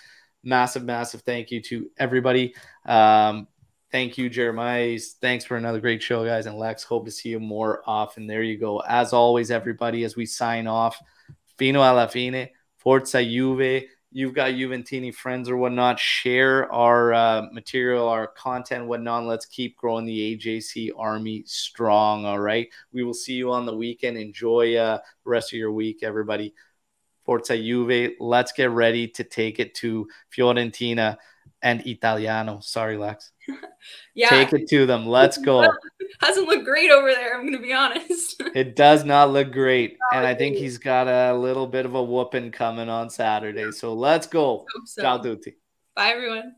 Massive, 0.45 0.85
massive 0.85 1.23
thank 1.23 1.51
you 1.51 1.61
to 1.63 1.91
everybody. 1.99 2.55
Um, 2.87 3.49
thank 3.91 4.17
you, 4.17 4.31
Jeremiah. 4.31 4.97
Thanks 5.21 5.45
for 5.45 5.57
another 5.57 5.81
great 5.81 6.03
show, 6.03 6.25
guys. 6.25 6.47
And 6.47 6.57
Lex, 6.57 6.85
hope 6.85 7.07
to 7.07 7.11
see 7.11 7.31
you 7.31 7.41
more 7.41 7.83
often. 7.87 8.29
There 8.29 8.45
you 8.45 8.59
go. 8.59 8.79
As 8.81 9.13
always, 9.13 9.51
everybody, 9.51 10.05
as 10.05 10.15
we 10.15 10.27
sign 10.27 10.69
off, 10.69 11.01
Fino 11.57 11.81
alla 11.81 12.07
fine. 12.07 12.51
Forza 12.77 13.25
Juve. 13.25 13.89
You've 14.11 14.33
got 14.33 14.53
Juventini 14.53 15.15
friends 15.15 15.51
or 15.51 15.57
whatnot. 15.59 15.99
Share 15.99 16.73
our 16.73 17.13
uh, 17.13 17.43
material, 17.53 18.09
our 18.09 18.27
content, 18.27 18.87
whatnot. 18.87 19.25
Let's 19.25 19.45
keep 19.45 19.77
growing 19.77 20.07
the 20.07 20.37
AJC 20.37 20.91
Army 20.97 21.43
strong. 21.47 22.25
All 22.25 22.39
right. 22.41 22.69
We 22.91 23.03
will 23.05 23.13
see 23.13 23.35
you 23.35 23.53
on 23.53 23.67
the 23.67 23.77
weekend. 23.77 24.17
Enjoy 24.17 24.77
uh, 24.77 24.99
the 25.25 25.31
rest 25.31 25.53
of 25.53 25.59
your 25.59 25.73
week, 25.73 26.03
everybody. 26.03 26.55
Forza 27.25 27.59
Juve. 27.59 28.13
Let's 28.19 28.53
get 28.53 28.71
ready 28.71 29.09
to 29.09 29.25
take 29.25 29.61
it 29.61 29.75
to 29.77 30.09
Fiorentina 30.35 31.19
and 31.61 31.87
Italiano. 31.87 32.61
Sorry, 32.61 32.97
Lex. 32.97 33.33
Yeah, 34.15 34.31
Take 34.31 34.53
it 34.53 34.69
to 34.71 34.85
them. 34.85 35.07
Let's 35.07 35.39
go. 35.39 35.73
hasn't 36.21 36.49
looked 36.49 36.65
great 36.65 36.91
over 36.91 37.13
there. 37.13 37.39
I'm 37.39 37.45
gonna 37.45 37.63
be 37.63 37.73
honest. 37.73 38.43
It 38.55 38.75
does 38.75 39.05
not 39.05 39.31
look 39.31 39.53
great. 39.53 39.97
And 40.13 40.27
I 40.27 40.35
think 40.35 40.57
he's 40.57 40.77
got 40.77 41.07
a 41.07 41.37
little 41.37 41.69
bit 41.69 41.87
of 41.87 41.95
a 41.95 42.03
whooping 42.03 42.51
coming 42.51 42.89
on 42.89 43.11
Saturday. 43.11 43.71
So 43.71 43.95
let's 43.95 44.27
go. 44.27 44.67
So. 44.87 45.03
Ciao, 45.03 45.19
tutti. 45.19 45.57
Bye, 45.95 46.11
everyone. 46.11 46.57